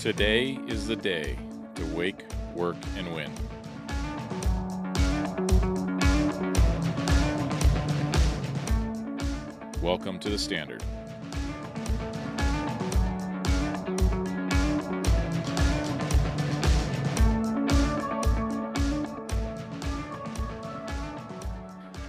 Today 0.00 0.58
is 0.66 0.86
the 0.86 0.96
day 0.96 1.36
to 1.74 1.84
wake, 1.94 2.24
work, 2.54 2.76
and 2.96 3.14
win. 3.14 3.30
Welcome 9.82 10.18
to 10.20 10.30
the 10.30 10.38
Standard. 10.38 10.82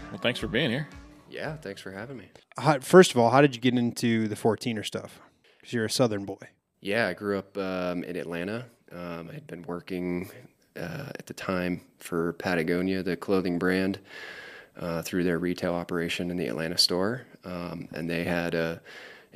Well, 0.09 0.21
thanks 0.21 0.39
for 0.39 0.47
being 0.47 0.69
here. 0.69 0.87
Yeah, 1.29 1.57
thanks 1.57 1.81
for 1.81 1.91
having 1.91 2.15
me. 2.15 2.29
How, 2.57 2.79
first 2.79 3.11
of 3.11 3.17
all, 3.17 3.31
how 3.31 3.41
did 3.41 3.53
you 3.53 3.59
get 3.59 3.73
into 3.73 4.29
the 4.29 4.35
14er 4.35 4.85
stuff? 4.85 5.19
Because 5.59 5.73
you're 5.73 5.83
a 5.83 5.89
Southern 5.89 6.23
boy. 6.23 6.47
Yeah, 6.81 7.07
I 7.07 7.13
grew 7.13 7.37
up 7.37 7.57
um, 7.57 8.03
in 8.03 8.15
Atlanta. 8.15 8.65
Um, 8.91 9.29
I 9.29 9.33
had 9.35 9.47
been 9.47 9.61
working 9.63 10.29
uh, 10.75 11.11
at 11.15 11.27
the 11.27 11.33
time 11.33 11.81
for 11.99 12.33
Patagonia, 12.33 13.03
the 13.03 13.15
clothing 13.15 13.59
brand, 13.59 13.99
uh, 14.79 15.01
through 15.03 15.23
their 15.23 15.37
retail 15.37 15.75
operation 15.75 16.31
in 16.31 16.37
the 16.37 16.47
Atlanta 16.47 16.77
store. 16.77 17.27
Um, 17.45 17.87
and 17.93 18.09
they 18.09 18.23
had 18.23 18.55
a, 18.55 18.81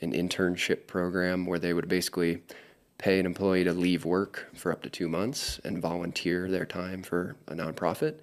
an 0.01 0.11
internship 0.11 0.87
program 0.87 1.45
where 1.45 1.59
they 1.59 1.73
would 1.73 1.87
basically 1.87 2.41
pay 2.97 3.19
an 3.19 3.25
employee 3.25 3.63
to 3.63 3.73
leave 3.73 4.05
work 4.05 4.49
for 4.55 4.71
up 4.71 4.81
to 4.81 4.89
two 4.89 5.07
months 5.07 5.59
and 5.63 5.79
volunteer 5.79 6.49
their 6.49 6.65
time 6.65 7.03
for 7.03 7.35
a 7.47 7.53
nonprofit. 7.53 8.19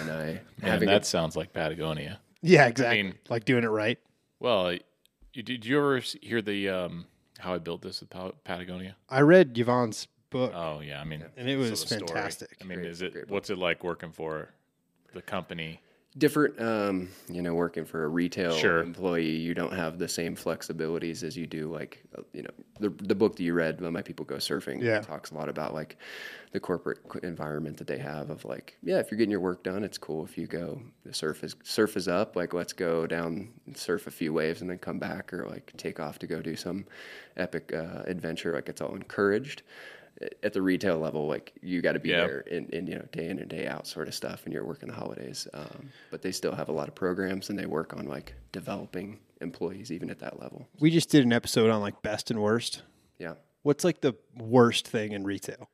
And 0.00 0.10
I 0.10 0.24
Man, 0.24 0.40
having 0.60 0.88
that 0.88 1.02
a, 1.02 1.04
sounds 1.04 1.36
like 1.36 1.52
Patagonia. 1.52 2.20
Yeah, 2.42 2.66
exactly. 2.66 3.02
mean- 3.02 3.14
like 3.28 3.44
doing 3.44 3.64
it 3.64 3.68
right. 3.68 3.98
Well, 4.38 4.76
you, 5.32 5.42
did 5.42 5.64
you 5.64 5.78
ever 5.78 6.00
hear 6.20 6.42
the 6.42 6.68
um, 6.68 7.06
how 7.38 7.54
I 7.54 7.58
built 7.58 7.82
this 7.82 8.00
with 8.00 8.10
Pa- 8.10 8.32
Patagonia? 8.44 8.96
I 9.08 9.20
read 9.20 9.56
Yvon's 9.58 10.06
book, 10.30 10.52
Oh 10.54 10.80
yeah, 10.80 11.00
I 11.00 11.04
mean, 11.04 11.24
and 11.36 11.48
it 11.48 11.54
so 11.54 11.70
was 11.70 11.80
story. 11.80 11.98
fantastic. 12.00 12.56
I 12.60 12.64
mean, 12.64 12.78
Great- 12.78 12.90
is 12.90 13.02
it 13.02 13.28
what's 13.28 13.50
it 13.50 13.58
like 13.58 13.84
working 13.84 14.12
for 14.12 14.50
the 15.14 15.22
company? 15.22 15.80
Different 16.18 16.58
um, 16.60 17.08
you 17.28 17.42
know 17.42 17.54
working 17.54 17.84
for 17.84 18.04
a 18.04 18.08
retail 18.08 18.52
Sure. 18.56 18.80
employee 18.82 19.36
you 19.36 19.52
don't 19.54 19.72
have 19.72 19.98
the 19.98 20.08
same 20.08 20.34
flexibilities 20.34 21.22
as 21.22 21.36
you 21.36 21.46
do 21.46 21.70
like 21.70 22.02
uh, 22.16 22.22
you 22.32 22.42
know 22.42 22.50
the, 22.80 22.88
the 22.88 23.14
book 23.14 23.36
that 23.36 23.42
you 23.42 23.52
read 23.52 23.80
my 23.80 24.00
people 24.02 24.24
go 24.24 24.36
surfing 24.36 24.82
Yeah. 24.82 25.00
talks 25.00 25.30
a 25.30 25.34
lot 25.34 25.48
about 25.48 25.74
like 25.74 25.96
the 26.52 26.60
corporate 26.60 26.98
environment 27.22 27.76
that 27.76 27.86
they 27.86 27.98
have 27.98 28.30
of 28.30 28.44
like 28.46 28.78
yeah 28.82 28.98
if 28.98 29.10
you're 29.10 29.18
getting 29.18 29.30
your 29.30 29.40
work 29.40 29.62
done 29.62 29.84
it's 29.84 29.98
cool 29.98 30.24
if 30.24 30.38
you 30.38 30.46
go 30.46 30.80
the 31.04 31.12
surf 31.12 31.44
is 31.44 31.54
surf 31.64 31.96
is 31.98 32.08
up 32.08 32.34
like 32.34 32.54
let's 32.54 32.72
go 32.72 33.06
down 33.06 33.52
and 33.66 33.76
surf 33.76 34.06
a 34.06 34.10
few 34.10 34.32
waves 34.32 34.62
and 34.62 34.70
then 34.70 34.78
come 34.78 34.98
back 34.98 35.34
or 35.34 35.46
like 35.48 35.70
take 35.76 36.00
off 36.00 36.18
to 36.18 36.26
go 36.26 36.40
do 36.40 36.56
some 36.56 36.86
epic 37.36 37.72
uh, 37.74 38.02
adventure 38.06 38.54
like 38.54 38.68
it's 38.70 38.80
all 38.80 38.94
encouraged 38.94 39.62
at 40.42 40.52
the 40.52 40.62
retail 40.62 40.98
level, 40.98 41.26
like 41.26 41.52
you 41.62 41.82
got 41.82 41.92
to 41.92 41.98
be 41.98 42.10
Yeah. 42.10 42.26
there 42.26 42.40
in, 42.40 42.66
in 42.70 42.86
you 42.86 42.94
know 42.96 43.06
day 43.12 43.28
in 43.28 43.38
and 43.38 43.48
day 43.48 43.66
out 43.66 43.86
sort 43.86 44.08
of 44.08 44.14
stuff, 44.14 44.44
and 44.44 44.52
you're 44.52 44.64
working 44.64 44.88
the 44.88 44.94
holidays. 44.94 45.46
Um, 45.52 45.90
but 46.10 46.22
they 46.22 46.32
still 46.32 46.54
have 46.54 46.68
a 46.68 46.72
lot 46.72 46.88
of 46.88 46.94
programs, 46.94 47.50
and 47.50 47.58
they 47.58 47.66
work 47.66 47.94
on 47.96 48.06
like 48.06 48.34
developing 48.52 49.18
employees 49.40 49.92
even 49.92 50.10
at 50.10 50.18
that 50.20 50.40
level. 50.40 50.68
We 50.80 50.90
just 50.90 51.10
did 51.10 51.24
an 51.24 51.32
episode 51.32 51.70
on 51.70 51.80
like 51.80 52.00
best 52.02 52.30
and 52.30 52.40
worst. 52.40 52.82
Yeah, 53.18 53.34
What's 53.62 53.84
like 53.84 54.00
the 54.00 54.14
worst 54.36 54.86
thing 54.88 55.12
in 55.12 55.24
retail? 55.24 55.68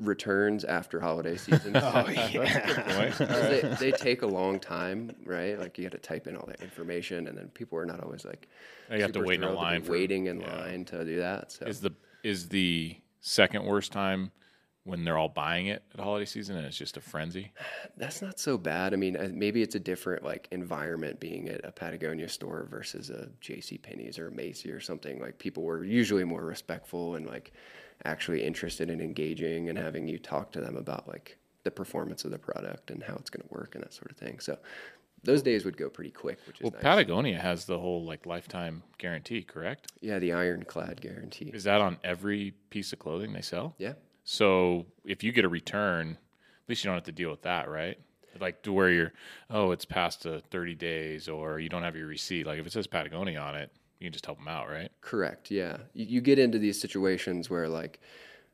returns 0.00 0.64
after 0.64 1.00
holiday 1.00 1.36
season. 1.36 1.76
Oh 1.84 2.08
yeah, 2.08 3.10
they, 3.18 3.76
they 3.78 3.92
take 3.92 4.22
a 4.22 4.26
long 4.26 4.58
time, 4.58 5.14
right? 5.24 5.58
Like 5.58 5.78
you 5.78 5.84
got 5.84 5.92
to 5.92 5.98
type 5.98 6.26
in 6.26 6.36
all 6.36 6.46
that 6.46 6.60
information, 6.60 7.28
and 7.28 7.36
then 7.38 7.48
people 7.48 7.78
are 7.78 7.86
not 7.86 8.02
always 8.02 8.24
like 8.24 8.48
I 8.90 8.98
got 8.98 9.12
to 9.12 9.20
wait 9.20 9.36
in 9.36 9.44
a 9.44 9.46
thrilled 9.48 9.58
line 9.60 9.82
for 9.82 9.92
waiting 9.92 10.26
in 10.26 10.40
yeah. 10.40 10.56
line 10.56 10.84
to 10.86 11.04
do 11.04 11.18
that. 11.18 11.52
So 11.52 11.66
Is 11.66 11.80
the 11.80 11.92
is 12.24 12.48
the 12.48 12.96
second 13.20 13.64
worst 13.64 13.92
time 13.92 14.32
when 14.84 15.04
they're 15.04 15.16
all 15.16 15.28
buying 15.28 15.66
it 15.66 15.82
at 15.94 16.00
holiday 16.00 16.26
season 16.26 16.56
and 16.56 16.66
it's 16.66 16.76
just 16.76 16.96
a 16.96 17.00
frenzy? 17.00 17.52
That's 17.96 18.20
not 18.20 18.38
so 18.38 18.58
bad. 18.58 18.92
I 18.92 18.96
mean, 18.96 19.16
uh, 19.16 19.30
maybe 19.32 19.62
it's 19.62 19.74
a 19.74 19.80
different 19.80 20.24
like 20.24 20.48
environment 20.50 21.20
being 21.20 21.48
at 21.48 21.64
a 21.64 21.70
Patagonia 21.70 22.28
store 22.28 22.66
versus 22.70 23.10
a 23.10 23.28
J.C. 23.40 23.78
Penney's 23.78 24.18
or 24.18 24.28
a 24.28 24.32
Macy 24.32 24.70
or 24.70 24.80
something. 24.80 25.20
Like 25.20 25.38
people 25.38 25.62
were 25.62 25.84
usually 25.84 26.24
more 26.24 26.44
respectful 26.44 27.14
and 27.14 27.26
like 27.26 27.52
actually 28.04 28.42
interested 28.42 28.90
in 28.90 29.00
engaging 29.00 29.68
and 29.68 29.78
having 29.78 30.08
you 30.08 30.18
talk 30.18 30.50
to 30.52 30.60
them 30.60 30.76
about 30.76 31.06
like 31.06 31.38
the 31.62 31.70
performance 31.70 32.24
of 32.24 32.30
the 32.30 32.38
product 32.38 32.90
and 32.90 33.02
how 33.02 33.14
it's 33.14 33.30
going 33.30 33.46
to 33.46 33.54
work 33.54 33.74
and 33.74 33.82
that 33.84 33.94
sort 33.94 34.10
of 34.10 34.16
thing. 34.16 34.38
So 34.38 34.58
those 35.24 35.42
days 35.42 35.64
would 35.64 35.76
go 35.76 35.88
pretty 35.90 36.10
quick, 36.10 36.38
which 36.46 36.58
is 36.60 36.62
Well, 36.64 36.72
nice. 36.72 36.82
Patagonia 36.82 37.38
has 37.38 37.64
the 37.64 37.78
whole 37.78 38.04
like 38.04 38.26
lifetime 38.26 38.82
guarantee, 38.98 39.42
correct? 39.42 39.92
yeah, 40.00 40.18
the 40.18 40.32
ironclad 40.32 41.00
guarantee. 41.00 41.50
Is 41.52 41.64
that 41.64 41.80
on 41.80 41.98
every 42.04 42.52
piece 42.70 42.92
of 42.92 42.98
clothing 42.98 43.32
they 43.32 43.40
sell? 43.42 43.74
Yeah. 43.78 43.94
So 44.24 44.86
if 45.04 45.22
you 45.22 45.32
get 45.32 45.44
a 45.44 45.48
return, 45.48 46.12
at 46.12 46.68
least 46.68 46.84
you 46.84 46.88
don't 46.88 46.96
have 46.96 47.04
to 47.04 47.12
deal 47.12 47.30
with 47.30 47.42
that, 47.42 47.68
right? 47.68 47.98
Like 48.40 48.62
to 48.62 48.72
where 48.72 48.90
you're, 48.90 49.12
oh, 49.50 49.70
it's 49.70 49.84
past 49.84 50.22
the 50.24 50.42
30 50.50 50.74
days, 50.74 51.28
or 51.28 51.60
you 51.60 51.68
don't 51.68 51.82
have 51.82 51.94
your 51.96 52.06
receipt. 52.06 52.46
Like 52.46 52.58
if 52.58 52.66
it 52.66 52.72
says 52.72 52.86
Patagonia 52.86 53.38
on 53.38 53.54
it, 53.54 53.70
you 54.00 54.06
can 54.06 54.12
just 54.12 54.26
help 54.26 54.38
them 54.38 54.48
out, 54.48 54.68
right? 54.68 54.90
Correct. 55.02 55.50
Yeah. 55.50 55.76
You, 55.92 56.06
you 56.06 56.20
get 56.20 56.38
into 56.38 56.58
these 56.58 56.80
situations 56.80 57.48
where, 57.48 57.68
like, 57.68 58.00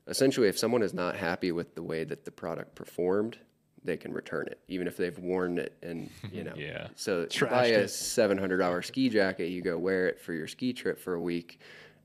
essentially, 0.07 0.47
if 0.47 0.57
someone 0.57 0.83
is 0.83 0.93
not 0.93 1.15
happy 1.15 1.51
with 1.51 1.73
the 1.75 1.81
way 1.83 2.03
that 2.03 2.25
the 2.25 2.31
product 2.31 2.75
performed, 2.75 3.39
they 3.83 3.97
can 3.97 4.13
return 4.13 4.47
it, 4.47 4.59
even 4.67 4.87
if 4.87 4.97
they've 4.97 5.17
worn 5.19 5.57
it 5.57 5.75
and, 5.81 6.09
you 6.31 6.43
know. 6.43 6.53
Yeah. 6.55 6.87
So 6.95 7.27
you 7.31 7.47
buy 7.47 7.65
a 7.67 7.85
$700 7.85 8.85
ski 8.85 9.09
jacket, 9.09 9.47
you 9.49 9.61
go 9.61 9.77
wear 9.77 10.07
it 10.07 10.19
for 10.19 10.33
your 10.33 10.47
ski 10.47 10.73
trip 10.73 10.99
for 10.99 11.15
a 11.15 11.21
week, 11.21 11.59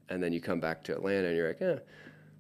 and 0.09 0.23
then 0.23 0.33
you 0.33 0.41
come 0.41 0.61
back 0.61 0.83
to 0.85 0.93
Atlanta 0.95 1.29
and 1.29 1.37
you're 1.37 1.49
like, 1.49 1.61
eh, 1.63 1.77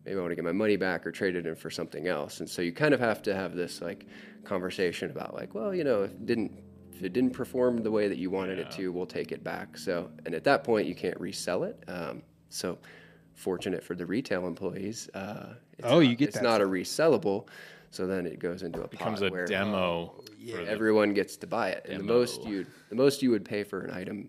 maybe 0.04 0.16
I 0.16 0.20
want 0.20 0.30
to 0.30 0.36
get 0.36 0.44
my 0.44 0.52
money 0.52 0.76
back 0.76 1.06
or 1.06 1.12
trade 1.12 1.36
it 1.36 1.46
in 1.46 1.54
for 1.54 1.70
something 1.70 2.06
else. 2.08 2.41
And 2.41 2.48
so 2.48 2.62
you 2.62 2.72
kind 2.72 2.94
of 2.94 3.00
have 3.00 3.22
to 3.22 3.34
have 3.34 3.54
this, 3.54 3.80
like, 3.82 4.06
conversation 4.44 5.10
about, 5.10 5.34
like, 5.34 5.54
well, 5.54 5.75
you 5.75 5.84
know, 5.84 6.04
if 6.04 6.12
it 6.12 6.26
didn't 6.26 6.62
if 6.94 7.02
it 7.02 7.12
didn't 7.12 7.32
perform 7.32 7.76
the 7.82 7.91
way 7.91 8.08
that 8.08 8.16
you 8.16 8.30
wanted 8.30 8.58
it 8.58 8.70
to, 8.70 8.91
we'll 8.91 9.04
take 9.04 9.30
it 9.30 9.44
back. 9.44 9.76
So, 9.76 10.10
and 10.25 10.34
at 10.34 10.44
that 10.44 10.64
point, 10.64 10.86
you 10.86 10.94
can't 10.94 11.20
resell 11.20 11.64
it. 11.64 11.78
Um, 11.88 12.22
so, 12.48 12.78
fortunate 13.34 13.84
for 13.84 13.94
the 13.94 14.06
retail 14.06 14.46
employees. 14.46 15.10
Uh, 15.12 15.56
it's 15.76 15.86
Oh, 15.86 15.96
not, 16.00 16.08
you 16.08 16.16
get 16.16 16.28
it's 16.28 16.38
that 16.38 16.42
not 16.42 16.62
a 16.62 16.64
resellable. 16.64 17.48
So 17.96 18.06
then 18.06 18.26
it 18.26 18.38
goes 18.38 18.62
into 18.62 18.82
a 18.82 18.88
Becomes 18.88 19.20
pot 19.20 19.28
a 19.28 19.32
where 19.32 19.46
demo. 19.46 20.12
Um, 20.18 20.24
for 20.50 20.64
the- 20.64 20.70
everyone 20.70 21.14
gets 21.14 21.38
to 21.38 21.46
buy 21.46 21.70
it, 21.70 21.86
and 21.88 22.00
the 22.00 22.04
most 22.04 22.44
you 22.44 22.66
the 22.90 22.94
most 22.96 23.22
you 23.22 23.30
would 23.30 23.44
pay 23.44 23.64
for 23.64 23.80
an 23.80 23.90
item 23.90 24.28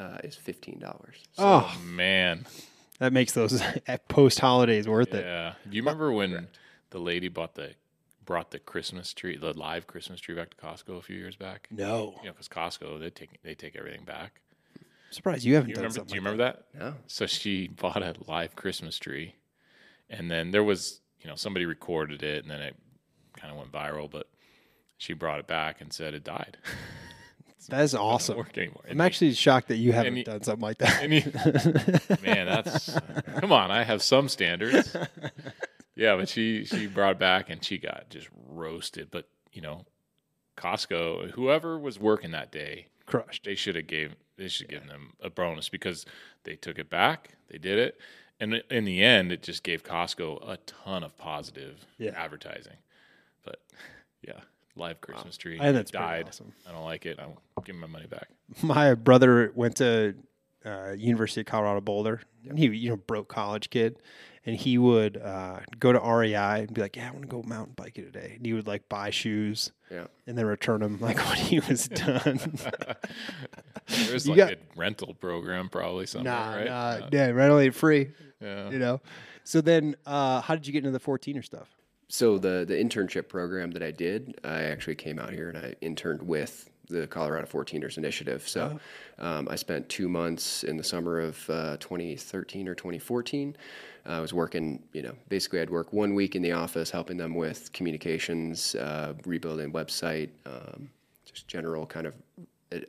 Uh, 0.00 0.18
is 0.24 0.34
fifteen 0.34 0.78
dollars. 0.78 1.16
Oh, 1.38 1.72
Man, 1.84 2.46
that 2.98 3.12
makes 3.12 3.32
those 3.32 3.62
post 4.08 4.40
holidays 4.40 4.88
worth 4.88 5.14
it. 5.14 5.24
yeah. 5.24 5.54
Do 5.68 5.76
you 5.76 5.82
remember 5.82 6.10
when 6.12 6.48
the 6.90 6.98
lady 6.98 7.28
bought 7.28 7.54
the 7.54 7.74
brought 8.24 8.50
the 8.52 8.58
Christmas 8.58 9.12
tree, 9.12 9.36
the 9.36 9.52
live 9.58 9.86
Christmas 9.86 10.20
tree 10.20 10.34
back 10.34 10.50
to 10.50 10.56
Costco 10.56 10.98
a 10.98 11.02
few 11.02 11.16
years 11.16 11.36
back? 11.36 11.68
No, 11.70 12.14
You 12.22 12.28
know, 12.28 12.32
because 12.32 12.48
Costco 12.48 12.98
they 13.00 13.10
take 13.10 13.42
they 13.42 13.54
take 13.54 13.76
everything 13.76 14.04
back. 14.04 14.40
I'm 14.76 15.12
surprised 15.14 15.44
you 15.44 15.54
haven't 15.56 15.70
You 15.70 15.74
done 15.74 15.82
remember? 15.84 15.94
something. 15.98 16.08
Do 16.10 16.14
you 16.14 16.20
like 16.20 16.38
remember 16.38 16.60
that? 16.78 16.78
No, 16.78 16.94
So 17.08 17.26
she 17.26 17.68
bought 17.68 18.02
a 18.02 18.14
live 18.28 18.54
Christmas 18.56 18.96
tree, 18.98 19.34
and 20.08 20.30
then 20.30 20.52
there 20.52 20.62
was, 20.64 21.00
you 21.20 21.28
know, 21.28 21.34
somebody 21.34 21.66
recorded 21.66 22.22
it, 22.22 22.42
and 22.44 22.50
then 22.50 22.60
it 22.60 22.76
kind 23.36 23.50
of 23.52 23.58
went 23.58 23.72
viral. 23.72 24.08
But 24.10 24.28
she 24.98 25.12
brought 25.14 25.40
it 25.40 25.46
back 25.48 25.80
and 25.80 25.92
said 25.92 26.14
it 26.14 26.22
died. 26.22 26.58
That. 27.66 27.76
That 27.76 27.82
is 27.84 27.94
awesome. 27.94 28.36
work 28.38 28.56
anymore. 28.56 28.82
I'm 28.88 29.00
actually 29.00 29.32
shocked 29.34 29.68
that 29.68 29.76
you 29.76 29.92
haven't 29.92 30.16
you- 30.16 30.24
done 30.24 30.42
something 30.42 30.62
like 30.62 30.78
that. 30.78 31.08
You- 31.10 32.16
man, 32.24 32.46
that's 32.46 32.96
come 33.38 33.52
on. 33.52 33.70
I 33.70 33.82
have 33.84 34.02
some 34.02 34.28
standards. 34.28 34.96
Yeah, 35.94 36.16
but 36.16 36.28
she 36.28 36.64
she 36.64 36.86
brought 36.86 37.18
back 37.18 37.50
and 37.50 37.62
she 37.64 37.78
got 37.78 38.08
just 38.10 38.28
roasted. 38.48 39.10
But 39.10 39.28
you 39.52 39.60
know, 39.62 39.84
Costco, 40.56 41.30
whoever 41.32 41.78
was 41.78 41.98
working 41.98 42.30
that 42.32 42.50
day, 42.52 42.86
Crushed. 43.06 43.44
they 43.44 43.54
should 43.54 43.76
have 43.76 43.86
gave 43.86 44.14
they 44.36 44.48
should 44.48 44.68
give 44.68 44.86
them 44.86 45.14
a 45.22 45.28
bonus 45.30 45.68
because 45.68 46.06
they 46.44 46.56
took 46.56 46.78
it 46.78 46.88
back, 46.88 47.30
they 47.50 47.58
did 47.58 47.78
it, 47.78 47.98
and 48.38 48.62
in 48.70 48.84
the 48.86 49.02
end, 49.02 49.32
it 49.32 49.42
just 49.42 49.62
gave 49.62 49.82
Costco 49.84 50.48
a 50.48 50.56
ton 50.66 51.04
of 51.04 51.16
positive 51.18 51.84
Yeah. 51.98 52.12
advertising. 52.16 52.76
But 53.44 53.60
yeah, 54.26 54.40
live 54.80 55.00
Christmas 55.00 55.36
tree 55.36 55.58
I 55.60 55.64
think 55.64 55.74
that's 55.76 55.90
pretty 55.92 56.04
died. 56.04 56.26
awesome. 56.28 56.52
I 56.68 56.72
don't 56.72 56.84
like 56.84 57.06
it. 57.06 57.18
I'm 57.20 57.34
giving 57.64 57.80
my 57.80 57.86
money 57.86 58.06
back. 58.06 58.28
My 58.62 58.94
brother 58.94 59.52
went 59.54 59.76
to 59.76 60.14
uh, 60.66 60.92
University 60.96 61.42
of 61.42 61.46
Colorado 61.46 61.80
Boulder, 61.80 62.20
and 62.48 62.58
he 62.58 62.66
you 62.66 62.90
know 62.90 62.96
broke 62.96 63.28
college 63.28 63.70
kid, 63.70 63.98
and 64.44 64.56
he 64.56 64.76
would 64.78 65.16
uh, 65.16 65.60
go 65.78 65.92
to 65.92 65.98
REI 66.00 66.34
and 66.62 66.74
be 66.74 66.80
like, 66.80 66.96
"Yeah, 66.96 67.08
I 67.08 67.10
want 67.12 67.22
to 67.22 67.28
go 67.28 67.42
mountain 67.46 67.74
biking 67.76 68.04
today." 68.04 68.32
And 68.36 68.44
he 68.44 68.52
would 68.52 68.66
like 68.66 68.88
buy 68.88 69.10
shoes 69.10 69.70
Yeah. 69.90 70.06
and 70.26 70.36
then 70.36 70.46
return 70.46 70.80
them 70.80 70.98
like 71.00 71.16
when 71.28 71.36
he 71.36 71.60
was 71.60 71.86
done. 71.88 72.40
There's 73.86 74.26
You 74.26 74.32
like 74.34 74.38
got- 74.38 74.52
a 74.52 74.56
rental 74.76 75.14
program 75.14 75.68
probably 75.68 76.06
somewhere, 76.06 76.32
nah, 76.34 76.54
right? 76.54 76.66
nah, 76.66 77.06
Uh, 77.06 77.08
yeah, 77.12 77.26
rental 77.30 77.58
ain't 77.58 77.74
free, 77.74 78.10
yeah. 78.40 78.70
you 78.70 78.78
know. 78.78 79.00
So 79.44 79.60
then, 79.60 79.96
uh, 80.06 80.40
how 80.42 80.54
did 80.54 80.66
you 80.66 80.72
get 80.72 80.84
into 80.84 80.96
the 80.96 81.04
14er 81.04 81.44
stuff? 81.44 81.68
So 82.10 82.38
the 82.38 82.64
the 82.66 82.74
internship 82.74 83.28
program 83.28 83.70
that 83.70 83.84
I 83.84 83.92
did, 83.92 84.40
I 84.42 84.62
actually 84.64 84.96
came 84.96 85.20
out 85.20 85.32
here 85.32 85.48
and 85.48 85.56
I 85.56 85.74
interned 85.80 86.22
with 86.22 86.68
the 86.88 87.06
Colorado 87.06 87.46
14ers 87.46 87.98
Initiative. 87.98 88.46
So 88.48 88.80
um, 89.20 89.46
I 89.48 89.54
spent 89.54 89.88
two 89.88 90.08
months 90.08 90.64
in 90.64 90.76
the 90.76 90.82
summer 90.82 91.20
of 91.20 91.48
uh, 91.48 91.76
2013 91.78 92.66
or 92.66 92.74
2014. 92.74 93.56
I 94.06 94.18
was 94.18 94.34
working, 94.34 94.82
you 94.92 95.02
know, 95.02 95.14
basically 95.28 95.60
I'd 95.60 95.70
work 95.70 95.92
one 95.92 96.16
week 96.16 96.34
in 96.34 96.42
the 96.42 96.50
office 96.50 96.90
helping 96.90 97.16
them 97.16 97.36
with 97.36 97.72
communications, 97.72 98.74
uh, 98.74 99.14
rebuilding 99.24 99.72
website, 99.72 100.30
um, 100.46 100.90
just 101.24 101.46
general 101.46 101.86
kind 101.86 102.08
of 102.08 102.16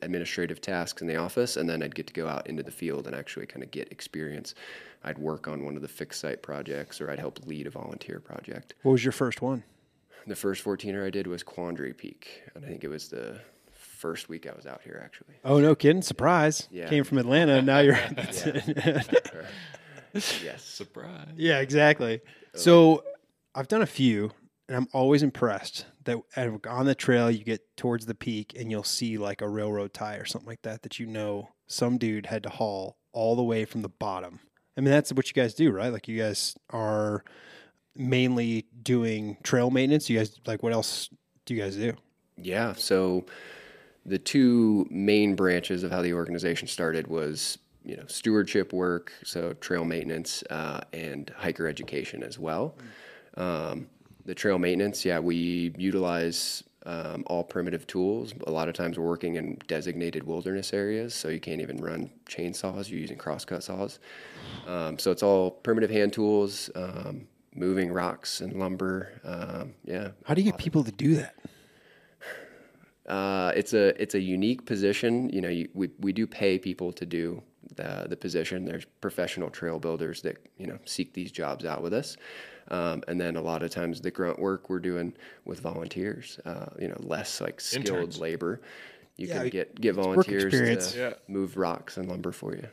administrative 0.01 0.61
tasks 0.61 1.01
in 1.01 1.07
the 1.07 1.15
office, 1.15 1.57
and 1.57 1.69
then 1.69 1.81
I'd 1.83 1.95
get 1.95 2.07
to 2.07 2.13
go 2.13 2.27
out 2.27 2.47
into 2.47 2.63
the 2.63 2.71
field 2.71 3.07
and 3.07 3.15
actually 3.15 3.45
kind 3.45 3.63
of 3.63 3.71
get 3.71 3.91
experience. 3.91 4.55
I'd 5.03 5.17
work 5.17 5.47
on 5.47 5.63
one 5.65 5.75
of 5.75 5.81
the 5.81 5.87
fixed 5.87 6.21
site 6.21 6.41
projects, 6.43 7.01
or 7.01 7.09
I'd 7.09 7.19
help 7.19 7.45
lead 7.45 7.67
a 7.67 7.71
volunteer 7.71 8.19
project. 8.19 8.75
What 8.83 8.91
was 8.93 9.03
your 9.03 9.11
first 9.11 9.41
one? 9.41 9.63
The 10.27 10.35
first 10.35 10.63
14er 10.63 11.05
I 11.05 11.09
did 11.09 11.25
was 11.25 11.41
Quandary 11.41 11.93
Peak, 11.93 12.43
and 12.53 12.63
I 12.63 12.67
think 12.67 12.83
it 12.83 12.89
was 12.89 13.09
the 13.09 13.39
first 13.71 14.29
week 14.29 14.47
I 14.47 14.53
was 14.55 14.65
out 14.67 14.81
here 14.83 15.01
actually. 15.03 15.35
Oh 15.43 15.59
no, 15.59 15.73
kidding! 15.75 16.01
Surprise! 16.03 16.67
Yeah. 16.71 16.87
Came 16.89 17.03
from 17.03 17.17
Atlanta, 17.17 17.53
and 17.53 17.65
now 17.65 17.79
you're. 17.79 17.99
Yes. 20.13 20.63
Surprise. 20.63 21.29
yeah, 21.37 21.59
exactly. 21.59 22.19
Uh, 22.53 22.57
so 22.57 23.03
I've 23.55 23.69
done 23.69 23.81
a 23.81 23.85
few, 23.87 24.31
and 24.67 24.75
I'm 24.77 24.87
always 24.93 25.23
impressed 25.23 25.85
that 26.03 26.17
on 26.67 26.85
the 26.85 26.95
trail 26.95 27.31
you 27.31 27.43
get 27.43 27.61
towards 27.77 28.05
the 28.05 28.15
peak 28.15 28.53
and 28.57 28.71
you'll 28.71 28.83
see 28.83 29.17
like 29.17 29.41
a 29.41 29.47
railroad 29.47 29.93
tie 29.93 30.15
or 30.15 30.25
something 30.25 30.47
like 30.49 30.63
that 30.63 30.81
that 30.81 30.99
you 30.99 31.05
know 31.05 31.49
some 31.67 31.97
dude 31.97 32.25
had 32.25 32.43
to 32.43 32.49
haul 32.49 32.97
all 33.13 33.35
the 33.35 33.43
way 33.43 33.65
from 33.65 33.81
the 33.83 33.89
bottom. 33.89 34.39
I 34.77 34.81
mean, 34.81 34.91
that's 34.91 35.11
what 35.11 35.27
you 35.27 35.33
guys 35.33 35.53
do, 35.53 35.71
right? 35.71 35.91
Like 35.91 36.07
you 36.07 36.17
guys 36.17 36.55
are 36.69 37.23
mainly 37.95 38.65
doing 38.83 39.37
trail 39.43 39.69
maintenance. 39.69 40.09
You 40.09 40.17
guys 40.17 40.39
like 40.45 40.63
what 40.63 40.73
else 40.73 41.09
do 41.45 41.53
you 41.53 41.61
guys 41.61 41.75
do? 41.75 41.93
Yeah. 42.37 42.73
So 42.73 43.25
the 44.05 44.17
two 44.17 44.87
main 44.89 45.35
branches 45.35 45.83
of 45.83 45.91
how 45.91 46.01
the 46.01 46.13
organization 46.13 46.67
started 46.67 47.07
was 47.07 47.57
you 47.83 47.97
know 47.97 48.03
stewardship 48.07 48.73
work, 48.73 49.11
so 49.23 49.53
trail 49.53 49.83
maintenance 49.83 50.43
uh, 50.49 50.81
and 50.93 51.31
hiker 51.35 51.67
education 51.67 52.23
as 52.23 52.39
well. 52.39 52.75
Um, 53.35 53.87
the 54.25 54.35
trail 54.35 54.59
maintenance, 54.59 55.03
yeah, 55.03 55.19
we 55.19 55.73
utilize 55.77 56.63
um, 56.85 57.23
all 57.27 57.43
primitive 57.43 57.85
tools. 57.87 58.33
A 58.47 58.51
lot 58.51 58.67
of 58.67 58.73
times 58.73 58.97
we're 58.97 59.07
working 59.07 59.35
in 59.35 59.57
designated 59.67 60.23
wilderness 60.23 60.73
areas, 60.73 61.13
so 61.13 61.27
you 61.29 61.39
can't 61.39 61.61
even 61.61 61.77
run 61.77 62.09
chainsaws. 62.29 62.89
You're 62.89 62.99
using 62.99 63.17
crosscut 63.17 63.63
saws. 63.63 63.99
Um, 64.67 64.97
so 64.97 65.11
it's 65.11 65.23
all 65.23 65.51
primitive 65.51 65.89
hand 65.89 66.13
tools, 66.13 66.69
um, 66.75 67.27
moving 67.53 67.91
rocks 67.91 68.41
and 68.41 68.53
lumber. 68.53 69.11
Um, 69.23 69.73
yeah, 69.83 70.09
How 70.25 70.33
do 70.33 70.41
you 70.41 70.51
get 70.51 70.59
people 70.59 70.83
to 70.83 70.91
do 70.91 71.15
that? 71.15 71.35
uh, 73.07 73.51
it's 73.55 73.73
a 73.73 74.01
it's 74.01 74.15
a 74.15 74.19
unique 74.19 74.65
position. 74.65 75.29
You 75.29 75.41
know, 75.41 75.49
you, 75.49 75.69
we 75.73 75.89
we 75.99 76.13
do 76.13 76.25
pay 76.27 76.57
people 76.57 76.91
to 76.93 77.05
do 77.05 77.43
the 77.75 78.07
the 78.09 78.17
position. 78.17 78.65
There's 78.65 78.85
professional 79.01 79.49
trail 79.49 79.79
builders 79.79 80.21
that 80.23 80.37
you 80.57 80.67
know 80.67 80.79
seek 80.85 81.13
these 81.13 81.31
jobs 81.31 81.65
out 81.65 81.81
with 81.83 81.93
us, 81.93 82.17
um, 82.69 83.03
and 83.07 83.19
then 83.19 83.35
a 83.35 83.41
lot 83.41 83.63
of 83.63 83.71
times 83.71 84.01
the 84.01 84.11
grunt 84.11 84.39
work 84.39 84.69
we're 84.69 84.79
doing 84.79 85.13
with 85.45 85.59
volunteers. 85.59 86.39
Uh, 86.45 86.67
you 86.79 86.87
know, 86.87 86.97
less 86.99 87.41
like 87.41 87.59
skilled 87.61 87.87
Interns. 87.87 88.19
labor. 88.19 88.61
You 89.17 89.27
Yeah, 89.27 89.39
can 89.41 89.49
get 89.49 89.79
get 89.81 89.95
volunteers 89.95 90.45
experience. 90.45 90.91
to 90.93 90.97
Yeah. 90.99 91.13
move 91.27 91.57
rocks 91.57 91.97
and 91.97 92.07
lumber 92.09 92.31
for 92.31 92.55
you. 92.55 92.67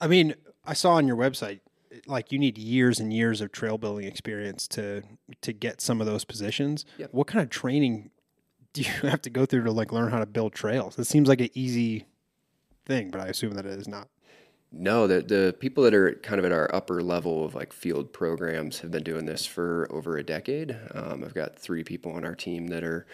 I 0.00 0.06
mean, 0.06 0.34
I 0.64 0.72
saw 0.74 0.92
on 0.94 1.06
your 1.06 1.16
website 1.16 1.60
like 2.06 2.32
you 2.32 2.38
need 2.40 2.58
years 2.58 2.98
and 2.98 3.12
years 3.12 3.40
of 3.40 3.52
trail 3.52 3.78
building 3.78 4.04
experience 4.06 4.66
to 4.68 5.02
to 5.42 5.52
get 5.52 5.80
some 5.80 6.00
of 6.00 6.06
those 6.06 6.24
positions. 6.24 6.84
Yep. 6.98 7.10
What 7.12 7.26
kind 7.26 7.42
of 7.42 7.50
training 7.50 8.10
do 8.72 8.82
you 8.82 8.90
have 9.08 9.20
to 9.22 9.30
go 9.30 9.44
through 9.46 9.64
to 9.64 9.70
like 9.72 9.92
learn 9.92 10.10
how 10.10 10.18
to 10.18 10.26
build 10.26 10.54
trails? 10.54 10.98
It 10.98 11.04
seems 11.04 11.28
like 11.28 11.40
an 11.40 11.50
easy 11.54 12.06
thing, 12.86 13.10
but 13.10 13.20
I 13.20 13.26
assume 13.28 13.52
that 13.54 13.64
it 13.66 13.78
is 13.78 13.86
not. 13.88 14.08
No, 14.76 15.06
the 15.06 15.22
the 15.22 15.54
people 15.58 15.84
that 15.84 15.94
are 15.94 16.14
kind 16.22 16.40
of 16.40 16.44
at 16.44 16.52
our 16.52 16.72
upper 16.74 17.02
level 17.02 17.44
of 17.44 17.54
like 17.54 17.72
field 17.72 18.12
programs 18.12 18.80
have 18.80 18.90
been 18.90 19.04
doing 19.04 19.24
this 19.24 19.46
for 19.46 19.86
over 19.90 20.16
a 20.16 20.22
decade. 20.22 20.76
Um, 20.92 21.22
I've 21.22 21.34
got 21.34 21.56
three 21.56 21.84
people 21.84 22.12
on 22.12 22.24
our 22.24 22.34
team 22.34 22.66
that 22.68 22.82
are 22.82 23.06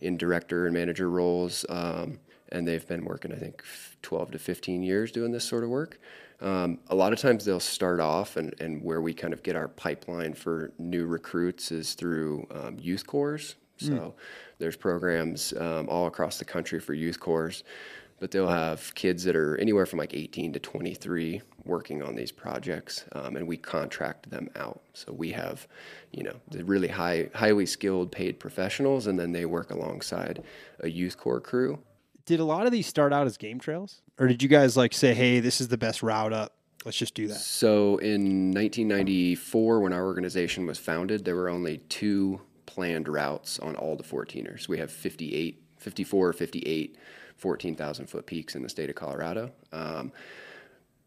in 0.00 0.16
director 0.16 0.66
and 0.66 0.74
manager 0.74 1.10
roles, 1.10 1.66
um, 1.68 2.20
and 2.50 2.68
they've 2.68 2.86
been 2.86 3.04
working, 3.04 3.32
I 3.32 3.36
think, 3.36 3.64
12 4.02 4.30
to 4.32 4.38
15 4.38 4.82
years 4.84 5.10
doing 5.10 5.32
this 5.32 5.44
sort 5.44 5.64
of 5.64 5.70
work. 5.70 5.98
Um, 6.40 6.78
a 6.88 6.94
lot 6.94 7.12
of 7.12 7.18
times 7.18 7.44
they'll 7.44 7.58
start 7.58 7.98
off, 7.98 8.36
and, 8.36 8.54
and 8.60 8.82
where 8.84 9.00
we 9.00 9.12
kind 9.12 9.32
of 9.32 9.42
get 9.42 9.56
our 9.56 9.66
pipeline 9.66 10.34
for 10.34 10.72
new 10.78 11.06
recruits 11.06 11.72
is 11.72 11.94
through 11.94 12.46
um, 12.52 12.76
youth 12.78 13.06
corps. 13.08 13.56
So 13.80 14.14
there's 14.58 14.76
programs 14.76 15.52
um, 15.56 15.88
all 15.88 16.06
across 16.06 16.38
the 16.38 16.44
country 16.44 16.80
for 16.80 16.94
youth 16.94 17.20
corps 17.20 17.62
but 18.20 18.30
they'll 18.30 18.48
have 18.48 18.94
kids 18.94 19.24
that 19.24 19.36
are 19.36 19.56
anywhere 19.58 19.86
from 19.86 19.98
like 19.98 20.14
18 20.14 20.52
to 20.54 20.58
23 20.58 21.40
working 21.64 22.02
on 22.02 22.14
these 22.14 22.32
projects 22.32 23.04
um, 23.12 23.36
and 23.36 23.46
we 23.46 23.56
contract 23.56 24.30
them 24.30 24.48
out 24.56 24.80
so 24.94 25.12
we 25.12 25.30
have 25.32 25.66
you 26.12 26.22
know 26.22 26.34
the 26.50 26.64
really 26.64 26.88
high 26.88 27.28
highly 27.34 27.66
skilled 27.66 28.10
paid 28.10 28.40
professionals 28.40 29.06
and 29.06 29.18
then 29.18 29.32
they 29.32 29.44
work 29.44 29.70
alongside 29.70 30.42
a 30.80 30.88
youth 30.88 31.16
corps 31.18 31.40
crew 31.40 31.78
Did 32.24 32.40
a 32.40 32.44
lot 32.44 32.66
of 32.66 32.72
these 32.72 32.86
start 32.86 33.12
out 33.12 33.26
as 33.26 33.36
game 33.36 33.58
trails, 33.58 34.02
or 34.18 34.28
did 34.28 34.42
you 34.42 34.48
guys 34.48 34.76
like 34.76 34.92
say, 34.92 35.14
"Hey, 35.14 35.40
this 35.40 35.60
is 35.60 35.68
the 35.68 35.78
best 35.78 36.02
route 36.02 36.32
up. 36.32 36.52
Let's 36.84 36.98
just 36.98 37.14
do 37.14 37.26
that"? 37.28 37.34
so 37.36 37.98
in 37.98 38.52
1994 38.52 39.80
when 39.80 39.92
our 39.92 40.04
organization 40.04 40.66
was 40.66 40.78
founded 40.78 41.24
there 41.24 41.36
were 41.36 41.48
only 41.48 41.78
two 41.88 42.40
planned 42.66 43.08
routes 43.08 43.58
on 43.58 43.76
all 43.76 43.96
the 43.96 44.04
14ers 44.04 44.68
we 44.68 44.78
have 44.78 44.90
58 44.90 45.62
54 45.78 46.28
or 46.28 46.32
58 46.32 46.96
14,000 47.38 48.06
foot 48.06 48.26
peaks 48.26 48.54
in 48.54 48.62
the 48.62 48.68
state 48.68 48.90
of 48.90 48.96
colorado 48.96 49.50
um, 49.72 50.12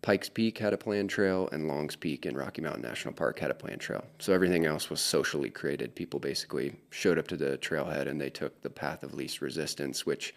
Pikes 0.01 0.29
Peak 0.29 0.57
had 0.57 0.73
a 0.73 0.77
planned 0.77 1.11
trail, 1.11 1.47
and 1.51 1.67
Longs 1.67 1.95
Peak 1.95 2.25
in 2.25 2.35
Rocky 2.35 2.61
Mountain 2.61 2.81
National 2.81 3.13
Park 3.13 3.37
had 3.37 3.51
a 3.51 3.53
planned 3.53 3.81
trail. 3.81 4.03
So 4.17 4.33
everything 4.33 4.65
else 4.65 4.89
was 4.89 4.99
socially 4.99 5.51
created. 5.51 5.93
People 5.93 6.19
basically 6.19 6.75
showed 6.89 7.19
up 7.19 7.27
to 7.27 7.37
the 7.37 7.59
trailhead 7.59 8.07
and 8.07 8.19
they 8.19 8.31
took 8.31 8.59
the 8.61 8.69
path 8.69 9.03
of 9.03 9.13
least 9.13 9.41
resistance, 9.41 10.03
which, 10.03 10.33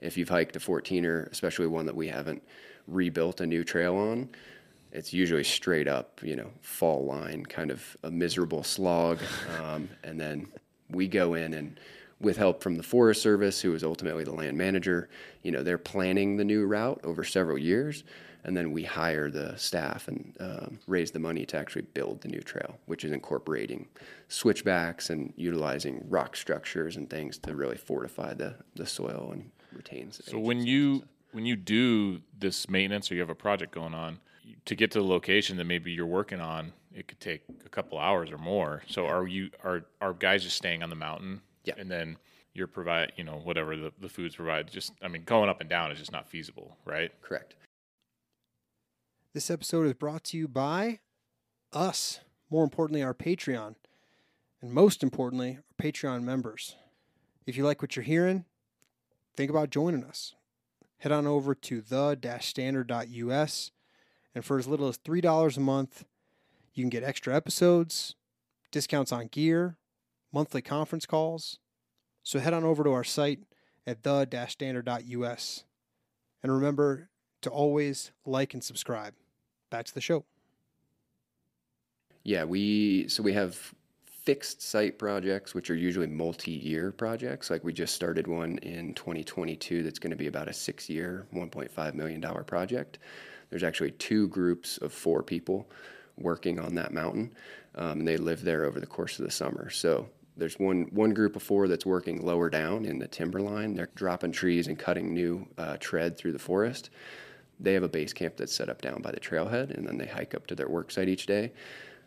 if 0.00 0.16
you've 0.16 0.28
hiked 0.28 0.56
a 0.56 0.58
14er, 0.58 1.30
especially 1.30 1.68
one 1.68 1.86
that 1.86 1.94
we 1.94 2.08
haven't 2.08 2.42
rebuilt 2.88 3.40
a 3.40 3.46
new 3.46 3.62
trail 3.62 3.94
on, 3.94 4.28
it's 4.90 5.12
usually 5.12 5.44
straight 5.44 5.86
up, 5.86 6.20
you 6.22 6.34
know, 6.34 6.50
fall 6.60 7.04
line, 7.04 7.46
kind 7.46 7.70
of 7.70 7.96
a 8.02 8.10
miserable 8.10 8.64
slog. 8.64 9.20
Um, 9.60 9.88
and 10.02 10.20
then 10.20 10.48
we 10.90 11.06
go 11.06 11.34
in 11.34 11.54
and 11.54 11.78
with 12.24 12.36
help 12.36 12.62
from 12.62 12.76
the 12.76 12.82
Forest 12.82 13.22
Service, 13.22 13.60
who 13.60 13.74
is 13.74 13.84
ultimately 13.84 14.24
the 14.24 14.32
land 14.32 14.56
manager, 14.56 15.08
you 15.42 15.52
know, 15.52 15.62
they're 15.62 15.78
planning 15.78 16.36
the 16.36 16.44
new 16.44 16.66
route 16.66 17.00
over 17.04 17.22
several 17.24 17.58
years. 17.58 18.04
And 18.46 18.54
then 18.54 18.72
we 18.72 18.82
hire 18.82 19.30
the 19.30 19.56
staff 19.56 20.06
and 20.06 20.36
um, 20.38 20.78
raise 20.86 21.10
the 21.10 21.18
money 21.18 21.46
to 21.46 21.56
actually 21.56 21.82
build 21.94 22.20
the 22.20 22.28
new 22.28 22.40
trail, 22.40 22.78
which 22.84 23.02
is 23.04 23.12
incorporating 23.12 23.88
switchbacks 24.28 25.08
and 25.08 25.32
utilizing 25.36 26.04
rock 26.10 26.36
structures 26.36 26.96
and 26.96 27.08
things 27.08 27.38
to 27.38 27.54
really 27.54 27.78
fortify 27.78 28.34
the, 28.34 28.54
the 28.74 28.84
soil 28.84 29.30
and 29.32 29.50
retain. 29.72 30.12
So 30.12 30.38
when 30.38 30.66
you 30.66 31.04
when 31.32 31.46
you 31.46 31.56
do 31.56 32.20
this 32.38 32.68
maintenance 32.68 33.10
or 33.10 33.14
you 33.14 33.20
have 33.20 33.30
a 33.30 33.34
project 33.34 33.74
going 33.74 33.94
on, 33.94 34.20
to 34.66 34.74
get 34.74 34.90
to 34.92 34.98
the 34.98 35.04
location 35.04 35.56
that 35.56 35.64
maybe 35.64 35.90
you're 35.90 36.06
working 36.06 36.40
on, 36.40 36.72
it 36.94 37.08
could 37.08 37.20
take 37.20 37.42
a 37.64 37.68
couple 37.68 37.98
hours 37.98 38.30
or 38.30 38.38
more. 38.38 38.82
So 38.88 39.06
are 39.06 39.26
you 39.26 39.50
are 39.64 39.84
are 40.00 40.12
guys 40.12 40.44
just 40.44 40.56
staying 40.56 40.82
on 40.82 40.90
the 40.90 40.96
mountain? 40.96 41.40
Yeah. 41.64 41.74
And 41.78 41.90
then 41.90 42.18
you're 42.54 42.66
provide 42.66 43.12
you 43.16 43.24
know 43.24 43.40
whatever 43.42 43.76
the, 43.76 43.92
the 44.00 44.08
foods 44.08 44.36
provide. 44.36 44.70
Just 44.70 44.92
I 45.02 45.08
mean 45.08 45.24
going 45.24 45.48
up 45.48 45.60
and 45.60 45.68
down 45.68 45.90
is 45.90 45.98
just 45.98 46.12
not 46.12 46.28
feasible, 46.28 46.76
right? 46.84 47.10
Correct. 47.20 47.56
This 49.32 49.50
episode 49.50 49.86
is 49.86 49.94
brought 49.94 50.24
to 50.24 50.36
you 50.36 50.46
by 50.46 51.00
us. 51.72 52.20
More 52.50 52.62
importantly, 52.62 53.02
our 53.02 53.14
Patreon. 53.14 53.74
And 54.62 54.72
most 54.72 55.02
importantly, 55.02 55.58
our 55.58 55.90
Patreon 55.90 56.22
members. 56.22 56.76
If 57.46 57.56
you 57.56 57.64
like 57.64 57.82
what 57.82 57.96
you're 57.96 58.04
hearing, 58.04 58.44
think 59.36 59.50
about 59.50 59.70
joining 59.70 60.04
us. 60.04 60.34
Head 60.98 61.12
on 61.12 61.26
over 61.26 61.54
to 61.54 61.80
the 61.80 62.16
standard.us. 62.40 63.70
And 64.34 64.44
for 64.44 64.58
as 64.58 64.66
little 64.66 64.88
as 64.88 64.98
$3 64.98 65.56
a 65.56 65.60
month, 65.60 66.04
you 66.72 66.82
can 66.82 66.90
get 66.90 67.02
extra 67.02 67.34
episodes, 67.34 68.14
discounts 68.70 69.12
on 69.12 69.26
gear, 69.26 69.76
monthly 70.34 70.60
conference 70.60 71.06
calls. 71.06 71.58
So 72.24 72.40
head 72.40 72.52
on 72.52 72.64
over 72.64 72.82
to 72.82 72.90
our 72.90 73.04
site 73.04 73.40
at 73.86 74.02
the 74.02 74.46
standard.us. 74.48 75.64
And 76.42 76.52
remember 76.52 77.08
to 77.42 77.50
always 77.50 78.10
like 78.26 78.52
and 78.52 78.62
subscribe 78.62 79.14
back 79.70 79.86
to 79.86 79.94
the 79.94 80.00
show. 80.00 80.24
Yeah, 82.24 82.44
we 82.44 83.06
so 83.08 83.22
we 83.22 83.34
have 83.34 83.74
fixed 84.06 84.62
site 84.62 84.98
projects, 84.98 85.54
which 85.54 85.68
are 85.68 85.74
usually 85.74 86.06
multi-year 86.06 86.90
projects. 86.90 87.50
Like 87.50 87.62
we 87.62 87.74
just 87.74 87.94
started 87.94 88.26
one 88.26 88.56
in 88.58 88.94
2022 88.94 89.82
that's 89.82 89.98
going 89.98 90.10
to 90.10 90.16
be 90.16 90.28
about 90.28 90.48
a 90.48 90.52
six-year, 90.52 91.26
1.5 91.34 91.94
million 91.94 92.20
dollar 92.20 92.42
project. 92.42 92.98
There's 93.50 93.62
actually 93.62 93.90
two 93.92 94.28
groups 94.28 94.78
of 94.78 94.92
four 94.92 95.22
people 95.22 95.68
working 96.16 96.58
on 96.58 96.74
that 96.76 96.92
mountain, 96.94 97.34
um, 97.74 98.00
and 98.00 98.08
they 98.08 98.16
live 98.16 98.42
there 98.42 98.64
over 98.64 98.80
the 98.80 98.86
course 98.86 99.18
of 99.18 99.26
the 99.26 99.30
summer. 99.30 99.68
So 99.68 100.08
there's 100.36 100.58
one 100.58 100.88
one 100.90 101.14
group 101.14 101.36
of 101.36 101.42
four 101.42 101.68
that's 101.68 101.86
working 101.86 102.24
lower 102.24 102.50
down 102.50 102.84
in 102.84 102.98
the 102.98 103.06
timberline. 103.06 103.74
They're 103.74 103.90
dropping 103.94 104.32
trees 104.32 104.66
and 104.66 104.78
cutting 104.78 105.14
new 105.14 105.46
uh, 105.58 105.76
tread 105.78 106.16
through 106.16 106.32
the 106.32 106.38
forest. 106.38 106.90
They 107.60 107.74
have 107.74 107.84
a 107.84 107.88
base 107.88 108.12
camp 108.12 108.36
that's 108.36 108.54
set 108.54 108.68
up 108.68 108.82
down 108.82 109.00
by 109.00 109.12
the 109.12 109.20
trailhead, 109.20 109.70
and 109.76 109.86
then 109.86 109.96
they 109.96 110.06
hike 110.06 110.34
up 110.34 110.46
to 110.48 110.54
their 110.54 110.68
work 110.68 110.90
site 110.90 111.08
each 111.08 111.26
day. 111.26 111.52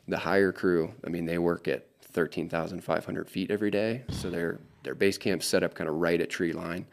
The 0.07 0.17
higher 0.17 0.51
crew, 0.51 0.93
I 1.05 1.09
mean, 1.09 1.25
they 1.25 1.37
work 1.37 1.67
at 1.67 1.87
13,500 2.01 3.29
feet 3.29 3.49
every 3.49 3.71
day, 3.71 4.03
so 4.09 4.29
their 4.29 4.59
their 4.83 4.95
base 4.95 5.17
camp's 5.17 5.45
set 5.45 5.63
up 5.63 5.73
kind 5.73 5.89
of 5.89 5.95
right 5.95 6.19
at 6.19 6.29
tree 6.29 6.53
line. 6.53 6.85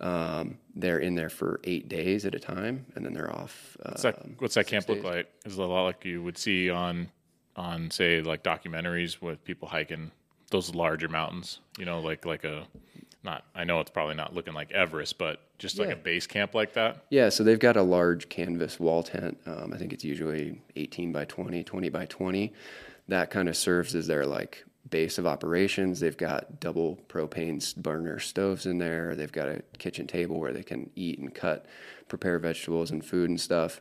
Um, 0.00 0.58
they're 0.76 1.00
in 1.00 1.16
there 1.16 1.28
for 1.28 1.60
eight 1.64 1.88
days 1.88 2.24
at 2.24 2.34
a 2.34 2.38
time, 2.38 2.86
and 2.94 3.04
then 3.04 3.14
they're 3.14 3.34
off. 3.34 3.76
What's 3.82 4.02
that, 4.02 4.22
um, 4.22 4.36
what's 4.38 4.54
that 4.54 4.68
camp 4.68 4.88
look 4.88 5.02
like? 5.02 5.28
Is 5.44 5.58
it 5.58 5.62
a 5.62 5.66
lot 5.66 5.84
like 5.84 6.04
you 6.04 6.22
would 6.22 6.38
see 6.38 6.70
on, 6.70 7.08
on 7.56 7.90
say 7.90 8.22
like 8.22 8.44
documentaries 8.44 9.20
with 9.20 9.44
people 9.44 9.66
hiking 9.66 10.12
those 10.50 10.74
larger 10.74 11.08
mountains? 11.08 11.60
You 11.78 11.84
know, 11.84 12.00
like 12.00 12.24
like 12.24 12.44
a, 12.44 12.66
not 13.22 13.44
I 13.54 13.64
know 13.64 13.80
it's 13.80 13.90
probably 13.90 14.14
not 14.14 14.34
looking 14.34 14.54
like 14.54 14.72
Everest, 14.72 15.18
but 15.18 15.40
just 15.58 15.78
like 15.78 15.90
a 15.90 15.96
base 15.96 16.26
camp 16.26 16.54
like 16.54 16.72
that. 16.74 17.04
Yeah, 17.10 17.28
so 17.28 17.42
they've 17.42 17.58
got 17.58 17.76
a 17.76 17.82
large 17.82 18.28
canvas 18.28 18.78
wall 18.78 19.02
tent. 19.02 19.38
Um, 19.46 19.72
I 19.72 19.76
think 19.76 19.92
it's 19.92 20.04
usually 20.04 20.60
18 20.76 21.12
by 21.12 21.24
20, 21.24 21.64
20 21.64 21.88
by 21.88 22.06
20. 22.06 22.52
That 23.08 23.30
kind 23.30 23.48
of 23.48 23.56
serves 23.56 23.94
as 23.94 24.06
their 24.06 24.24
like 24.24 24.64
base 24.90 25.18
of 25.18 25.26
operations. 25.26 26.00
They've 26.00 26.16
got 26.16 26.60
double 26.60 26.98
propane 27.08 27.76
burner 27.76 28.18
stoves 28.18 28.66
in 28.66 28.78
there. 28.78 29.14
They've 29.14 29.32
got 29.32 29.48
a 29.48 29.62
kitchen 29.78 30.06
table 30.06 30.38
where 30.38 30.52
they 30.52 30.62
can 30.62 30.90
eat 30.94 31.18
and 31.18 31.34
cut, 31.34 31.66
prepare 32.08 32.38
vegetables 32.38 32.90
and 32.90 33.04
food 33.04 33.30
and 33.30 33.40
stuff. 33.40 33.80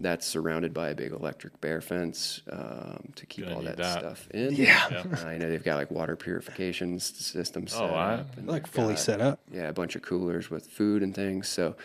That's 0.00 0.26
surrounded 0.26 0.72
by 0.72 0.88
a 0.88 0.94
big 0.94 1.12
electric 1.12 1.60
bear 1.60 1.80
fence 1.82 2.40
um, 2.50 3.12
to 3.14 3.26
keep 3.26 3.44
Gonna 3.44 3.56
all 3.56 3.62
need 3.62 3.68
that, 3.72 3.76
that. 3.76 3.98
stuff 3.98 4.28
in. 4.32 4.54
Yeah. 4.54 5.04
I 5.26 5.36
know 5.36 5.50
they've 5.50 5.62
got 5.62 5.76
like 5.76 5.90
water 5.90 6.16
purification 6.16 6.94
s- 6.96 7.12
systems 7.14 7.72
set 7.72 7.82
Oh, 7.82 7.94
I- 7.94 8.14
up. 8.14 8.36
and 8.38 8.46
Like 8.48 8.64
they've 8.64 8.72
fully 8.72 8.94
got- 8.94 9.00
set 9.00 9.20
up. 9.20 9.40
yeah, 9.52 9.68
a 9.68 9.72
bunch 9.72 9.94
of 9.94 10.02
coolers 10.02 10.50
with 10.50 10.66
food 10.66 11.02
and 11.02 11.14
things. 11.14 11.46
So 11.48 11.76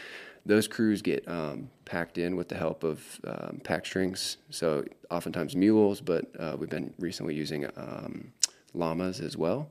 those 0.46 0.68
crews 0.70 1.02
get 1.02 1.28
um, 1.28 1.70
packed 1.84 2.18
in 2.18 2.38
with 2.38 2.48
the 2.48 2.56
help 2.56 2.86
of 2.86 3.20
um, 3.26 3.60
pack 3.66 3.86
strings. 3.86 4.38
So 4.52 4.86
oftentimes 5.12 5.56
mules, 5.56 6.00
but 6.00 6.26
uh, 6.40 6.56
we've 6.58 6.70
been 6.70 6.94
recently 7.00 7.36
using 7.36 7.66
um, 7.76 8.32
llamas 8.74 9.20
as 9.20 9.36
well. 9.36 9.70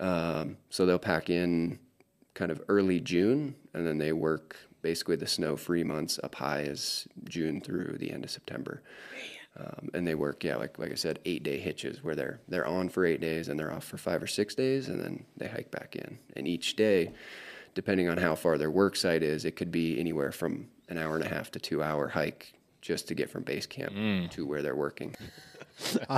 Um, 0.00 0.56
so 0.70 0.86
they'll 0.86 0.98
pack 0.98 1.28
in 1.28 1.78
kind 2.32 2.50
of 2.50 2.62
early 2.68 2.98
June, 2.98 3.54
and 3.74 3.86
then 3.86 3.98
they 3.98 4.14
work 4.14 4.56
basically 4.82 5.16
the 5.16 5.26
snow-free 5.26 5.84
months 5.84 6.18
up 6.22 6.34
high 6.34 6.62
is 6.62 7.06
June 7.28 7.60
through 7.60 7.96
the 7.98 8.10
end 8.12 8.24
of 8.24 8.30
September. 8.30 8.82
Um, 9.58 9.90
and 9.94 10.06
they 10.06 10.14
work, 10.14 10.44
yeah, 10.44 10.56
like 10.56 10.78
like 10.78 10.90
I 10.92 10.94
said, 10.94 11.18
eight 11.26 11.42
day 11.42 11.58
hitches 11.58 12.02
where 12.02 12.14
they're 12.14 12.40
they're 12.48 12.66
on 12.66 12.88
for 12.88 13.04
eight 13.04 13.20
days 13.20 13.48
and 13.48 13.60
they're 13.60 13.72
off 13.72 13.84
for 13.84 13.98
five 13.98 14.22
or 14.22 14.26
six 14.26 14.54
days, 14.54 14.88
and 14.88 14.98
then 14.98 15.24
they 15.36 15.46
hike 15.46 15.70
back 15.70 15.94
in. 15.94 16.18
And 16.36 16.48
each 16.48 16.74
day, 16.74 17.12
depending 17.74 18.08
on 18.08 18.16
how 18.16 18.34
far 18.34 18.56
their 18.56 18.70
work 18.70 18.96
site 18.96 19.22
is, 19.22 19.44
it 19.44 19.56
could 19.56 19.70
be 19.70 20.00
anywhere 20.00 20.32
from 20.32 20.68
an 20.88 20.96
hour 20.96 21.16
and 21.16 21.24
a 21.24 21.28
half 21.28 21.50
to 21.50 21.58
two 21.58 21.82
hour 21.82 22.08
hike 22.08 22.54
just 22.80 23.06
to 23.08 23.14
get 23.14 23.28
from 23.30 23.42
base 23.42 23.66
camp 23.66 23.92
to 24.30 24.46
where 24.46 24.62
they're 24.62 24.74
working. 24.74 25.14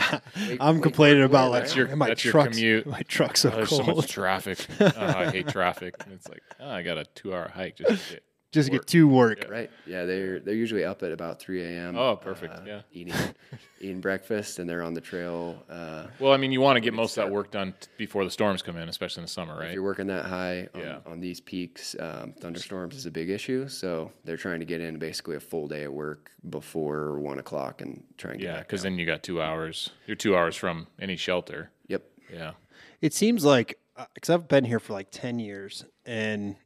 I'm 0.60 0.80
complaining 0.80 1.22
about 1.24 1.50
like 1.50 1.64
That's 1.64 1.76
your- 1.76 1.96
my 1.96 2.08
that's 2.08 2.24
your 2.24 2.32
commute. 2.44 2.86
my 2.86 3.02
truck's 3.02 3.40
so 3.40 3.50
Oh, 3.50 3.56
there's 3.56 3.68
cold. 3.68 3.84
so 3.86 3.94
much 3.94 4.08
traffic. 4.12 4.64
oh, 4.80 4.92
I 4.96 5.30
hate 5.30 5.48
traffic. 5.48 5.94
And 6.04 6.12
it's 6.12 6.28
like 6.28 6.42
oh, 6.60 6.70
I 6.70 6.82
got 6.82 6.98
a 6.98 7.04
two-hour 7.04 7.50
hike 7.54 7.76
just 7.76 8.08
to 8.08 8.14
get. 8.14 8.24
Just 8.54 8.70
work. 8.70 8.82
get 8.82 8.86
to 8.88 9.08
work. 9.08 9.46
Right? 9.50 9.70
Yeah, 9.86 10.04
they're 10.04 10.40
they're 10.40 10.54
usually 10.54 10.84
up 10.84 11.02
at 11.02 11.12
about 11.12 11.40
three 11.40 11.62
a.m. 11.62 11.96
Oh, 11.96 12.16
perfect, 12.16 12.66
yeah. 12.66 12.82
eating 12.92 13.14
eating 13.80 14.00
breakfast, 14.00 14.58
and 14.60 14.68
they're 14.70 14.82
on 14.82 14.94
the 14.94 15.00
trail. 15.00 15.62
Uh, 15.68 16.06
Well, 16.20 16.32
I 16.32 16.36
mean, 16.36 16.52
you 16.52 16.60
want 16.60 16.76
to 16.76 16.80
get 16.80 16.94
most 16.94 17.16
of 17.18 17.24
that 17.26 17.32
work 17.32 17.50
done 17.50 17.74
t- 17.80 17.88
before 17.98 18.24
the 18.24 18.30
storms 18.30 18.62
come 18.62 18.76
in, 18.76 18.88
especially 18.88 19.20
in 19.22 19.24
the 19.26 19.30
summer, 19.30 19.54
If 19.54 19.60
right? 19.60 19.72
you're 19.74 19.82
working 19.82 20.06
that 20.06 20.24
high 20.26 20.68
on, 20.74 20.80
Yeah. 20.80 20.98
on 21.04 21.20
these 21.20 21.40
peaks, 21.40 21.94
um, 21.98 22.32
thunderstorms 22.40 22.94
is 22.96 23.06
a 23.06 23.10
big 23.10 23.28
issue. 23.28 23.68
So 23.68 24.12
they're 24.24 24.36
trying 24.36 24.60
to 24.60 24.66
get 24.66 24.80
in 24.80 24.98
basically 24.98 25.36
a 25.36 25.40
full 25.40 25.66
day 25.68 25.84
of 25.84 25.92
work 25.92 26.30
before 26.48 27.18
one 27.18 27.38
o'clock 27.38 27.80
and 27.82 28.04
try 28.16 28.30
and 28.32 28.40
get 28.40 28.46
Yeah, 28.54 28.58
because 28.60 28.82
then 28.82 28.98
you 28.98 29.04
got 29.04 29.22
two 29.22 29.42
hours. 29.42 29.90
You're 30.06 30.16
two 30.16 30.36
hours 30.36 30.54
from 30.56 30.86
any 31.00 31.16
shelter. 31.16 31.70
Yep. 31.88 32.02
Yeah. 32.32 32.52
It 33.00 33.12
seems 33.12 33.44
like 33.44 33.78
because 34.14 34.30
I've 34.30 34.48
been 34.48 34.64
here 34.64 34.78
for 34.80 34.92
like 34.92 35.08
ten 35.10 35.38
years, 35.38 35.84
and 36.06 36.56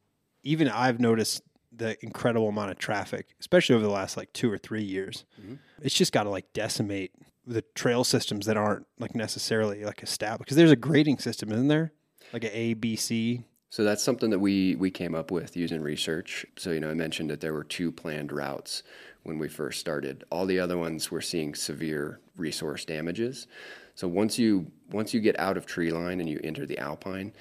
even 0.45 0.69
I've 0.69 1.01
noticed 1.01 1.43
the 1.79 1.97
incredible 2.05 2.49
amount 2.49 2.71
of 2.71 2.79
traffic, 2.79 3.35
especially 3.41 3.75
over 3.75 3.85
the 3.85 3.91
last 3.91 4.17
like 4.17 4.33
two 4.33 4.53
or 4.53 4.59
three 4.59 4.83
years. 4.83 5.25
Mm-hmm. 5.41 5.55
It's 5.83 5.95
just 5.95 6.13
got 6.13 6.25
to 6.25 6.31
like 6.31 6.53
decimate 6.53 7.13
the 7.47 7.63
trail 7.75 8.05
systems 8.05 8.47
that 8.47 8.57
aren't 8.57 8.87
like 8.99 9.15
necessarily 9.15 9.85
like 9.85 10.03
established. 10.03 10.41
Because 10.41 10.57
there's 10.57 10.71
a 10.71 10.77
grading 10.77 11.19
system, 11.19 11.51
isn't 11.51 11.69
there? 11.69 11.93
Like 12.33 12.45
a 12.45 12.57
A, 12.57 12.75
B, 12.75 12.97
C. 12.97 13.45
So 13.71 13.85
that's 13.85 14.03
something 14.03 14.31
that 14.31 14.39
we 14.39 14.77
we 14.77 14.91
came 14.91 15.15
up 15.15 15.31
with 15.31 15.57
using 15.57 15.81
research. 15.81 16.45
So 16.57 16.71
you 16.71 16.81
know, 16.81 16.91
I 16.91 16.95
mentioned 16.95 17.31
that 17.31 17.41
there 17.41 17.55
were 17.55 17.65
two 17.65 17.91
planned 17.93 18.33
routes 18.33 18.83
when 19.23 19.39
we 19.39 19.49
first 19.49 19.81
started. 19.81 20.25
All 20.31 20.47
the 20.47 20.61
other 20.61 20.77
ones 20.77 21.11
were 21.11 21.21
seeing 21.21 21.55
severe 21.55 22.21
resource 22.37 22.85
damages. 22.85 23.47
So 23.95 24.09
once 24.09 24.39
you 24.39 24.71
once 24.91 25.13
you 25.13 25.21
get 25.21 25.39
out 25.39 25.57
of 25.57 25.67
tree 25.67 25.91
line 25.91 26.21
and 26.21 26.29
you 26.29 26.41
enter 26.43 26.67
the 26.67 26.79
alpine, 26.79 27.33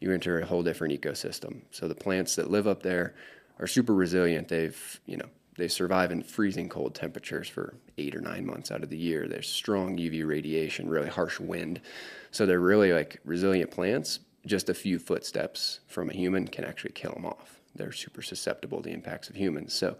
you 0.00 0.12
enter 0.12 0.40
a 0.40 0.46
whole 0.46 0.62
different 0.62 1.00
ecosystem. 1.00 1.62
So 1.70 1.88
the 1.88 1.94
plants 1.94 2.36
that 2.36 2.50
live 2.50 2.66
up 2.66 2.82
there 2.82 3.14
are 3.62 3.66
super 3.68 3.94
resilient. 3.94 4.48
They've 4.48 5.00
you 5.06 5.16
know 5.16 5.28
they 5.56 5.68
survive 5.68 6.10
in 6.10 6.22
freezing 6.22 6.68
cold 6.68 6.94
temperatures 6.94 7.48
for 7.48 7.74
eight 7.98 8.16
or 8.16 8.20
nine 8.20 8.44
months 8.44 8.70
out 8.70 8.82
of 8.82 8.90
the 8.90 8.98
year. 8.98 9.28
There's 9.28 9.48
strong 9.48 9.96
UV 9.96 10.26
radiation, 10.26 10.88
really 10.88 11.08
harsh 11.08 11.38
wind. 11.38 11.80
So 12.30 12.46
they're 12.46 12.60
really 12.60 12.92
like 12.92 13.20
resilient 13.24 13.70
plants. 13.70 14.20
Just 14.46 14.68
a 14.68 14.74
few 14.74 14.98
footsteps 14.98 15.80
from 15.86 16.10
a 16.10 16.14
human 16.14 16.48
can 16.48 16.64
actually 16.64 16.92
kill 16.92 17.12
them 17.12 17.26
off. 17.26 17.60
They're 17.74 17.92
super 17.92 18.22
susceptible 18.22 18.78
to 18.82 18.88
the 18.88 18.94
impacts 18.94 19.28
of 19.28 19.36
humans. 19.36 19.72
So 19.72 19.96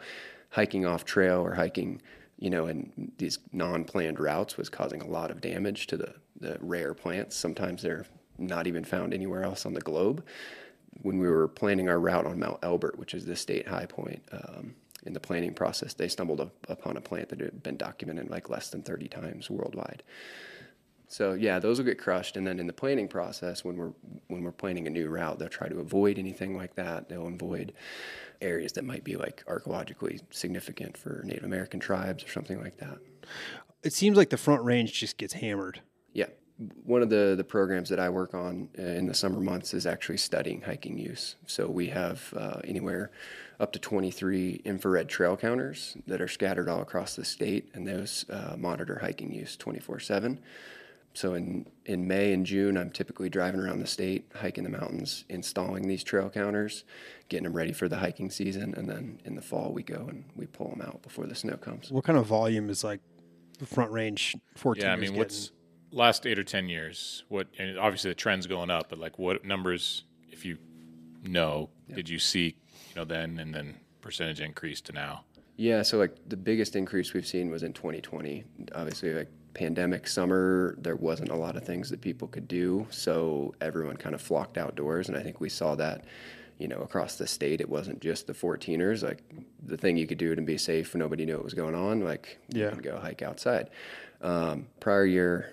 hiking 0.51 0.85
off 0.87 1.05
trail 1.05 1.41
or 1.41 1.55
hiking, 1.55 2.01
you 2.39 2.51
know, 2.51 2.67
in 2.67 3.13
these 3.19 3.39
non-planned 3.53 4.19
routes 4.19 4.57
was 4.57 4.69
causing 4.69 5.01
a 5.03 5.07
lot 5.07 5.31
of 5.31 5.41
damage 5.41 5.87
to 5.89 5.97
the, 5.97 6.15
the 6.41 6.57
rare 6.61 6.95
plants. 6.95 7.37
Sometimes 7.37 7.83
they're 7.83 8.07
not 8.39 8.67
even 8.67 8.85
found 8.85 9.15
anywhere 9.15 9.45
else 9.45 9.65
on 9.65 9.75
the 9.75 9.81
globe 9.81 10.25
when 11.01 11.19
we 11.19 11.29
were 11.29 11.49
planning 11.49 11.89
our 11.89 11.99
route 11.99 12.27
on 12.27 12.39
Mount 12.39 12.59
Elbert, 12.63 12.99
which 12.99 13.15
is 13.15 13.25
the 13.25 13.37
state 13.37 13.67
high 13.67 13.87
point, 13.87 14.23
um, 14.33 14.75
in 15.05 15.13
the 15.13 15.21
planning 15.21 15.53
process, 15.53 15.95
they 15.95 16.09
stumbled 16.09 16.41
up, 16.41 16.55
upon 16.69 16.97
a 16.97 17.01
plant 17.01 17.29
that 17.31 17.41
had 17.41 17.63
been 17.63 17.77
documented 17.77 18.31
like 18.31 18.49
less 18.49 18.71
than 18.71 18.83
30 18.83 19.09
times 19.09 19.51
worldwide. 19.51 20.03
So 21.09 21.35
yeah, 21.35 21.59
those 21.59 21.77
will 21.77 21.85
get 21.85 21.99
crushed, 21.99 22.39
and 22.39 22.47
then 22.47 22.59
in 22.59 22.67
the 22.67 22.73
planning 22.73 23.07
process, 23.07 23.63
when 23.63 23.77
we're 23.77 23.93
when 24.29 24.43
we're 24.43 24.51
planning 24.51 24.87
a 24.87 24.91
new 24.91 25.11
route, 25.11 25.39
they'll 25.39 25.51
try 25.51 25.69
to 25.69 25.79
avoid 25.79 26.19
anything 26.19 26.57
like 26.57 26.75
that. 26.77 27.11
They'll 27.11 27.27
avoid 27.27 27.75
areas 28.41 28.73
that 28.73 28.85
might 28.85 29.05
be 29.05 29.17
like 29.17 29.45
archaeologically 29.47 30.21
significant 30.31 30.97
for 30.97 31.21
Native 31.25 31.45
American 31.45 31.81
tribes 31.81 32.25
or 32.25 32.29
something 32.29 32.63
like 32.63 32.79
that. 32.79 32.97
It 33.83 33.93
seems 33.93 34.17
like 34.17 34.31
the 34.31 34.39
front 34.39 34.65
range 34.65 34.95
just 34.95 35.19
gets 35.19 35.35
hammered. 35.35 35.83
Yeah. 36.15 36.29
One 36.85 37.03
of 37.03 37.11
the, 37.11 37.35
the 37.37 37.45
programs 37.45 37.89
that 37.89 37.99
I 37.99 38.09
work 38.09 38.35
on 38.35 38.69
uh, 38.79 38.83
in 38.83 39.07
the 39.07 39.15
summer 39.15 39.41
months 39.41 39.75
is 39.75 39.87
actually 39.87 40.19
studying 40.19 40.61
hiking 40.61 40.99
use. 40.99 41.37
So 41.47 41.67
we 41.67 41.89
have 41.89 42.33
uh, 42.37 42.61
anywhere 42.65 43.11
up 43.59 43.73
to 43.73 43.79
23 43.79 44.63
infrared 44.65 45.09
trail 45.09 45.37
counters 45.37 45.97
that 46.07 46.21
are 46.21 46.29
scattered 46.29 46.69
all 46.69 46.83
across 46.83 47.17
the 47.17 47.25
state, 47.25 47.71
and 47.75 47.87
those 47.87 48.25
uh, 48.29 48.57
monitor 48.59 48.99
hiking 49.01 49.33
use 49.33 49.57
24 49.57 50.01
7. 50.01 50.41
So 51.15 51.35
in, 51.35 51.67
in 51.85 52.07
May 52.09 52.33
and 52.33 52.47
June, 52.47 52.77
I'm 52.77 52.91
typically 52.91 53.29
driving 53.29 53.61
around 53.61 53.81
the 53.81 53.87
state, 53.87 54.31
hiking 54.35 54.65
the 54.65 54.71
mountains, 54.71 55.25
installing 55.29 55.87
these 55.87 56.03
trail 56.03 56.31
counters, 56.31 56.85
getting 57.29 57.45
them 57.45 57.53
ready 57.53 57.73
for 57.73 57.89
the 57.89 57.97
hiking 57.97 58.31
season, 58.31 58.75
and 58.77 58.89
then 58.89 59.21
in 59.25 59.35
the 59.35 59.43
fall 59.43 59.73
we 59.73 59.83
go 59.83 60.07
and 60.09 60.25
we 60.37 60.47
pull 60.47 60.71
them 60.71 60.81
out 60.81 61.03
before 61.03 61.27
the 61.27 61.35
snow 61.35 61.57
comes. 61.57 61.91
What 61.91 62.05
kind 62.05 62.19
of 62.19 62.27
volume 62.27 62.71
is 62.71 62.83
like 62.83 63.01
the 63.59 63.67
front 63.67 63.91
range 63.91 64.35
14? 64.57 64.83
Yeah, 64.83 64.93
I 64.93 64.97
mean, 64.97 65.15
what's 65.15 65.53
last 65.93 66.27
eight 66.27 66.39
or 66.39 66.45
ten 66.45 66.69
years? 66.69 67.25
What? 67.29 67.47
And 67.59 67.79
obviously 67.79 68.11
the 68.11 68.15
trend's 68.17 68.47
going 68.47 68.71
up, 68.71 68.89
but 68.89 68.99
like, 68.99 69.19
what 69.19 69.45
numbers, 69.45 70.05
if 70.31 70.45
you 70.45 70.59
know, 71.23 71.69
did 71.95 72.09
you 72.09 72.19
see? 72.19 72.57
You 72.91 72.97
know, 72.97 73.05
then 73.05 73.39
and 73.39 73.55
then 73.55 73.77
percentage 74.01 74.41
increase 74.41 74.81
to 74.83 74.93
now. 74.93 75.25
Yeah, 75.57 75.83
so 75.83 75.99
like 75.99 76.17
the 76.29 76.37
biggest 76.37 76.77
increase 76.77 77.13
we've 77.13 77.27
seen 77.27 77.51
was 77.51 77.63
in 77.63 77.73
2020. 77.73 78.43
Obviously, 78.75 79.13
like 79.15 79.29
pandemic 79.55 80.09
summer, 80.09 80.75
there 80.79 80.97
wasn't 80.97 81.29
a 81.31 81.37
lot 81.37 81.57
of 81.57 81.65
things 81.65 81.91
that 81.91 82.01
people 82.01 82.27
could 82.27 82.49
do, 82.49 82.87
so 82.91 83.55
everyone 83.61 83.97
kind 83.97 84.15
of 84.15 84.21
flocked 84.21 84.57
outdoors, 84.59 85.09
and 85.09 85.17
I 85.17 85.23
think 85.23 85.41
we 85.41 85.49
saw 85.51 85.75
that, 85.77 86.05
you 86.59 86.69
know, 86.69 86.79
across 86.79 87.17
the 87.17 87.27
state. 87.27 87.61
It 87.61 87.69
wasn't 87.69 88.01
just 88.01 88.27
the 88.27 88.33
14ers. 88.33 89.03
Like 89.03 89.23
the 89.65 89.77
thing 89.77 89.97
you 89.99 90.07
could 90.07 90.19
do 90.19 90.35
to 90.35 90.43
be 90.43 90.57
safe, 90.59 90.95
nobody 90.95 91.27
knew 91.27 91.35
what 91.37 91.45
was 91.45 91.55
going 91.55 91.75
on. 91.75 92.01
Like 92.01 92.39
you 92.53 92.63
Yeah. 92.63 92.71
can 92.71 92.81
go 92.81 92.99
hike 92.99 93.21
outside. 93.23 93.69
Um, 94.23 94.67
prior 94.81 95.05
year 95.05 95.53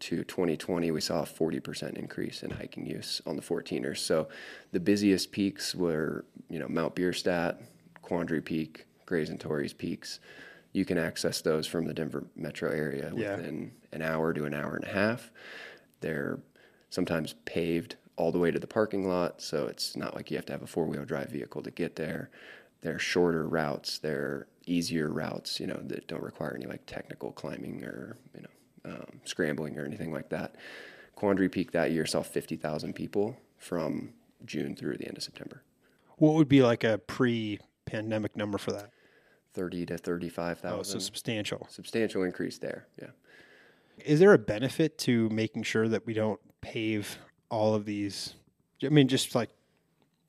to 0.00 0.24
2020, 0.24 0.90
we 0.90 1.00
saw 1.00 1.22
a 1.22 1.26
40% 1.26 1.96
increase 1.96 2.42
in 2.42 2.50
hiking 2.50 2.86
use 2.86 3.20
on 3.26 3.36
the 3.36 3.42
14ers. 3.42 3.98
So 3.98 4.28
the 4.72 4.80
busiest 4.80 5.32
peaks 5.32 5.74
were, 5.74 6.24
you 6.48 6.58
know, 6.58 6.68
Mount 6.68 6.94
Bierstadt, 6.94 7.60
Quandary 8.02 8.40
Peak, 8.42 8.86
Grays 9.06 9.30
and 9.30 9.40
Torreys 9.40 9.76
peaks. 9.76 10.20
You 10.72 10.84
can 10.84 10.98
access 10.98 11.40
those 11.40 11.66
from 11.66 11.86
the 11.86 11.94
Denver 11.94 12.24
metro 12.36 12.70
area 12.70 13.12
Yeah. 13.14 13.36
within 13.36 13.72
an 13.92 14.02
hour 14.02 14.32
to 14.34 14.44
an 14.44 14.52
hour 14.54 14.74
and 14.76 14.84
a 14.84 14.88
half. 14.92 15.32
They're 16.00 16.38
sometimes 16.90 17.34
paved 17.44 17.96
all 18.16 18.32
the 18.32 18.38
way 18.38 18.50
to 18.50 18.58
the 18.58 18.66
parking 18.66 19.08
lot, 19.08 19.40
so 19.40 19.66
it's 19.66 19.96
not 19.96 20.14
like 20.14 20.30
you 20.30 20.36
have 20.36 20.46
to 20.46 20.52
have 20.52 20.62
a 20.62 20.66
four 20.66 20.86
wheel 20.86 21.04
drive 21.04 21.30
vehicle 21.30 21.62
to 21.62 21.70
get 21.70 21.96
there. 21.96 22.30
They're 22.82 22.98
shorter 22.98 23.46
routes, 23.48 23.98
they're 23.98 24.46
easier 24.66 25.08
routes, 25.10 25.58
you 25.60 25.66
know, 25.66 25.80
that 25.84 26.06
don't 26.06 26.22
require 26.22 26.54
any 26.54 26.66
like 26.66 26.84
technical 26.86 27.32
climbing 27.32 27.82
or, 27.84 28.16
you 28.34 28.42
know, 28.42 28.48
um, 28.86 29.20
scrambling 29.24 29.78
or 29.78 29.84
anything 29.84 30.12
like 30.12 30.28
that. 30.30 30.54
Quandary 31.14 31.48
Peak 31.48 31.72
that 31.72 31.90
year 31.90 32.06
saw 32.06 32.22
50,000 32.22 32.94
people 32.94 33.36
from 33.58 34.12
June 34.44 34.76
through 34.76 34.96
the 34.98 35.06
end 35.08 35.16
of 35.16 35.22
September. 35.22 35.62
What 36.18 36.34
would 36.34 36.48
be 36.48 36.62
like 36.62 36.84
a 36.84 36.98
pre-pandemic 36.98 38.36
number 38.36 38.58
for 38.58 38.72
that? 38.72 38.90
30 39.54 39.86
to 39.86 39.98
35,000. 39.98 40.78
Oh, 40.78 40.82
so 40.82 40.98
substantial. 40.98 41.66
Substantial 41.70 42.22
increase 42.22 42.58
there. 42.58 42.86
Yeah. 43.00 43.08
Is 44.04 44.20
there 44.20 44.34
a 44.34 44.38
benefit 44.38 44.98
to 44.98 45.28
making 45.30 45.62
sure 45.62 45.88
that 45.88 46.06
we 46.06 46.12
don't 46.12 46.40
pave 46.60 47.18
all 47.50 47.74
of 47.74 47.86
these? 47.86 48.34
I 48.84 48.90
mean, 48.90 49.08
just 49.08 49.34
like 49.34 49.48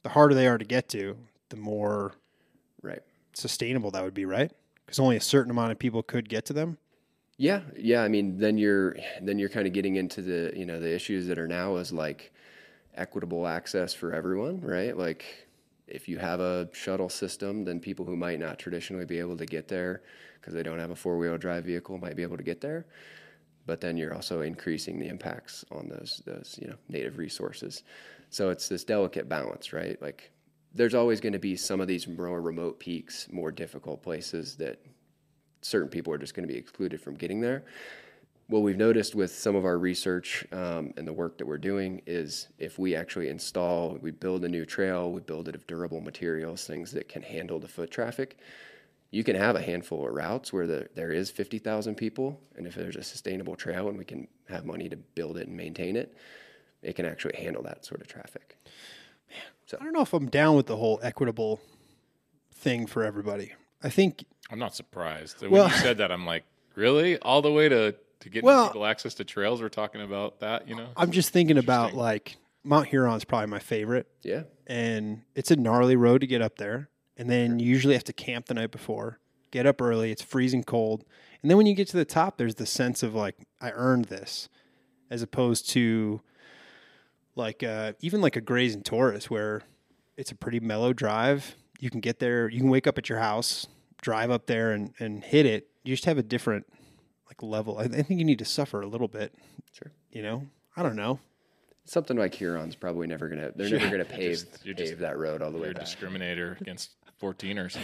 the 0.03 0.09
harder 0.09 0.33
they 0.33 0.47
are 0.47 0.57
to 0.57 0.65
get 0.65 0.87
to, 0.89 1.17
the 1.49 1.57
more 1.57 2.13
Right. 2.81 3.01
sustainable 3.33 3.91
that 3.91 4.03
would 4.03 4.13
be, 4.13 4.23
right? 4.25 4.51
Because 4.85 4.99
only 4.99 5.17
a 5.17 5.21
certain 5.21 5.51
amount 5.51 5.73
of 5.73 5.79
people 5.79 6.01
could 6.01 6.29
get 6.29 6.45
to 6.45 6.53
them. 6.53 6.77
Yeah, 7.37 7.61
yeah. 7.77 8.01
I 8.03 8.07
mean, 8.07 8.37
then 8.37 8.57
you're 8.57 8.95
then 9.21 9.37
you're 9.37 9.49
kind 9.49 9.67
of 9.67 9.73
getting 9.73 9.95
into 9.95 10.21
the 10.21 10.51
you 10.55 10.65
know 10.65 10.79
the 10.79 10.93
issues 10.93 11.27
that 11.27 11.37
are 11.37 11.47
now 11.47 11.75
is 11.77 11.93
like 11.93 12.33
equitable 12.95 13.47
access 13.47 13.93
for 13.93 14.13
everyone, 14.13 14.61
right? 14.61 14.97
Like 14.97 15.25
if 15.87 16.09
you 16.09 16.17
have 16.19 16.39
a 16.39 16.69
shuttle 16.73 17.09
system, 17.09 17.65
then 17.65 17.79
people 17.79 18.05
who 18.05 18.15
might 18.17 18.39
not 18.39 18.59
traditionally 18.59 19.05
be 19.05 19.19
able 19.19 19.37
to 19.37 19.45
get 19.45 19.67
there 19.67 20.01
because 20.39 20.53
they 20.53 20.63
don't 20.63 20.79
have 20.79 20.91
a 20.91 20.95
four 20.95 21.17
wheel 21.17 21.37
drive 21.37 21.65
vehicle 21.65 21.97
might 21.99 22.15
be 22.15 22.23
able 22.23 22.37
to 22.37 22.43
get 22.43 22.61
there. 22.61 22.85
But 23.65 23.81
then 23.81 23.97
you're 23.97 24.13
also 24.15 24.41
increasing 24.41 24.99
the 24.99 25.07
impacts 25.07 25.65
on 25.71 25.89
those 25.89 26.21
those 26.25 26.57
you 26.61 26.67
know 26.69 26.77
native 26.89 27.17
resources. 27.17 27.83
So 28.31 28.49
it's 28.49 28.67
this 28.69 28.83
delicate 28.83 29.29
balance, 29.29 29.73
right? 29.73 30.01
Like 30.01 30.31
there's 30.73 30.95
always 30.95 31.21
going 31.21 31.33
to 31.33 31.39
be 31.39 31.55
some 31.55 31.81
of 31.81 31.87
these 31.87 32.07
more 32.07 32.41
remote 32.41 32.79
peaks, 32.79 33.27
more 33.31 33.51
difficult 33.51 34.03
places 34.03 34.55
that 34.57 34.79
certain 35.67 35.89
people 35.89 36.13
are 36.13 36.17
just 36.17 36.33
going 36.33 36.47
to 36.47 36.51
be 36.51 36.57
excluded 36.57 37.01
from 37.01 37.15
getting 37.15 37.41
there. 37.41 37.63
What 38.47 38.61
we've 38.61 38.77
noticed 38.77 39.13
with 39.13 39.31
some 39.35 39.55
of 39.55 39.65
our 39.65 39.77
research 39.77 40.45
um, 40.53 40.93
and 40.95 41.05
the 41.05 41.11
work 41.11 41.37
that 41.37 41.45
we're 41.45 41.57
doing 41.57 42.01
is 42.07 42.47
if 42.57 42.79
we 42.79 42.95
actually 42.95 43.27
install, 43.27 43.97
we 44.01 44.11
build 44.11 44.45
a 44.45 44.49
new 44.49 44.65
trail, 44.65 45.11
we 45.11 45.19
build 45.19 45.49
it 45.49 45.55
of 45.55 45.67
durable 45.67 45.99
materials, 45.99 46.65
things 46.65 46.91
that 46.93 47.09
can 47.09 47.21
handle 47.21 47.59
the 47.59 47.67
foot 47.67 47.91
traffic. 47.91 48.37
You 49.11 49.23
can 49.25 49.35
have 49.35 49.57
a 49.57 49.61
handful 49.61 50.07
of 50.07 50.13
routes 50.13 50.53
where 50.53 50.65
the, 50.65 50.87
there 50.95 51.11
is 51.11 51.29
50,000 51.29 51.95
people, 51.95 52.39
and 52.55 52.65
if 52.65 52.75
there's 52.75 52.95
a 52.95 53.03
sustainable 53.03 53.55
trail 53.55 53.89
and 53.89 53.97
we 53.97 54.05
can 54.05 54.27
have 54.47 54.65
money 54.65 54.87
to 54.87 54.95
build 54.95 55.37
it 55.37 55.47
and 55.47 55.57
maintain 55.57 55.97
it, 55.97 56.15
it 56.81 56.95
can 56.95 57.05
actually 57.05 57.35
handle 57.37 57.63
that 57.63 57.85
sort 57.85 57.99
of 57.99 58.07
traffic. 58.07 58.55
So 59.65 59.77
I 59.81 59.83
don't 59.83 59.93
know 59.93 60.01
if 60.01 60.13
I'm 60.13 60.29
down 60.29 60.55
with 60.55 60.67
the 60.67 60.77
whole 60.77 61.01
equitable 61.03 61.59
thing 62.53 62.87
for 62.87 63.03
everybody. 63.03 63.53
I 63.83 63.89
think 63.89 64.25
I'm 64.49 64.59
not 64.59 64.75
surprised. 64.75 65.41
When 65.41 65.51
Well- 65.51 65.67
you 65.69 65.75
said 65.75 65.97
that, 65.97 66.11
I'm 66.11 66.25
like, 66.25 66.43
really? 66.75 67.17
All 67.19 67.41
the 67.41 67.51
way 67.51 67.69
to 67.69 67.95
to 68.19 68.29
get 68.29 68.43
Well- 68.43 68.67
people 68.67 68.85
access 68.85 69.13
to 69.15 69.23
trails? 69.23 69.61
We're 69.61 69.69
talking 69.69 70.01
about 70.01 70.39
that, 70.39 70.67
you 70.67 70.73
know? 70.75 70.89
I'm 70.97 71.11
just 71.11 71.29
thinking 71.29 71.57
about 71.59 71.93
like 71.93 72.37
Mount 72.63 72.87
Huron's 72.87 73.23
probably 73.23 73.45
my 73.47 73.59
favorite, 73.59 74.07
Yeah, 74.23 74.43
and 74.65 75.21
it's 75.35 75.51
a 75.51 75.55
gnarly 75.55 75.95
road 75.95 76.21
to 76.21 76.27
get 76.27 76.41
up 76.41 76.57
there. 76.57 76.89
And 77.15 77.29
then 77.29 77.59
you 77.59 77.67
usually 77.67 77.93
have 77.93 78.03
to 78.05 78.13
camp 78.13 78.47
the 78.47 78.55
night 78.55 78.71
before, 78.71 79.19
get 79.51 79.65
up 79.67 79.81
early. 79.81 80.11
It's 80.11 80.21
freezing 80.23 80.63
cold, 80.63 81.05
and 81.41 81.49
then 81.51 81.57
when 81.57 81.67
you 81.67 81.75
get 81.75 81.87
to 81.89 81.97
the 81.97 82.05
top, 82.05 82.37
there's 82.37 82.55
the 82.55 82.65
sense 82.65 83.03
of 83.03 83.13
like 83.13 83.35
I 83.61 83.71
earned 83.71 84.05
this, 84.05 84.49
as 85.11 85.21
opposed 85.21 85.69
to 85.69 86.21
like 87.35 87.61
uh, 87.63 87.93
even 88.01 88.19
like 88.21 88.35
a 88.35 88.41
Grays 88.41 88.73
and 88.73 88.83
Torreys 88.83 89.25
where 89.25 89.61
it's 90.17 90.31
a 90.31 90.35
pretty 90.35 90.59
mellow 90.59 90.91
drive. 90.91 91.55
You 91.79 91.89
can 91.91 91.99
get 92.01 92.17
there. 92.19 92.49
You 92.49 92.59
can 92.61 92.69
wake 92.69 92.87
up 92.87 92.97
at 92.97 93.09
your 93.09 93.19
house, 93.19 93.67
drive 94.01 94.31
up 94.31 94.45
there, 94.47 94.71
and 94.71 94.93
and 94.99 95.23
hit 95.23 95.45
it. 95.45 95.67
You 95.83 95.93
just 95.93 96.05
have 96.05 96.17
a 96.17 96.23
different 96.23 96.65
like 97.27 97.41
level. 97.43 97.77
I, 97.77 97.83
I 97.83 97.87
think 97.87 98.19
you 98.19 98.25
need 98.25 98.39
to 98.39 98.45
suffer 98.45 98.81
a 98.81 98.87
little 98.87 99.07
bit. 99.07 99.33
Sure. 99.73 99.91
You 100.11 100.21
know, 100.23 100.47
I 100.75 100.83
don't 100.83 100.95
know. 100.95 101.19
something 101.85 102.17
like 102.17 102.33
Huron's 102.35 102.75
probably 102.75 103.07
never 103.07 103.27
gonna. 103.29 103.51
They're 103.55 103.69
never 103.69 103.89
gonna 103.89 104.05
pave 104.19 104.31
just- 104.31 104.65
you're 104.65 104.75
pave 104.75 104.87
just- 104.87 104.99
that 105.01 105.17
road 105.17 105.41
all 105.41 105.51
the 105.51 105.57
way 105.57 105.67
You're 105.67 105.71
a 105.71 105.75
back. 105.75 105.85
discriminator 105.85 106.59
against 106.61 106.91
14ers. 107.21 107.77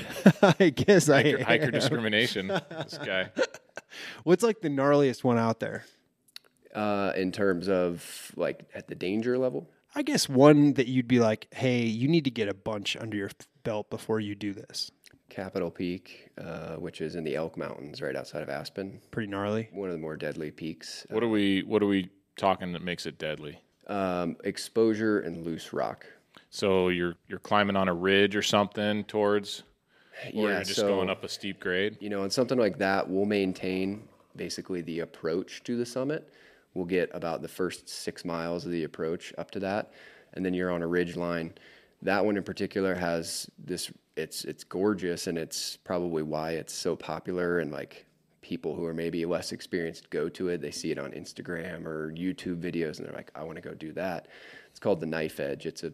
I 0.59 0.69
guess 0.69 1.09
I 1.09 1.23
Hiker, 1.23 1.43
hiker 1.43 1.63
am. 1.65 1.71
discrimination. 1.71 2.47
This 2.47 2.97
guy. 3.03 3.29
What's 4.23 4.43
like 4.43 4.61
the 4.61 4.69
gnarliest 4.69 5.23
one 5.23 5.37
out 5.37 5.59
there? 5.59 5.85
uh, 6.75 7.13
in 7.15 7.31
terms 7.31 7.69
of 7.69 8.31
like 8.35 8.65
at 8.73 8.87
the 8.87 8.95
danger 8.95 9.37
level. 9.37 9.69
I 9.95 10.01
guess 10.01 10.27
one 10.27 10.73
that 10.73 10.87
you'd 10.87 11.07
be 11.07 11.19
like, 11.19 11.47
hey, 11.53 11.83
you 11.83 12.07
need 12.07 12.23
to 12.23 12.31
get 12.31 12.47
a 12.49 12.53
bunch 12.55 12.97
under 12.97 13.15
your 13.15 13.29
belt 13.63 13.91
before 13.91 14.19
you 14.19 14.33
do 14.33 14.51
this. 14.53 14.89
Capitol 15.33 15.71
Peak, 15.71 16.29
uh, 16.37 16.75
which 16.75 17.01
is 17.01 17.15
in 17.15 17.23
the 17.23 17.35
Elk 17.35 17.57
Mountains 17.57 18.03
right 18.03 18.15
outside 18.15 18.43
of 18.43 18.49
Aspen, 18.49 19.01
Pretty 19.09 19.27
gnarly. 19.27 19.67
one 19.71 19.89
of 19.89 19.95
the 19.95 19.99
more 19.99 20.15
deadly 20.15 20.51
peaks. 20.51 21.07
What 21.09 21.23
are 21.23 21.27
we 21.27 21.63
what 21.63 21.81
are 21.81 21.87
we 21.87 22.09
talking 22.37 22.71
that 22.73 22.83
makes 22.83 23.07
it 23.07 23.17
deadly? 23.17 23.59
Um, 23.87 24.37
exposure 24.43 25.21
and 25.21 25.43
loose 25.43 25.73
rock. 25.73 26.05
So 26.51 26.89
you're 26.89 27.15
you're 27.27 27.39
climbing 27.39 27.75
on 27.75 27.89
a 27.89 27.93
ridge 27.93 28.35
or 28.35 28.43
something 28.43 29.05
towards 29.05 29.63
or 30.35 30.49
yeah, 30.49 30.55
you're 30.57 30.63
just 30.63 30.75
so, 30.75 30.87
going 30.87 31.09
up 31.09 31.23
a 31.23 31.29
steep 31.29 31.59
grade. 31.59 31.97
You 31.99 32.09
know, 32.09 32.21
and 32.21 32.31
something 32.31 32.59
like 32.59 32.77
that, 32.77 33.09
we'll 33.09 33.25
maintain 33.25 34.03
basically 34.35 34.81
the 34.81 34.99
approach 34.99 35.63
to 35.63 35.75
the 35.75 35.85
summit. 35.85 36.31
We'll 36.75 36.85
get 36.85 37.09
about 37.13 37.41
the 37.41 37.47
first 37.47 37.89
six 37.89 38.23
miles 38.23 38.65
of 38.65 38.71
the 38.71 38.83
approach 38.83 39.33
up 39.39 39.49
to 39.51 39.59
that, 39.61 39.93
and 40.33 40.45
then 40.45 40.53
you're 40.53 40.71
on 40.71 40.83
a 40.83 40.87
ridge 40.87 41.15
line. 41.15 41.53
That 42.03 42.23
one 42.23 42.37
in 42.37 42.43
particular 42.43 42.93
has 42.93 43.49
this. 43.57 43.91
It's 44.15 44.45
it's 44.45 44.63
gorgeous, 44.63 45.27
and 45.27 45.37
it's 45.37 45.77
probably 45.77 46.23
why 46.23 46.51
it's 46.51 46.73
so 46.73 46.95
popular. 46.95 47.59
And 47.59 47.71
like 47.71 48.05
people 48.41 48.75
who 48.75 48.85
are 48.85 48.93
maybe 48.93 49.25
less 49.25 49.51
experienced 49.51 50.09
go 50.09 50.29
to 50.29 50.49
it. 50.49 50.61
They 50.61 50.71
see 50.71 50.91
it 50.91 50.99
on 50.99 51.11
Instagram 51.11 51.85
or 51.85 52.11
YouTube 52.11 52.61
videos, 52.61 52.97
and 52.97 53.07
they're 53.07 53.15
like, 53.15 53.31
"I 53.35 53.43
want 53.43 53.55
to 53.55 53.61
go 53.61 53.73
do 53.73 53.91
that." 53.93 54.27
It's 54.69 54.79
called 54.79 54.99
the 54.99 55.05
Knife 55.05 55.39
Edge. 55.39 55.65
It's 55.65 55.83
a 55.83 55.93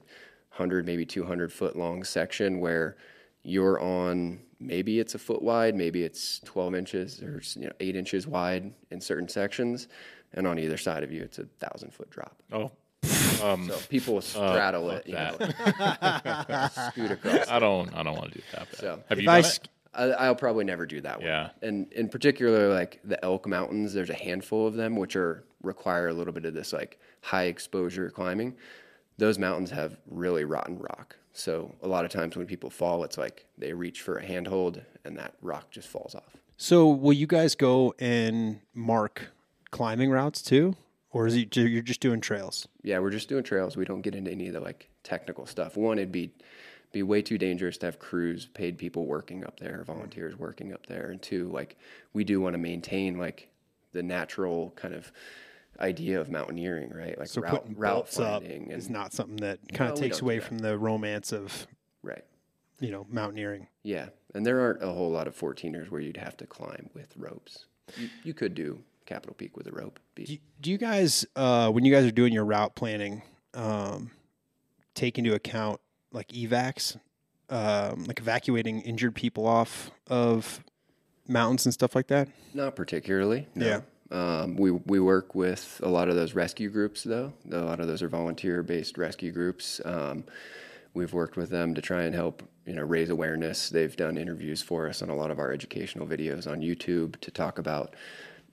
hundred, 0.50 0.86
maybe 0.86 1.06
two 1.06 1.24
hundred 1.24 1.54
foot 1.54 1.76
long 1.76 2.04
section 2.04 2.60
where 2.60 2.98
you're 3.44 3.80
on 3.80 4.40
maybe 4.60 5.00
it's 5.00 5.16
a 5.16 5.20
foot 5.20 5.42
wide, 5.42 5.76
maybe 5.76 6.04
it's 6.04 6.40
12 6.42 6.76
inches 6.76 7.24
or 7.24 7.42
you 7.56 7.68
know, 7.68 7.74
eight 7.80 7.96
inches 7.96 8.28
wide 8.28 8.74
in 8.92 9.00
certain 9.00 9.28
sections, 9.30 9.88
and 10.34 10.46
on 10.46 10.60
either 10.60 10.78
side 10.78 11.04
of 11.04 11.12
you, 11.12 11.22
it's 11.22 11.40
a 11.40 11.46
thousand 11.60 11.94
foot 11.94 12.10
drop. 12.10 12.36
Oh. 12.52 12.72
Um, 13.44 13.68
So 13.70 13.78
people 13.90 14.22
straddle 14.22 14.90
fuck 14.90 15.06
it, 15.06 15.08
you 15.08 15.14
know, 15.16 15.38
scoot 16.92 17.12
across. 17.12 17.48
I 17.50 17.60
don't 17.60 17.94
I 17.96 18.04
don't 18.04 18.16
want 18.18 18.32
to 18.34 18.38
do 18.40 18.44
that. 18.54 18.70
Bad. 18.72 18.80
So, 18.80 19.04
Have 19.10 19.20
you 19.20 19.30
I 19.30 19.42
done 19.42 19.52
sk- 19.52 19.64
it? 19.66 19.70
I, 19.94 20.04
I'll 20.12 20.36
probably 20.36 20.66
never 20.66 20.86
do 20.86 21.02
that 21.02 21.18
one. 21.18 21.26
Yeah. 21.28 21.50
And 21.62 21.92
in 21.94 22.10
particular, 22.10 22.72
like 22.72 23.00
the 23.04 23.24
Elk 23.26 23.48
Mountains, 23.48 23.94
there's 23.94 24.10
a 24.12 24.14
handful 24.16 24.68
of 24.68 24.76
them 24.76 24.96
which 24.96 25.16
are 25.16 25.44
require 25.64 26.08
a 26.10 26.14
little 26.14 26.32
bit 26.34 26.46
of 26.46 26.54
this 26.54 26.72
like 26.74 27.00
high 27.22 27.46
exposure 27.46 28.10
climbing. 28.10 28.56
Those 29.18 29.38
mountains 29.40 29.72
have 29.72 29.98
really 30.10 30.46
rotten 30.46 30.78
rock. 30.78 31.18
So 31.34 31.76
a 31.82 31.88
lot 31.88 32.06
of 32.06 32.12
times 32.12 32.36
when 32.38 32.46
people 32.46 32.70
fall, 32.70 33.04
it's 33.04 33.18
like 33.18 33.46
they 33.58 33.74
reach 33.74 34.02
for 34.02 34.18
a 34.18 34.26
handhold 34.26 34.82
and 35.06 35.18
that 35.18 35.34
rock 35.42 35.72
just 35.72 35.88
falls 35.88 36.16
off. 36.16 36.38
So, 36.62 36.90
will 36.90 37.14
you 37.14 37.26
guys 37.28 37.56
go 37.56 37.94
and 38.00 38.60
mark 38.74 39.30
climbing 39.72 40.12
routes 40.12 40.42
too, 40.42 40.76
or 41.12 41.28
is 41.28 41.36
it 41.36 41.56
you're 41.56 41.82
just 41.82 42.02
doing 42.02 42.22
trails? 42.22 42.68
Yeah, 42.84 43.00
we're 43.00 43.10
just 43.10 43.30
doing 43.30 43.44
trails. 43.44 43.76
We 43.76 43.86
don't 43.86 44.02
get 44.02 44.16
into 44.16 44.32
any 44.32 44.48
of 44.48 44.54
the 44.54 44.60
like 44.60 44.90
technical 45.04 45.46
stuff. 45.46 45.76
One, 45.78 45.98
it'd 45.98 46.12
be 46.12 46.32
be 46.92 47.04
way 47.04 47.22
too 47.22 47.38
dangerous 47.38 47.78
to 47.78 47.86
have 47.86 48.00
crews, 48.00 48.48
paid 48.48 48.78
people 48.78 49.06
working 49.06 49.44
up 49.46 49.60
there, 49.60 49.84
volunteers 49.86 50.38
working 50.38 50.74
up 50.74 50.88
there. 50.88 51.12
And 51.12 51.22
two, 51.22 51.50
like 51.50 51.78
we 52.14 52.24
do 52.24 52.42
want 52.42 52.54
to 52.56 52.58
maintain 52.58 53.18
like 53.18 53.50
the 53.92 54.02
natural 54.04 54.72
kind 54.76 54.94
of 54.94 55.12
idea 55.80 56.20
of 56.20 56.30
mountaineering, 56.30 56.92
right? 56.92 57.18
Like 57.18 57.28
So, 57.28 57.42
route 57.42 57.62
putting 57.62 57.78
route 57.78 58.10
finding 58.10 58.72
is 58.72 58.90
not 58.90 59.14
something 59.14 59.38
that 59.38 59.60
kind 59.74 59.90
No, 59.90 59.94
of 59.94 60.00
takes 60.00 60.22
away 60.22 60.40
from 60.40 60.58
the 60.60 60.78
romance 60.78 61.32
of 61.32 61.68
right. 62.04 62.26
you 62.80 62.92
know 62.92 63.06
mountaineering. 63.10 63.68
Yeah, 63.84 64.10
and 64.34 64.46
there 64.46 64.60
aren't 64.60 64.84
a 64.84 64.88
whole 64.88 65.12
lot 65.12 65.28
of 65.28 65.38
14ers 65.38 65.90
where 65.90 66.02
you'd 66.02 66.18
have 66.18 66.38
to 66.38 66.46
climb 66.48 66.90
with 66.94 67.16
ropes. 67.18 67.66
You, 67.98 68.10
you 68.24 68.34
could 68.34 68.56
do 68.56 68.84
Capitol 69.10 69.34
Peak 69.36 69.58
with 69.58 69.66
a 69.66 69.72
rope. 69.72 70.00
Do 70.16 70.22
you, 70.24 70.38
do 70.62 70.70
you 70.70 70.78
guys, 70.78 71.26
uh, 71.36 71.72
when 71.72 71.84
you 71.84 71.92
guys 71.92 72.06
are 72.06 72.12
doing 72.12 72.32
your 72.32 72.46
route 72.46 72.76
planning, 72.76 73.24
um, 73.56 74.12
take 74.94 75.18
into 75.18 75.34
account 75.34 75.82
like 76.12 76.28
evacs, 76.28 76.96
um, 77.50 78.06
like 78.06 78.20
evacuating 78.20 78.82
injured 78.82 79.16
people 79.16 79.48
off 79.48 79.90
of 80.08 80.64
mountains 81.28 81.66
and 81.66 81.74
stuff 81.74 81.96
like 81.96 82.08
that? 82.08 82.28
Not 82.54 82.76
particularly. 82.76 83.48
No. 83.56 83.84
Um, 84.12 84.56
we 84.56 84.72
we 84.72 85.00
work 85.00 85.34
with 85.34 85.82
a 85.84 85.90
lot 85.90 86.10
of 86.10 86.16
those 86.16 86.36
rescue 86.36 86.70
groups, 86.70 87.04
though. 87.04 87.34
A 87.52 87.58
lot 87.58 87.80
of 87.80 87.88
those 87.88 88.04
are 88.04 88.10
volunteer-based 88.10 88.98
rescue 88.98 89.32
groups. 89.32 89.82
Um, 89.86 90.24
we've 90.94 91.14
worked 91.14 91.38
with 91.38 91.50
them 91.50 91.74
to 91.76 91.82
try 91.82 92.04
and 92.04 92.14
help, 92.14 92.44
you 92.66 92.74
know, 92.74 92.84
raise 92.84 93.10
awareness. 93.10 93.70
They've 93.70 93.96
done 93.96 94.18
interviews 94.18 94.62
for 94.62 94.88
us 94.88 95.02
on 95.02 95.10
a 95.10 95.16
lot 95.16 95.32
of 95.32 95.40
our 95.40 95.52
educational 95.52 96.08
videos 96.08 96.46
on 96.46 96.62
YouTube 96.62 97.20
to 97.22 97.32
talk 97.32 97.60
about 97.60 97.96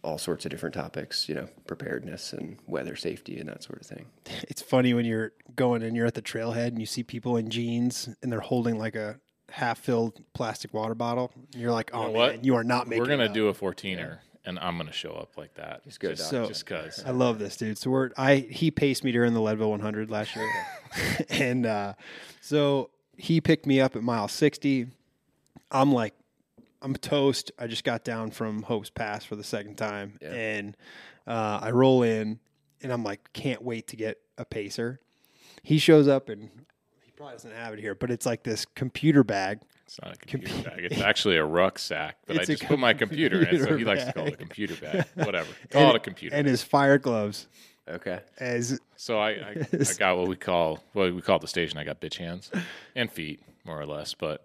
all 0.07 0.19
sorts 0.19 0.45
of 0.47 0.51
different 0.53 0.75
topics, 0.75 1.29
you 1.29 1.35
know, 1.35 1.49
preparedness 1.67 2.33
and 2.33 2.59
weather 2.67 2.95
safety 2.95 3.39
and 3.39 3.49
that 3.49 3.63
sort 3.65 3.81
of 3.81 3.87
thing. 3.87 4.07
It's 4.49 4.63
funny 4.63 4.95
when 4.95 5.05
you're 5.05 5.33
going 5.57 5.83
and 5.83 5.97
you're 5.97 6.07
at 6.07 6.15
the 6.15 6.23
trailhead 6.23 6.69
and 6.69 6.79
you 6.81 6.87
see 6.87 7.03
people 7.03 7.37
in 7.37 7.51
jeans 7.51 8.09
and 8.23 8.31
they're 8.31 8.41
holding 8.41 8.79
like 8.79 8.95
a 8.95 9.19
half-filled 9.51 10.21
plastic 10.35 10.73
water 10.73 10.95
bottle. 10.95 11.33
You're 11.55 11.73
like, 11.73 11.91
oh 11.93 12.03
know 12.03 12.13
man, 12.13 12.15
what? 12.15 12.45
you 12.45 12.55
are 12.55 12.65
not 12.65 12.87
making. 12.87 13.03
We're 13.03 13.09
gonna 13.09 13.29
do 13.33 13.49
a 13.49 13.55
14er, 13.55 14.19
and 14.45 14.59
I'm 14.61 14.77
gonna 14.77 14.93
show 14.93 15.11
up 15.13 15.37
like 15.37 15.55
that. 15.55 15.85
Just 15.85 15.99
go, 16.01 16.11
just, 16.11 16.23
Doc. 16.23 16.31
So- 16.31 16.49
just 16.49 16.67
cause. 16.67 17.03
I 17.05 17.11
love 17.11 17.39
this 17.39 17.57
dude. 17.57 17.79
So 17.79 17.91
we're 17.91 18.11
I 18.17 18.37
he 18.37 18.71
paced 18.71 19.03
me 19.05 19.13
during 19.13 19.35
the 19.35 19.41
Leadville 19.41 19.71
100 19.71 20.11
last 20.11 20.37
year, 20.37 20.49
and 21.31 21.67
uh, 21.67 21.95
so 22.41 22.91
he 23.17 23.41
picked 23.41 23.67
me 23.67 23.81
up 23.81 23.97
at 23.97 24.03
mile 24.03 24.29
60. 24.29 24.87
I'm 25.71 25.93
like, 25.93 26.15
I'm 26.87 26.95
toast. 26.95 27.51
I 27.59 27.67
just 27.67 27.83
got 27.83 28.05
down 28.05 28.31
from 28.31 28.63
Hope's 28.63 28.91
Pass 28.91 29.25
for 29.25 29.35
the 29.35 29.43
second 29.43 29.75
time, 29.75 30.19
Yeah. 30.23 30.33
and 30.33 30.77
uh, 31.27 31.59
I 31.61 31.73
roll 31.73 32.05
in, 32.05 32.39
and 32.81 32.93
I'm 32.93 33.03
like, 33.03 33.33
can't 33.33 33.61
wait 33.61 33.89
to 33.89 33.97
get 33.97 34.19
a 34.39 34.45
pacer. 34.45 35.01
He 35.65 35.79
shows 35.79 36.07
up 36.07 36.29
and 36.29 36.49
he 37.05 37.11
probably 37.11 37.35
doesn't 37.35 37.51
have 37.51 37.73
it 37.75 37.81
here, 37.81 37.97
but 37.97 38.13
it's 38.13 38.25
like 38.25 38.45
this 38.45 38.65
computer 38.77 39.25
bag. 39.25 39.59
It's 39.85 39.99
not 40.01 40.15
a 40.15 40.17
computer 40.17 40.47
Compu- 40.55 40.65
bag. 40.65 40.79
It's 40.85 41.01
actually 41.01 41.39
a 41.39 41.45
rucksack, 41.45 42.19
but 42.25 42.37
I 42.37 42.41
It's 42.43 42.51
a 42.51 42.53
just 42.55 42.67
put 42.69 42.79
my 42.79 42.95
computer 42.95 43.39
in 43.43 43.49
it, 43.49 43.59
so 43.61 43.67
computer 43.67 43.79
he 43.79 43.85
likes 43.85 44.05
to 44.05 44.13
call 44.13 44.27
it 44.27 44.35
a 44.35 44.37
computer 44.37 44.77
bag. 44.77 45.07
Whatever. 45.27 45.49
Call 45.71 45.83
and, 45.83 45.91
it 45.91 45.97
a 45.97 46.01
computer. 46.01 46.37
and 46.37 46.47
his 46.47 46.63
fire 46.63 46.99
gloves 46.99 47.49
Okay. 47.89 48.21
as 48.39 48.79
so 48.95 49.19
I, 49.19 49.31
I, 49.31 49.57
I 49.73 49.85
got 49.99 50.19
what 50.19 50.29
we 50.29 50.37
call 50.37 50.79
what 50.93 51.13
we 51.13 51.21
call 51.21 51.41
the 51.41 51.49
station. 51.49 51.79
I 51.79 51.85
got 51.85 52.01
bitch 52.01 52.19
hands 52.19 52.53
and 52.95 53.11
feet, 53.11 53.41
more 53.65 53.81
or 53.81 53.87
less. 53.87 54.15
But 54.15 54.45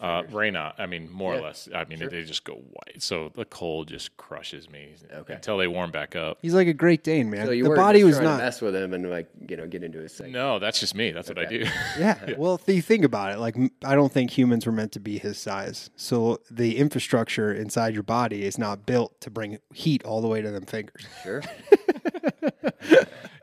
uh, 0.00 0.22
rain 0.30 0.56
out. 0.56 0.74
I 0.78 0.86
mean, 0.86 1.10
more 1.10 1.34
or 1.34 1.40
less. 1.40 1.68
I 1.74 1.84
mean, 1.84 1.98
they 1.98 2.22
just 2.24 2.44
go 2.44 2.54
white. 2.54 3.02
So 3.02 3.30
the 3.34 3.44
cold 3.44 3.88
just 3.88 4.16
crushes 4.16 4.68
me 4.70 4.94
Okay. 5.12 5.34
until 5.34 5.58
they 5.58 5.68
warm 5.68 5.90
back 5.90 6.14
up. 6.16 6.38
he's 6.42 6.54
like 6.54 6.68
a 6.68 6.74
Great 6.74 7.02
Dane, 7.04 7.30
man. 7.30 7.46
So 7.46 7.52
you 7.52 7.64
the 7.64 7.70
body 7.74 8.04
was 8.04 8.20
not 8.20 8.38
to 8.38 8.44
mess 8.44 8.60
with 8.60 8.74
him 8.76 8.92
and 8.94 9.08
like 9.10 9.28
you 9.48 9.56
know 9.56 9.66
get 9.66 9.82
into 9.82 9.98
his 10.00 10.12
thing. 10.12 10.32
No, 10.32 10.58
that's 10.58 10.80
just 10.80 10.94
me. 10.94 11.10
That's 11.12 11.28
what 11.28 11.38
I 11.38 11.44
do. 11.46 11.64
Yeah. 11.98 12.34
Well, 12.36 12.56
if 12.56 12.68
you 12.68 12.82
think 12.82 13.04
about 13.04 13.32
it, 13.32 13.38
like 13.38 13.56
m- 13.56 13.70
I 13.84 13.94
don't 13.94 14.12
think 14.12 14.30
humans 14.30 14.66
were 14.66 14.72
meant 14.72 14.92
to 14.92 15.00
be 15.00 15.18
his 15.18 15.38
size. 15.38 15.90
So 15.96 16.40
the 16.50 16.76
infrastructure 16.76 17.52
inside 17.52 17.94
your 17.94 18.02
body 18.02 18.44
is 18.44 18.58
not 18.58 18.84
built 18.86 19.18
to 19.22 19.30
bring 19.30 19.58
heat 19.72 20.04
all 20.04 20.20
the 20.20 20.28
way 20.28 20.42
to 20.42 20.50
them 20.50 20.64
fingers. 20.66 21.06
Sure. 21.22 21.42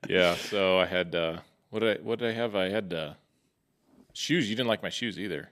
yeah. 0.09 0.35
So 0.35 0.79
I 0.79 0.85
had 0.85 1.15
uh, 1.15 1.37
what 1.69 1.79
did 1.79 1.99
I 1.99 2.03
what 2.03 2.19
did 2.19 2.29
I 2.29 2.33
have? 2.33 2.55
I 2.55 2.69
had 2.69 2.93
uh, 2.93 3.13
shoes. 4.13 4.49
You 4.49 4.55
didn't 4.55 4.69
like 4.69 4.83
my 4.83 4.89
shoes 4.89 5.19
either. 5.19 5.49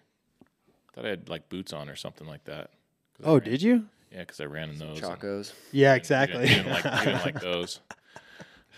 Thought 0.93 1.05
I 1.05 1.09
had 1.09 1.29
like 1.29 1.49
boots 1.49 1.73
on 1.73 1.89
or 1.89 1.95
something 1.95 2.27
like 2.27 2.43
that. 2.45 2.71
'Cause 3.15 3.25
I 3.25 3.29
Oh, 3.29 3.33
ran- 3.39 3.43
did 3.43 3.61
you? 3.61 3.87
Yeah, 4.11 4.19
because 4.19 4.39
I 4.41 4.45
ran 4.45 4.69
in 4.69 4.77
those. 4.77 4.99
Chacos. 4.99 5.53
Yeah, 5.71 5.93
you 5.93 5.97
exactly. 5.97 6.45
didn't- 6.47 6.49
You 6.49 6.63
didn't, 6.63 6.71
like, 6.85 6.99
you 6.99 7.05
didn't 7.11 7.25
like 7.25 7.41
those. 7.41 7.79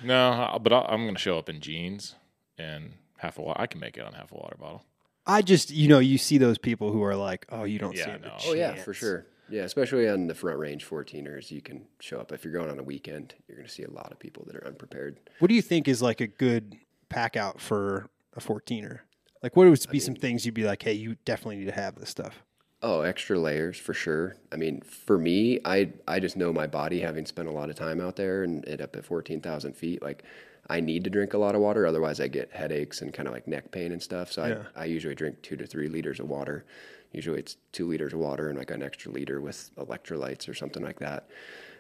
No, 0.04 0.60
but 0.62 0.74
I- 0.74 0.86
I'm 0.90 1.04
going 1.04 1.16
to 1.16 1.20
show 1.22 1.38
up 1.38 1.50
in 1.50 1.60
jeans 1.60 2.16
and 2.58 2.94
half 3.18 3.38
a 3.38 3.42
water. 3.42 3.60
I 3.62 3.68
can 3.68 3.80
make 3.80 3.98
it 3.98 4.02
on 4.04 4.14
half 4.14 4.32
a 4.32 4.36
water 4.36 4.56
bottle. 4.60 4.86
I 5.26 5.42
just, 5.42 5.72
you 5.72 5.88
know, 5.88 6.00
you 6.00 6.18
see 6.18 6.38
those 6.38 6.58
people 6.58 6.92
who 6.92 7.02
are 7.04 7.16
like, 7.16 7.46
oh, 7.50 7.64
you 7.64 7.80
don't 7.80 7.96
Yeah, 7.96 8.04
stand 8.04 8.24
no. 8.24 8.30
a 8.30 8.38
Oh 8.46 8.54
yeah, 8.54 8.76
for 8.76 8.94
sure. 8.94 9.26
Yeah, 9.50 9.64
especially 9.64 10.08
on 10.10 10.28
the 10.28 10.36
front 10.36 10.58
range 10.60 10.86
14ers, 10.88 11.52
you 11.52 11.62
can 11.62 11.86
show 12.00 12.20
up. 12.20 12.32
If 12.32 12.44
you're 12.44 12.54
going 12.54 12.70
on 12.70 12.80
a 12.80 12.84
weekend, 12.84 13.34
you're 13.48 13.58
going 13.58 13.68
to 13.68 13.74
see 13.74 13.84
a 13.84 13.90
lot 13.92 14.12
of 14.12 14.20
people 14.20 14.44
that 14.48 14.56
are 14.56 14.66
unprepared. 14.68 15.20
What 15.40 15.48
do 15.48 15.54
you 15.54 15.62
think 15.62 15.88
is 15.88 16.02
like 16.02 16.22
a 16.22 16.28
good 16.28 16.76
pack 17.10 17.36
out 17.36 17.60
for 17.62 18.10
a 18.36 18.40
14er? 18.40 19.00
Like, 19.44 19.58
what 19.58 19.68
would 19.68 19.86
be 19.92 20.00
some 20.00 20.16
things 20.16 20.46
you'd 20.46 20.56
be 20.56 20.64
like, 20.64 20.82
hey, 20.82 20.94
you 20.94 21.18
definitely 21.26 21.58
need 21.58 21.66
to 21.66 21.74
have 21.74 21.96
this 21.96 22.10
stuff? 22.10 22.42
Oh, 22.82 23.02
extra 23.02 23.38
layers 23.38 23.78
for 23.78 23.94
sure. 23.94 24.36
I 24.52 24.56
mean, 24.56 24.82
for 24.82 25.18
me, 25.18 25.60
I 25.64 25.92
I 26.08 26.20
just 26.20 26.36
know 26.36 26.52
my 26.52 26.68
body, 26.68 27.00
having 27.02 27.26
spent 27.26 27.48
a 27.48 27.52
lot 27.52 27.70
of 27.70 27.76
time 27.76 28.02
out 28.02 28.16
there 28.16 28.44
and 28.44 28.66
it 28.66 28.82
up 28.82 28.96
at 28.96 29.06
14,000 29.06 29.74
feet. 29.74 30.02
Like, 30.02 30.24
I 30.70 30.80
need 30.80 31.04
to 31.04 31.10
drink 31.10 31.34
a 31.34 31.38
lot 31.38 31.56
of 31.56 31.62
water, 31.62 31.86
otherwise 31.86 32.20
I 32.22 32.28
get 32.28 32.52
headaches 32.52 33.02
and 33.02 33.14
kind 33.14 33.28
of 33.28 33.34
like 33.34 33.48
neck 33.48 33.72
pain 33.72 33.92
and 33.92 34.02
stuff. 34.02 34.32
So 34.32 34.46
Yeah. 34.46 34.64
I 34.76 34.84
I 34.84 34.86
usually 34.86 35.16
drink 35.16 35.42
two 35.42 35.58
to 35.58 35.68
three 35.68 35.88
liters 35.90 36.20
of 36.20 36.30
water. 36.30 36.66
Usually 37.12 37.40
it's 37.40 37.58
two 37.74 37.88
liters 37.88 38.14
of 38.14 38.20
water 38.20 38.50
and 38.50 38.58
like 38.58 38.72
an 38.72 38.82
extra 38.82 39.12
liter 39.12 39.40
with 39.42 39.70
electrolytes 39.78 40.48
or 40.50 40.54
something 40.54 40.84
like 40.84 41.00
that. 41.00 41.30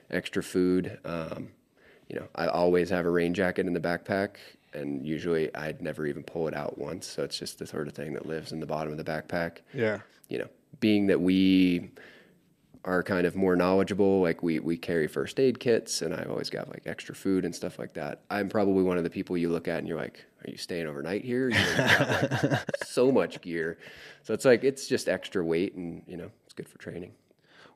Extra 0.10 0.44
food. 0.44 1.00
Um, 1.06 1.50
you 2.10 2.18
know, 2.20 2.28
I 2.36 2.48
always 2.48 2.90
have 2.90 3.06
a 3.06 3.10
rain 3.10 3.34
jacket 3.34 3.66
in 3.68 3.74
the 3.74 3.80
backpack, 3.80 4.36
and 4.74 5.06
usually 5.06 5.54
I'd 5.56 5.82
never 5.82 6.06
even 6.06 6.24
pull 6.24 6.48
it 6.48 6.56
out 6.56 6.78
once. 6.78 7.08
So 7.08 7.24
it's 7.24 7.38
just 7.38 7.60
the 7.60 7.66
sort 7.68 7.88
of 7.88 7.94
thing 7.94 8.14
that 8.14 8.26
lives 8.26 8.52
in 8.52 8.60
the 8.60 8.66
bottom 8.66 8.92
of 8.92 8.98
the 8.98 9.04
backpack 9.04 9.58
Yeah. 9.74 10.00
you 10.30 10.40
know, 10.40 10.48
being 10.80 11.08
that 11.08 11.22
we 11.22 11.92
are 12.86 13.02
kind 13.02 13.26
of 13.26 13.34
more 13.36 13.56
knowledgeable, 13.56 14.22
like 14.22 14.44
we, 14.44 14.60
we 14.60 14.76
carry 14.76 15.08
first 15.08 15.40
aid 15.40 15.58
kits 15.60 16.02
and 16.02 16.14
I've 16.14 16.30
always 16.30 16.50
got 16.50 16.68
like 16.70 16.84
extra 16.86 17.16
food 17.16 17.46
and 17.46 17.56
stuff 17.56 17.80
like 17.80 17.94
that. 17.94 18.24
I'm 18.30 18.50
probably 18.50 18.84
one 18.84 18.98
of 18.98 19.06
the 19.06 19.10
people 19.10 19.38
you 19.38 19.50
look 19.50 19.70
at 19.70 19.78
and 19.80 19.88
you're 19.88 19.98
like, 19.98 20.26
are 20.46 20.50
you 20.52 20.58
staying 20.58 20.88
overnight 20.88 21.24
here? 21.24 21.48
You 21.50 21.56
know, 21.56 21.76
got 21.78 22.44
like 22.52 22.62
so 22.86 23.10
much 23.10 23.40
gear. 23.40 23.78
So 24.24 24.34
it's 24.34 24.44
like, 24.44 24.66
it's 24.66 24.86
just 24.88 25.08
extra 25.08 25.46
weight 25.46 25.76
and, 25.76 26.04
you 26.08 26.18
know, 26.18 26.30
it's 26.44 26.54
good 26.54 26.68
for 26.68 26.78
training. 26.78 27.14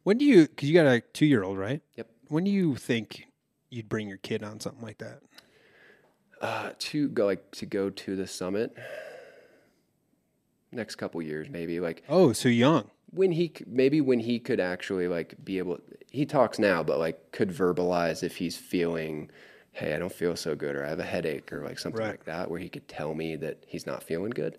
When 0.04 0.18
do 0.18 0.26
you, 0.26 0.46
because 0.48 0.68
you 0.70 0.74
got 0.74 0.88
a 0.88 1.00
two 1.14 1.26
year 1.26 1.44
old, 1.44 1.58
right? 1.58 1.82
Yep. 1.96 2.10
When 2.28 2.44
do 2.44 2.52
you 2.52 2.76
think 2.76 3.28
you'd 3.70 3.88
bring 3.88 4.10
your 4.10 4.18
kid 4.18 4.44
on 4.44 4.60
something 4.60 4.84
like 4.84 4.98
that? 4.98 5.22
Uh, 6.42 6.72
to 6.80 7.08
go 7.10 7.26
like 7.26 7.50
to 7.52 7.66
go 7.66 7.90
to 7.90 8.16
the 8.16 8.28
summit 8.28 8.76
next 10.72 10.96
couple 10.96 11.22
years, 11.22 11.50
maybe 11.50 11.80
like 11.80 12.04
Oh, 12.10 12.34
so 12.34 12.50
young. 12.50 12.90
when 13.12 13.32
he 13.32 13.52
maybe 13.66 14.02
when 14.02 14.20
he 14.20 14.38
could 14.40 14.60
actually 14.60 15.08
like 15.08 15.34
be 15.44 15.58
able 15.58 15.80
he 16.12 16.26
talks 16.26 16.60
now 16.60 16.84
but 16.84 17.00
like 17.00 17.32
could 17.32 17.50
verbalize 17.50 18.22
if 18.22 18.36
he's 18.38 18.58
feeling 18.58 19.30
hey 19.72 19.94
i 19.96 19.98
don't 20.00 20.12
feel 20.12 20.36
so 20.36 20.56
good 20.56 20.76
or 20.76 20.86
i 20.86 20.90
have 20.90 21.00
a 21.00 21.04
headache 21.06 21.52
or 21.54 21.64
like 21.64 21.80
something 21.80 22.02
Right. 22.02 22.12
like 22.12 22.26
that 22.26 22.50
where 22.52 22.60
he 22.60 22.68
could 22.70 22.88
tell 22.88 23.14
me 23.14 23.36
that 23.38 23.64
he's 23.68 23.86
not 23.86 24.04
feeling 24.04 24.32
good 24.32 24.58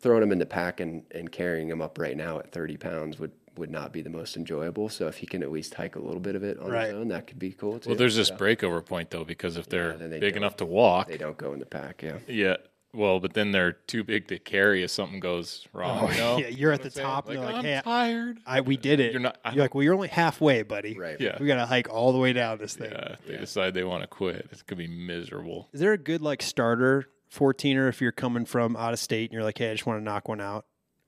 throwing 0.00 0.22
him 0.24 0.32
in 0.32 0.38
the 0.38 0.46
pack 0.46 0.80
and, 0.80 1.04
and 1.12 1.30
carrying 1.30 1.68
him 1.68 1.80
up 1.80 1.98
right 1.98 2.16
now 2.16 2.38
at 2.40 2.50
30 2.50 2.76
pounds 2.78 3.18
would 3.20 3.30
would 3.56 3.70
not 3.70 3.92
be 3.92 4.00
the 4.02 4.10
most 4.10 4.36
enjoyable 4.36 4.88
so 4.88 5.06
if 5.08 5.18
he 5.18 5.26
can 5.26 5.42
at 5.42 5.50
least 5.52 5.74
hike 5.74 5.96
a 5.96 6.00
little 6.00 6.20
bit 6.20 6.34
of 6.34 6.42
it 6.42 6.58
on 6.58 6.70
Right. 6.70 6.86
his 6.86 6.94
own 6.94 7.08
that 7.08 7.26
could 7.26 7.38
be 7.38 7.52
cool 7.52 7.78
too 7.78 7.90
Well, 7.90 7.98
there's 7.98 8.16
this 8.16 8.28
So 8.28 8.36
breakover 8.36 8.84
point 8.84 9.10
though, 9.10 9.24
because 9.24 9.56
if 9.56 9.68
they're 9.68 9.92
then 9.96 10.10
they 10.10 10.18
big 10.20 10.36
enough 10.36 10.56
to 10.56 10.64
walk, 10.66 11.08
they 11.08 11.16
don't 11.18 11.36
go 11.36 11.52
in 11.52 11.58
the 11.58 11.66
pack 11.66 12.02
yeah 12.02 12.18
yeah. 12.26 12.56
Well, 12.94 13.20
but 13.20 13.32
then 13.32 13.52
they're 13.52 13.72
too 13.72 14.04
big 14.04 14.28
to 14.28 14.38
carry 14.38 14.82
if 14.82 14.90
something 14.90 15.18
goes 15.18 15.66
wrong. 15.72 16.00
Oh, 16.02 16.10
you 16.12 16.18
know? 16.18 16.34
Oh, 16.34 16.36
yeah, 16.36 16.48
you're 16.48 16.72
at 16.72 16.82
the 16.82 16.90
what 16.90 16.98
I'm 16.98 17.02
top 17.04 17.28
and 17.30 17.38
they're 17.38 17.44
like, 17.46 17.54
I'm 17.54 17.64
"Hey, 17.64 17.78
I- 17.78 17.80
tired. 17.80 18.38
I, 18.44 18.60
we 18.60 18.76
did 18.76 19.00
it. 19.00 19.12
You're 19.12 19.20
not- 19.22 19.38
I- 19.42 19.52
You're 19.54 19.64
like, 19.64 19.74
well, 19.74 19.82
you're 19.82 19.94
only 19.94 20.08
halfway, 20.08 20.62
buddy. 20.62 20.98
right 20.98 21.18
Yeah. 21.18 21.38
We 21.40 21.46
got 21.46 21.54
to 21.54 21.64
hike 21.64 21.88
all 21.88 22.12
the 22.12 22.18
way 22.18 22.34
down 22.34 22.58
this 22.58 22.74
thing. 22.76 22.90
Yeah, 22.92 23.12
if 23.14 23.26
they 23.26 23.38
decide 23.38 23.72
they 23.72 23.82
want 23.84 24.02
to 24.02 24.08
quit. 24.08 24.46
It's 24.52 24.60
gonna 24.60 24.76
be 24.76 24.88
miserable. 24.88 25.70
Is 25.72 25.80
there 25.80 25.94
a 25.94 25.98
good 25.98 26.20
like 26.20 26.42
starter 26.42 27.06
14er 27.34 27.88
if 27.88 28.02
you're 28.02 28.12
coming 28.12 28.44
from 28.44 28.76
out 28.76 28.92
of 28.92 28.98
state 28.98 29.30
and 29.30 29.32
you're 29.32 29.42
like, 29.42 29.56
hey, 29.56 29.70
I 29.70 29.72
just 29.72 29.86
want 29.86 29.98
to 29.98 30.04
knock 30.04 30.28
one 30.28 30.42
out? 30.42 30.66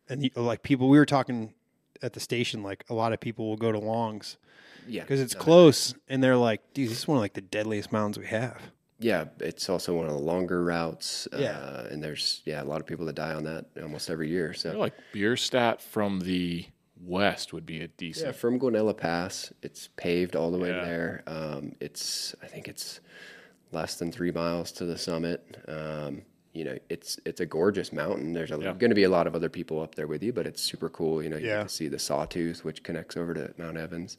And 0.08 0.22
you, 0.22 0.30
like 0.36 0.62
people, 0.62 0.88
we 0.88 0.96
were 0.96 1.04
talking 1.04 1.52
at 2.04 2.12
the 2.12 2.20
station, 2.20 2.62
like 2.62 2.84
a 2.90 2.94
lot 2.94 3.12
of 3.12 3.18
people 3.20 3.48
will 3.48 3.56
go 3.56 3.72
to 3.72 3.78
Longs 3.78 4.36
yeah 4.86 5.00
because 5.02 5.20
it's 5.20 5.34
no, 5.34 5.40
close 5.40 5.94
and 6.08 6.22
they're 6.22 6.36
like, 6.36 6.60
dude, 6.74 6.90
this 6.90 6.98
is 6.98 7.08
one 7.08 7.16
of 7.16 7.22
like 7.22 7.32
the 7.32 7.40
deadliest 7.40 7.90
mountains 7.90 8.18
we 8.18 8.26
have. 8.26 8.60
yeah 9.00 9.24
it's 9.40 9.68
also 9.70 9.94
one 9.94 10.06
of 10.06 10.12
the 10.12 10.18
longer 10.32 10.62
routes 10.62 11.26
Yeah. 11.36 11.52
uh, 11.58 11.88
and 11.90 12.02
there's 12.02 12.42
yeah 12.44 12.62
a 12.62 12.68
lot 12.72 12.80
of 12.82 12.86
people 12.86 13.06
that 13.06 13.14
die 13.14 13.32
on 13.32 13.44
that 13.44 13.64
almost 13.82 14.10
every 14.10 14.28
year 14.28 14.50
I 14.50 14.56
so 14.56 14.70
feel 14.72 14.80
like 14.80 14.94
Bierstadt 15.12 15.80
from 15.80 16.20
the 16.20 16.66
west 17.00 17.52
would 17.52 17.66
be 17.66 17.80
a 17.80 17.88
decent. 17.88 18.26
Yeah, 18.26 18.32
from 18.32 18.58
Guanella 18.60 18.96
Pass, 18.96 19.52
it's 19.62 19.88
paved 19.96 20.36
all 20.36 20.50
the 20.50 20.58
way 20.58 20.68
Yeah. 20.70 20.84
there. 20.84 21.22
Um, 21.26 21.72
it's 21.80 22.34
I 22.42 22.46
think 22.46 22.68
it's 22.68 23.00
less 23.72 23.96
than 23.96 24.12
three 24.12 24.30
miles 24.30 24.70
to 24.72 24.84
the 24.84 24.96
summit. 24.98 25.40
Um, 25.66 26.22
you 26.54 26.64
know, 26.64 26.78
it's 26.88 27.18
it's 27.26 27.40
a 27.40 27.46
gorgeous 27.46 27.92
mountain. 27.92 28.32
There's 28.32 28.50
Yeah. 28.50 28.56
going 28.72 28.88
to 28.90 28.94
be 28.94 29.02
a 29.04 29.08
lot 29.10 29.26
of 29.26 29.34
other 29.34 29.48
people 29.48 29.80
up 29.82 29.94
there 29.96 30.06
with 30.06 30.22
you, 30.22 30.32
but 30.32 30.46
it's 30.46 30.62
super 30.62 30.88
cool. 30.88 31.22
You 31.22 31.28
know, 31.30 31.36
you 31.36 31.48
Yeah. 31.48 31.64
to 31.64 31.68
see 31.68 31.88
the 31.88 31.98
Sawtooth, 31.98 32.64
which 32.64 32.82
connects 32.82 33.16
over 33.16 33.34
to 33.34 33.52
Mount 33.58 33.76
Evans. 33.76 34.16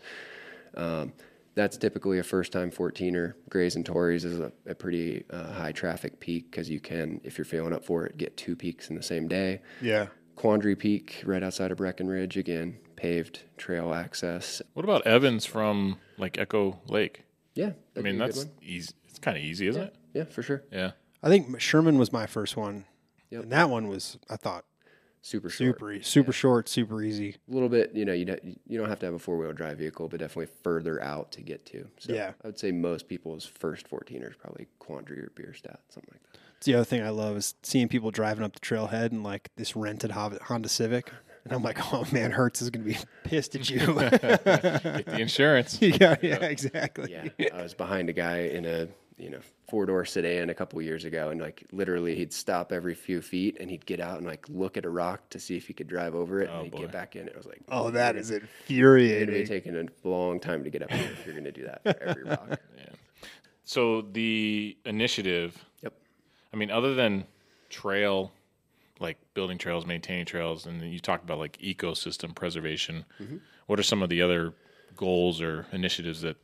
Um, 0.76 1.13
that's 1.56 1.78
typically 1.78 2.19
a 2.19 2.24
first-time 2.24 2.69
14er. 2.69 3.36
Grays 3.50 3.78
and 3.78 3.86
Torreys 3.86 4.26
is 4.26 4.39
a, 4.39 4.52
a 4.65 4.76
pretty 4.76 5.24
uh, 5.30 5.54
high 5.54 5.71
traffic 5.71 6.19
peak 6.19 6.52
because 6.52 6.69
you 6.69 6.82
can, 6.82 7.21
if 7.24 7.38
you're 7.38 7.45
feeling 7.45 7.71
up 7.74 7.86
for 7.86 8.06
it, 8.06 8.17
get 8.17 8.36
two 8.36 8.58
peaks 8.58 8.89
in 8.89 8.95
the 8.98 9.04
same 9.04 9.28
day. 9.30 9.62
Yeah. 9.82 10.08
Quandary 10.36 10.76
Peak, 10.76 11.24
right 11.26 11.41
outside 11.41 11.71
of 11.71 11.78
Breckenridge, 11.78 12.36
again, 12.36 12.78
paved 12.98 13.43
trail 13.56 13.93
access. 13.93 14.62
What 14.74 14.84
about 14.84 15.08
Evans 15.08 15.45
from 15.45 15.98
like 16.17 16.38
Echo 16.38 16.82
Lake? 16.89 17.24
Yeah, 17.54 17.71
I 17.95 18.02
mean, 18.02 18.17
be 18.17 18.24
a 18.24 18.28
good 18.28 18.36
that's 18.36 18.48
easy. 18.62 18.93
It's 19.08 19.19
kind 19.19 19.38
of 19.38 19.43
easy, 19.43 19.67
isn't 19.67 19.82
it? 19.82 19.95
Yeah, 20.13 20.26
for 20.26 20.41
sure. 20.43 20.63
Yeah. 20.74 20.91
I 21.26 21.30
think 21.30 21.60
Sherman 21.60 21.98
was 21.98 22.14
my 22.14 22.26
first 22.28 22.56
one. 22.56 22.86
Yep. 23.32 23.44
And 23.44 23.52
that 23.52 23.70
one 23.70 23.88
was, 23.90 24.18
I 24.30 24.36
thought, 24.38 24.64
super 25.22 25.50
short. 25.50 25.76
super, 25.76 25.92
e- 25.92 26.02
super 26.04 26.32
short, 26.32 26.70
super 26.70 27.02
easy. 27.02 27.36
A 27.50 27.54
little 27.54 27.68
bit, 27.68 27.92
you 27.96 28.06
know, 28.06 28.14
you 28.14 28.26
don't 28.26 28.44
you 28.68 28.78
don't 28.78 28.88
have 28.88 29.00
to 29.00 29.08
have 29.08 29.16
a 29.16 29.20
four 29.20 29.38
wheel 29.38 29.52
drive 29.52 29.80
vehicle, 29.80 30.08
but 30.08 30.20
definitely 30.20 30.54
further 30.64 31.02
out 31.02 31.32
to 31.34 31.42
get 31.42 31.66
to. 31.68 31.88
So 32.00 32.14
Yeah. 32.14 32.34
I 32.44 32.48
would 32.48 32.60
say 32.60 32.72
most 32.72 33.08
people's 33.10 33.44
first 33.46 33.90
14ers 33.90 34.38
probably 34.38 34.68
Quandary 34.80 35.20
or 35.22 35.32
Bierstadt, 35.36 35.80
something 35.90 36.12
like 36.14 36.22
that. 36.32 36.40
It's 36.58 36.66
the 36.68 36.76
other 36.76 36.86
thing 36.86 37.02
I 37.02 37.10
love 37.10 37.36
is 37.38 37.56
seeing 37.64 37.88
people 37.90 38.12
driving 38.12 38.44
up 38.44 38.54
the 38.54 38.60
trailhead 38.60 39.12
in 39.12 39.24
like 39.24 39.50
this 39.58 39.76
rented 39.76 40.12
Honda 40.12 40.70
Civic. 40.70 41.12
And 41.44 41.54
I'm 41.54 41.62
like, 41.62 41.94
oh 41.94 42.06
man, 42.12 42.32
Hertz 42.32 42.62
is 42.62 42.70
going 42.70 42.86
to 42.86 42.92
be 42.92 42.98
pissed 43.24 43.56
at 43.56 43.70
you. 43.70 43.78
Get 43.80 44.22
the 44.44 45.18
insurance. 45.20 45.78
yeah, 45.82 46.16
yeah, 46.22 46.36
exactly. 46.46 47.12
Yeah, 47.12 47.50
I 47.54 47.62
was 47.62 47.74
behind 47.74 48.10
a 48.10 48.14
guy 48.14 48.42
in 48.42 48.66
a 48.66 48.88
you 49.17 49.30
know 49.30 49.39
four 49.69 49.86
door 49.86 50.06
sedan 50.06 50.49
a 50.49 50.54
couple 50.54 50.82
years 50.82 51.06
ago, 51.06 51.30
and 51.30 51.39
like 51.41 51.63
literally 51.71 52.15
he'd 52.15 52.34
stop 52.34 52.71
every 52.71 52.93
few 52.95 53.21
feet 53.21 53.58
and 53.60 53.69
he'd 53.69 53.86
get 53.86 53.99
out 53.99 54.17
and 54.17 54.28
like 54.28 54.45
look 54.49 54.78
at 54.78 54.86
a 54.86 54.89
rock 54.89 55.28
to 55.30 55.39
see 55.39 55.56
if 55.58 55.67
he 55.67 55.73
could 55.73 55.88
drive 55.88 56.15
over 56.15 56.41
it, 56.41 56.49
Oh, 56.51 56.56
and 56.58 56.63
he'd 56.65 56.71
boy. 56.71 56.80
get 56.82 56.91
back 56.91 57.15
in. 57.15 57.28
It 57.28 57.36
was 57.36 57.45
like, 57.45 57.62
Oh, 57.69 57.89
that 57.91 58.15
is 58.15 58.32
infuriating. 58.32 59.30
It'd 59.30 59.34
be 59.34 59.45
taking 59.47 59.75
a 59.75 60.08
long 60.08 60.39
time 60.39 60.63
to 60.63 60.69
get 60.69 60.84
up 60.84 60.91
here 60.91 61.12
if 61.12 61.25
you're 61.25 61.34
going 61.34 61.45
to 61.45 61.51
do 61.51 61.63
that 61.63 61.82
for 61.84 62.04
every 62.04 62.23
rock. 62.30 62.60
So 63.63 64.01
the 64.01 64.78
initiative. 64.86 65.65
Yep. 65.82 65.93
I 66.54 66.58
mean, 66.58 66.69
other 66.69 66.93
than 66.93 67.25
trail, 67.69 68.32
like 68.99 69.17
building 69.34 69.58
trails, 69.58 69.86
maintaining 69.86 70.25
trails, 70.25 70.65
and 70.67 70.80
then 70.80 70.89
you 70.91 70.99
talked 70.99 71.23
about 71.23 71.39
like 71.39 71.58
ecosystem 71.58 72.36
preservation. 72.36 73.06
Mm-hmm. 73.19 73.38
What 73.67 73.80
are 73.80 73.84
some 73.84 74.04
of 74.04 74.10
the 74.10 74.21
other 74.21 74.54
goals 74.95 75.41
or 75.41 75.65
initiatives 75.71 76.21
that 76.21 76.38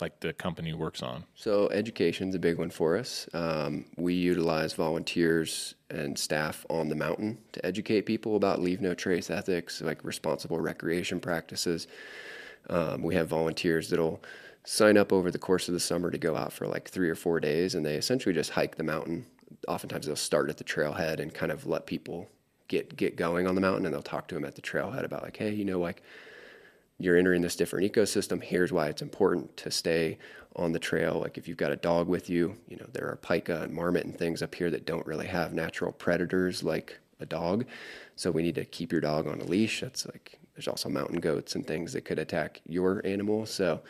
like 0.00 0.20
the 0.20 0.32
company 0.32 0.72
works 0.72 1.02
on? 1.02 1.24
So 1.34 1.68
education's 1.68 2.34
a 2.34 2.38
big 2.38 2.58
one 2.58 2.70
for 2.70 2.96
us. 2.96 3.28
Um, 3.34 3.84
we 3.96 4.14
utilize 4.14 4.72
volunteers 4.72 5.74
and 5.90 6.18
staff 6.18 6.64
on 6.70 6.88
the 6.88 6.94
mountain 6.94 7.38
to 7.52 7.64
educate 7.64 8.02
people 8.02 8.36
about 8.36 8.60
leave 8.60 8.80
no 8.80 8.94
trace 8.94 9.30
ethics, 9.30 9.80
like 9.80 10.04
responsible 10.04 10.60
recreation 10.60 11.20
practices. 11.20 11.86
Um, 12.68 13.02
we 13.02 13.14
have 13.14 13.28
volunteers 13.28 13.90
that'll 13.90 14.22
sign 14.64 14.96
up 14.96 15.12
over 15.12 15.30
the 15.30 15.38
course 15.38 15.68
of 15.68 15.74
the 15.74 15.80
summer 15.80 16.10
to 16.10 16.18
go 16.18 16.36
out 16.36 16.52
for 16.52 16.66
like 16.66 16.88
three 16.88 17.08
or 17.08 17.14
four 17.14 17.40
days, 17.40 17.74
and 17.74 17.84
they 17.84 17.96
essentially 17.96 18.34
just 18.34 18.50
hike 18.50 18.76
the 18.76 18.84
mountain. 18.84 19.26
Oftentimes, 19.66 20.06
they'll 20.06 20.16
start 20.16 20.50
at 20.50 20.58
the 20.58 20.64
trailhead 20.64 21.18
and 21.18 21.34
kind 21.34 21.50
of 21.50 21.66
let 21.66 21.86
people 21.86 22.28
get 22.68 22.96
get 22.96 23.16
going 23.16 23.46
on 23.46 23.54
the 23.54 23.60
mountain, 23.60 23.86
and 23.86 23.94
they'll 23.94 24.02
talk 24.02 24.28
to 24.28 24.34
them 24.34 24.44
at 24.44 24.54
the 24.54 24.62
trailhead 24.62 25.04
about 25.04 25.22
like, 25.22 25.36
hey, 25.36 25.50
you 25.50 25.64
know, 25.64 25.80
like 25.80 26.02
you're 27.00 27.16
entering 27.16 27.42
this 27.42 27.56
different 27.56 27.90
ecosystem. 27.90 28.42
Here's 28.42 28.72
why 28.72 28.88
it's 28.88 29.02
important 29.02 29.56
to 29.56 29.70
stay 29.70 30.18
on 30.54 30.72
the 30.72 30.78
trail. 30.78 31.18
Like 31.20 31.38
if 31.38 31.48
you've 31.48 31.56
got 31.56 31.72
a 31.72 31.76
dog 31.76 32.08
with 32.08 32.28
you, 32.28 32.56
you 32.68 32.76
know, 32.76 32.86
there 32.92 33.08
are 33.08 33.18
pika 33.22 33.62
and 33.62 33.72
marmot 33.72 34.04
and 34.04 34.16
things 34.16 34.42
up 34.42 34.54
here 34.54 34.70
that 34.70 34.84
don't 34.84 35.06
really 35.06 35.26
have 35.26 35.54
natural 35.54 35.92
predators 35.92 36.62
like 36.62 36.98
a 37.18 37.26
dog. 37.26 37.64
So 38.16 38.30
we 38.30 38.42
need 38.42 38.54
to 38.56 38.64
keep 38.64 38.92
your 38.92 39.00
dog 39.00 39.26
on 39.26 39.40
a 39.40 39.44
leash. 39.44 39.80
That's 39.80 40.06
like 40.06 40.38
there's 40.54 40.68
also 40.68 40.90
mountain 40.90 41.20
goats 41.20 41.54
and 41.54 41.66
things 41.66 41.94
that 41.94 42.04
could 42.04 42.18
attack 42.18 42.60
your 42.66 43.00
animal. 43.06 43.46
So 43.46 43.80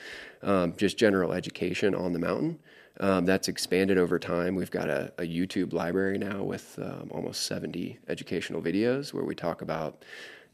um, 0.42 0.74
just 0.76 0.96
general 0.96 1.32
education 1.32 1.94
on 1.94 2.12
the 2.12 2.18
mountain. 2.18 2.60
Um, 3.00 3.24
that's 3.24 3.48
expanded 3.48 3.96
over 3.98 4.18
time. 4.18 4.54
We've 4.54 4.70
got 4.70 4.90
a, 4.90 5.12
a 5.18 5.22
YouTube 5.22 5.72
library 5.72 6.18
now 6.18 6.42
with 6.42 6.78
um, 6.80 7.10
almost 7.10 7.46
70 7.46 7.98
educational 8.08 8.60
videos 8.60 9.14
where 9.14 9.24
we 9.24 9.34
talk 9.34 9.62
about 9.62 10.04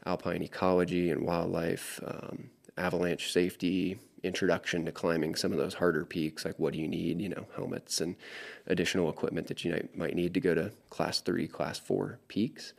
alpine 0.05 0.41
ecology 0.41 1.09
and 1.09 1.21
wildlife, 1.21 1.99
um, 2.05 2.49
avalanche 2.77 3.31
safety, 3.31 3.99
introduction 4.23 4.85
to 4.85 4.91
climbing 4.91 5.35
some 5.35 5.51
of 5.51 5.57
those 5.57 5.75
harder 5.75 6.05
peaks. 6.05 6.45
Like, 6.45 6.57
what 6.59 6.73
do 6.73 6.79
you 6.79 6.87
need? 6.87 7.21
You 7.21 7.29
know, 7.29 7.45
helmets 7.55 8.01
and 8.01 8.15
additional 8.65 9.09
equipment 9.09 9.47
that 9.47 9.63
you 9.63 9.71
might- 9.71 9.97
might 9.97 10.15
need 10.15 10.33
to 10.33 10.39
go 10.39 10.53
to 10.53 10.71
class 10.89 11.21
three, 11.21 11.47
class 11.47 11.79
four 11.79 12.19
peaks. 12.27 12.73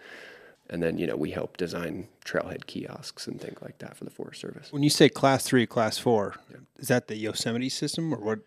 And 0.70 0.82
then, 0.82 0.98
you 0.98 1.06
know, 1.06 1.16
we 1.16 1.30
help 1.30 1.56
design 1.56 2.08
trailhead 2.24 2.66
kiosks 2.66 3.26
and 3.26 3.40
things 3.40 3.58
like 3.62 3.78
that 3.78 3.96
for 3.96 4.04
the 4.04 4.10
Forest 4.10 4.40
Service. 4.40 4.72
When 4.72 4.82
you 4.82 4.90
say 4.90 5.08
class 5.08 5.44
three, 5.44 5.66
class 5.66 5.96
four, 5.96 6.34
is 6.78 6.88
that 6.88 7.08
the 7.08 7.16
Yosemite 7.16 7.70
system 7.70 8.12
or 8.12 8.18
what? 8.18 8.40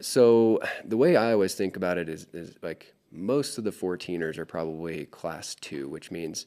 So 0.00 0.60
the 0.84 0.96
way 0.96 1.16
I 1.16 1.32
always 1.32 1.54
think 1.54 1.76
about 1.76 1.96
it 1.96 2.08
is, 2.08 2.26
is 2.34 2.56
like 2.60 2.94
most 3.10 3.56
of 3.56 3.64
the 3.64 3.70
14ers 3.70 4.36
are 4.36 4.44
probably 4.44 5.06
class 5.06 5.54
two, 5.54 5.88
which 5.88 6.10
means 6.10 6.46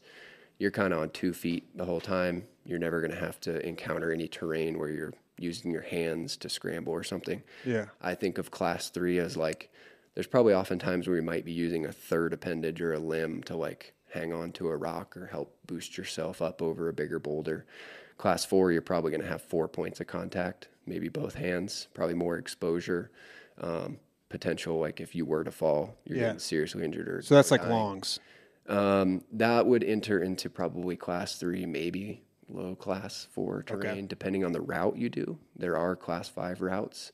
you're 0.60 0.72
kind 0.72 0.94
of 0.94 1.00
on 1.00 1.10
two 1.10 1.34
feet 1.34 1.66
the 1.76 1.86
whole 1.86 2.00
time. 2.02 2.46
You're 2.66 2.80
never 2.80 3.00
going 3.02 3.12
to 3.12 3.20
have 3.20 3.40
to 3.42 3.66
encounter 3.68 4.12
any 4.12 4.28
terrain 4.28 4.78
where 4.80 4.90
you're 4.90 5.14
using 5.38 5.72
your 5.72 5.82
hands 5.82 6.38
to 6.38 6.50
scramble 6.50 6.94
or 6.94 7.04
something. 7.04 7.44
Yeah. 7.66 7.86
I 8.02 8.16
think 8.16 8.38
of 8.38 8.52
class 8.52 8.90
three 8.90 9.20
as 9.20 9.36
like 9.38 9.70
there's 10.14 10.28
probably 10.28 10.54
often 10.54 10.80
times 10.80 11.08
where 11.08 11.18
you 11.18 11.22
might 11.24 11.44
be 11.46 11.52
using 11.52 11.86
a 11.86 11.92
third 11.92 12.32
appendage 12.34 12.82
or 12.82 12.94
a 12.94 13.00
limb 13.00 13.44
to 13.44 13.56
like 13.58 13.94
hang 14.14 14.32
on 14.32 14.54
to 14.54 14.70
a 14.70 14.78
rock 14.78 15.18
or 15.18 15.26
help 15.28 15.54
boost 15.68 15.98
yourself 15.98 16.42
up 16.42 16.62
over 16.62 16.88
a 16.88 16.94
bigger 16.94 17.20
boulder. 17.20 17.66
Class 18.18 18.46
four, 18.46 18.72
you're 18.72 18.82
probably 18.82 19.12
going 19.12 19.22
to 19.22 19.28
have 19.28 19.42
four 19.42 19.68
points 19.68 20.00
of 20.00 20.08
contact, 20.08 20.70
maybe 20.86 21.10
both 21.10 21.36
hands, 21.36 21.90
probably 21.94 22.14
more 22.16 22.38
exposure, 22.38 23.12
um, 23.60 23.98
potential. 24.30 24.80
Like 24.80 25.02
if 25.02 25.14
you 25.16 25.26
were 25.26 25.44
to 25.44 25.52
fall, 25.52 25.98
you're 26.06 26.18
Yeah. 26.18 26.24
getting 26.28 26.40
seriously 26.40 26.86
injured 26.86 27.10
or 27.10 27.22
So 27.22 27.36
that's 27.36 27.52
or 27.52 27.58
like 27.58 27.68
longs. 27.68 28.20
Um, 28.68 29.24
that 29.32 29.66
would 29.66 29.84
enter 29.84 30.20
into 30.24 30.50
probably 30.50 30.96
class 30.96 31.36
three, 31.38 31.66
maybe 31.66 32.24
low 32.50 32.76
class 32.76 33.28
four 33.32 33.64
terrain, 33.64 33.92
Okay. 34.00 34.02
depending 34.08 34.44
on 34.44 34.52
the 34.52 34.62
route 34.62 34.98
you 34.98 35.10
do. 35.10 35.38
There 35.56 35.78
are 35.78 35.96
class 35.96 36.30
five 36.30 36.62
routes 36.62 37.12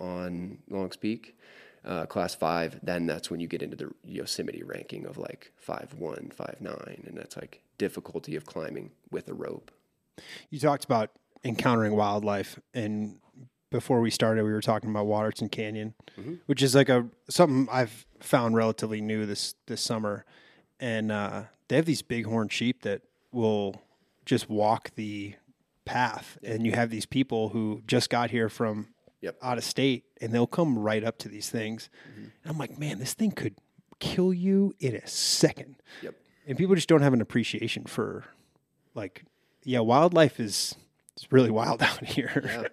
on 0.00 0.58
Longs 0.68 0.96
Peak. 0.96 1.36
Uh, 1.84 2.06
class 2.06 2.34
five, 2.34 2.80
then 2.82 3.04
that's 3.04 3.30
when 3.30 3.40
you 3.40 3.46
get 3.46 3.62
into 3.62 3.76
the 3.76 3.90
Yosemite 4.06 4.62
ranking 4.62 5.04
of 5.04 5.18
like 5.18 5.52
five 5.56 5.94
one, 5.98 6.30
five 6.34 6.56
nine, 6.58 7.04
and 7.06 7.14
that's 7.14 7.36
like 7.36 7.60
difficulty 7.76 8.36
of 8.36 8.46
climbing 8.46 8.90
with 9.10 9.28
a 9.28 9.34
rope. 9.34 9.70
You 10.48 10.58
talked 10.58 10.86
about 10.86 11.10
encountering 11.44 11.94
wildlife, 11.94 12.58
and 12.72 13.18
before 13.70 14.00
we 14.00 14.10
started, 14.10 14.44
we 14.44 14.52
were 14.52 14.62
talking 14.62 14.88
about 14.88 15.04
Waterton 15.04 15.50
Canyon, 15.50 15.92
which 16.46 16.62
is 16.62 16.74
like 16.74 16.88
a 16.88 17.06
something 17.28 17.68
I've 17.70 18.06
found 18.18 18.56
relatively 18.56 19.02
new 19.02 19.26
this 19.26 19.54
this 19.66 19.82
summer, 19.82 20.24
and 20.80 21.10
uh, 21.12 21.42
they 21.68 21.76
have 21.76 21.86
these 21.86 22.02
bighorn 22.02 22.48
sheep 22.48 22.82
that 22.82 23.02
will 23.32 23.82
just 24.24 24.48
walk 24.48 24.90
the 24.94 25.34
path, 25.84 26.38
and 26.42 26.64
you 26.66 26.72
have 26.72 26.90
these 26.90 27.06
people 27.06 27.50
who 27.50 27.82
just 27.86 28.10
got 28.10 28.30
here 28.30 28.48
from 28.48 28.88
Yep. 29.20 29.36
out 29.42 29.56
of 29.58 29.64
state, 29.64 30.04
and 30.20 30.32
they'll 30.34 30.46
come 30.46 30.78
right 30.78 31.02
up 31.02 31.16
to 31.18 31.28
these 31.30 31.48
things, 31.48 31.88
and 32.14 32.30
I'm 32.44 32.58
like, 32.58 32.78
man, 32.78 32.98
this 32.98 33.14
thing 33.14 33.30
could 33.30 33.54
kill 33.98 34.34
you 34.34 34.74
in 34.80 34.94
a 34.94 35.06
second. 35.06 35.76
Yep. 36.02 36.14
and 36.46 36.58
people 36.58 36.74
just 36.74 36.88
don't 36.90 37.00
have 37.00 37.14
an 37.14 37.22
appreciation 37.22 37.84
for 37.84 38.24
like 38.94 39.24
yeah 39.62 39.78
wildlife 39.80 40.38
is 40.38 40.74
it's 41.16 41.32
really 41.32 41.50
wild 41.50 41.82
out 41.90 42.04
here. 42.04 42.68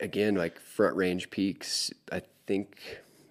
Again, 0.00 0.36
like 0.36 0.58
front 0.58 0.96
range 0.96 1.28
peaks, 1.28 1.92
I 2.10 2.22
think 2.46 2.78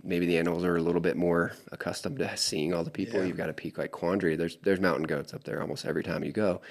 maybe 0.05 0.25
the 0.25 0.37
animals 0.37 0.63
are 0.63 0.77
a 0.77 0.81
little 0.81 1.01
bit 1.01 1.17
more 1.17 1.53
accustomed 1.71 2.19
to 2.19 2.37
seeing 2.37 2.73
all 2.73 2.83
the 2.83 2.91
people. 2.91 3.25
You've 3.25 3.37
got 3.37 3.49
a 3.49 3.53
peak 3.53 3.77
like 3.77 3.91
Quandary. 3.91 4.35
There's 4.37 4.57
there's 4.63 4.79
mountain 4.79 5.05
goats 5.05 5.33
up 5.33 5.43
there 5.43 5.61
almost 5.61 5.85
every 5.85 6.03
time 6.03 6.23
you 6.23 6.31
go. 6.31 6.61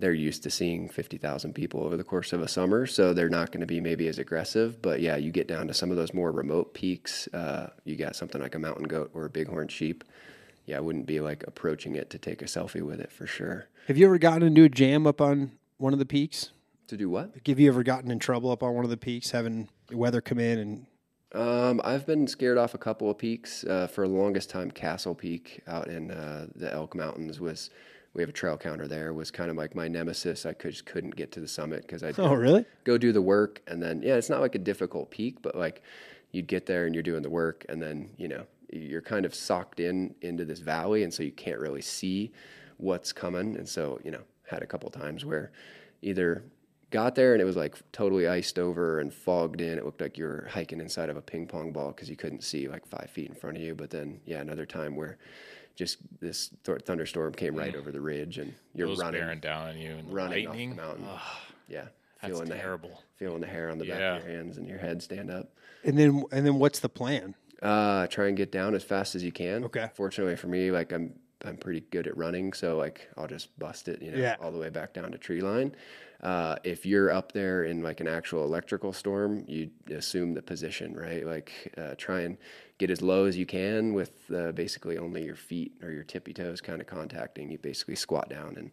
They're 0.00 0.14
used 0.14 0.44
to 0.44 0.50
seeing 0.50 0.88
fifty 0.88 1.18
thousand 1.18 1.54
people 1.54 1.82
over 1.82 1.96
the 1.96 2.04
course 2.04 2.32
of 2.32 2.40
a 2.40 2.46
summer, 2.48 2.86
so 2.86 3.12
they're 3.12 3.28
not 3.28 3.50
going 3.50 3.60
to 3.60 3.66
be 3.66 3.80
maybe 3.80 4.06
as 4.06 4.18
aggressive. 4.18 4.80
But 4.80 5.00
yeah, 5.00 5.16
you 5.16 5.32
get 5.32 5.48
down 5.48 5.66
to 5.68 5.74
some 5.74 5.90
of 5.90 5.96
those 5.96 6.14
more 6.14 6.30
remote 6.30 6.72
peaks. 6.72 7.26
Uh, 7.34 7.70
you 7.84 7.96
got 7.96 8.14
something 8.14 8.40
like 8.40 8.54
a 8.54 8.60
mountain 8.60 8.86
goat 8.86 9.10
or 9.12 9.24
a 9.24 9.30
bighorn 9.30 9.66
sheep. 9.68 10.04
Yeah, 10.66 10.76
I 10.76 10.80
wouldn't 10.80 11.06
be 11.06 11.18
like 11.20 11.42
approaching 11.48 11.96
it 11.96 12.10
to 12.10 12.18
take 12.18 12.42
a 12.42 12.44
selfie 12.44 12.82
with 12.82 13.00
it 13.00 13.10
for 13.10 13.26
sure. 13.26 13.66
have 13.88 13.96
you 13.98 14.06
ever 14.06 14.18
gotten 14.18 14.42
into 14.42 14.62
a 14.64 14.68
jam 14.68 15.06
up 15.06 15.20
on 15.20 15.52
one 15.78 15.92
of 15.94 15.98
the 15.98 16.04
peaks 16.06 16.50
To 16.88 16.96
do 16.96 17.08
what? 17.08 17.32
have 17.46 17.58
you 17.58 17.68
ever 17.68 17.82
gotten 17.82 18.10
in 18.10 18.18
trouble 18.18 18.50
up 18.50 18.62
on 18.62 18.74
one 18.74 18.84
of 18.84 18.90
the 18.90 18.96
peaks 18.98 19.30
having 19.30 19.68
the 19.88 19.96
weather 19.96 20.20
come 20.20 20.38
in 20.38 20.58
and 20.58 20.86
Um, 21.32 21.80
I've 21.84 22.06
been 22.06 22.26
scared 22.26 22.58
off 22.58 22.74
a 22.74 22.78
couple 22.78 23.10
of 23.10 23.18
peaks. 23.18 23.64
Uh, 23.64 23.86
for 23.86 24.08
the 24.08 24.14
longest 24.14 24.50
time, 24.50 24.70
Castle 24.70 25.14
Peak 25.14 25.60
out 25.66 25.88
in 25.88 26.10
uh, 26.10 26.46
the 26.54 26.72
Elk 26.72 26.94
Mountains 26.94 27.40
was. 27.40 27.70
We 28.14 28.22
have 28.22 28.30
a 28.30 28.32
trail 28.32 28.56
counter 28.56 28.88
there. 28.88 29.12
Was 29.12 29.30
kind 29.30 29.50
of 29.50 29.56
like 29.56 29.74
my 29.74 29.86
nemesis. 29.86 30.46
I 30.46 30.54
could, 30.54 30.72
just 30.72 30.86
couldn't 30.86 31.14
get 31.14 31.30
to 31.32 31.40
the 31.40 31.46
summit 31.46 31.82
because 31.82 32.02
I 32.02 32.12
oh 32.18 32.34
really 32.34 32.64
go 32.84 32.96
do 32.96 33.12
the 33.12 33.22
work 33.22 33.60
and 33.66 33.82
then 33.82 34.02
yeah, 34.02 34.14
it's 34.14 34.30
not 34.30 34.40
like 34.40 34.54
a 34.54 34.58
difficult 34.58 35.10
peak, 35.10 35.42
but 35.42 35.54
like 35.54 35.82
you'd 36.32 36.46
get 36.46 36.66
there 36.66 36.86
and 36.86 36.94
you're 36.94 37.02
doing 37.02 37.22
the 37.22 37.30
work 37.30 37.64
and 37.68 37.80
then 37.80 38.10
you 38.16 38.28
know 38.28 38.44
you're 38.72 39.02
kind 39.02 39.24
of 39.24 39.34
socked 39.34 39.80
in 39.80 40.14
into 40.20 40.44
this 40.44 40.60
valley 40.60 41.02
and 41.02 41.12
so 41.12 41.22
you 41.22 41.32
can't 41.32 41.58
really 41.58 41.80
see 41.80 42.32
what's 42.76 43.12
coming 43.12 43.56
and 43.56 43.68
so 43.68 43.98
you 44.04 44.10
know 44.10 44.20
had 44.46 44.62
a 44.62 44.66
couple 44.66 44.90
times 44.90 45.24
where 45.24 45.50
either 46.02 46.44
got 46.90 47.14
there 47.14 47.32
and 47.34 47.42
it 47.42 47.44
was 47.44 47.56
like 47.56 47.76
totally 47.92 48.26
iced 48.26 48.58
over 48.58 49.00
and 49.00 49.12
fogged 49.12 49.60
in 49.60 49.78
it 49.78 49.84
looked 49.84 50.00
like 50.00 50.16
you 50.16 50.24
were 50.24 50.48
hiking 50.50 50.80
inside 50.80 51.08
of 51.10 51.16
a 51.16 51.20
ping 51.22 51.46
pong 51.46 51.70
ball 51.72 51.88
because 51.88 52.08
you 52.08 52.16
couldn't 52.16 52.42
see 52.42 52.66
like 52.68 52.86
five 52.86 53.10
feet 53.10 53.28
in 53.28 53.34
front 53.34 53.56
of 53.56 53.62
you 53.62 53.74
but 53.74 53.90
then 53.90 54.20
yeah 54.24 54.40
another 54.40 54.64
time 54.64 54.96
where 54.96 55.18
just 55.76 55.98
this 56.20 56.50
th- 56.64 56.80
thunderstorm 56.82 57.32
came 57.34 57.54
right 57.54 57.76
over 57.76 57.92
the 57.92 58.00
ridge 58.00 58.38
and 58.38 58.54
you're 58.74 58.88
Those 58.88 58.98
running 59.00 59.20
bearing 59.20 59.40
down 59.40 59.68
on 59.68 59.78
you 59.78 59.90
and 59.92 60.08
the 60.08 60.12
running 60.14 60.46
off 60.46 60.52
the 60.54 60.58
lightning. 60.58 60.76
mountain. 60.76 61.04
Ugh, 61.08 61.20
yeah 61.68 61.84
that's 62.20 62.32
feeling 62.32 62.48
the 62.48 62.56
terrible. 62.56 63.02
feeling 63.16 63.40
the 63.40 63.46
hair 63.46 63.70
on 63.70 63.78
the 63.78 63.84
back 63.86 63.98
Yeah. 64.00 64.16
of 64.16 64.24
your 64.24 64.32
hands 64.36 64.56
and 64.58 64.66
your 64.66 64.78
head 64.78 65.02
stand 65.02 65.30
up. 65.30 65.52
and 65.84 65.96
then 65.98 66.24
and 66.32 66.46
then 66.46 66.58
what's 66.58 66.80
the 66.80 66.88
plan 66.88 67.34
Uh, 67.62 68.06
try 68.06 68.28
and 68.28 68.36
get 68.36 68.50
down 68.52 68.74
as 68.74 68.82
fast 68.84 69.14
as 69.14 69.22
you 69.24 69.32
can. 69.32 69.64
Okay. 69.64 69.90
Fortunately 69.94 70.36
for 70.36 70.46
me, 70.46 70.70
like 70.70 70.92
I'm 70.92 71.12
I'm 71.44 71.56
pretty 71.56 71.80
good 71.90 72.08
at 72.08 72.16
running, 72.16 72.52
so 72.52 72.76
like 72.76 73.08
I'll 73.16 73.28
just 73.28 73.56
bust 73.60 73.86
it, 73.88 74.02
you 74.02 74.10
know, 74.10 74.18
Yeah. 74.18 74.34
all 74.40 74.50
the 74.50 74.58
way 74.58 74.70
back 74.70 74.92
down 74.94 75.12
to 75.12 75.18
tree 75.18 75.40
line. 75.40 75.74
Uh, 76.22 76.56
if 76.64 76.84
you're 76.84 77.10
up 77.12 77.30
there 77.32 77.64
in 77.64 77.80
like 77.82 78.00
an 78.00 78.08
actual 78.08 78.42
electrical 78.44 78.92
storm, 78.92 79.44
you 79.46 79.70
assume 79.94 80.34
the 80.34 80.42
position, 80.42 80.92
right? 80.96 81.24
Like 81.24 81.72
uh, 81.78 81.94
try 81.96 82.22
and 82.22 82.36
get 82.78 82.90
as 82.90 83.00
low 83.02 83.26
as 83.26 83.36
you 83.36 83.46
can 83.46 83.94
with 83.94 84.10
uh, 84.34 84.50
basically 84.52 84.98
only 84.98 85.24
your 85.24 85.36
feet 85.36 85.72
or 85.82 85.90
your 85.92 86.02
tippy 86.02 86.32
toes 86.34 86.60
kind 86.60 86.80
of 86.80 86.88
contacting. 86.88 87.50
You 87.52 87.58
basically 87.58 87.94
squat 87.94 88.28
down 88.28 88.56
and 88.56 88.70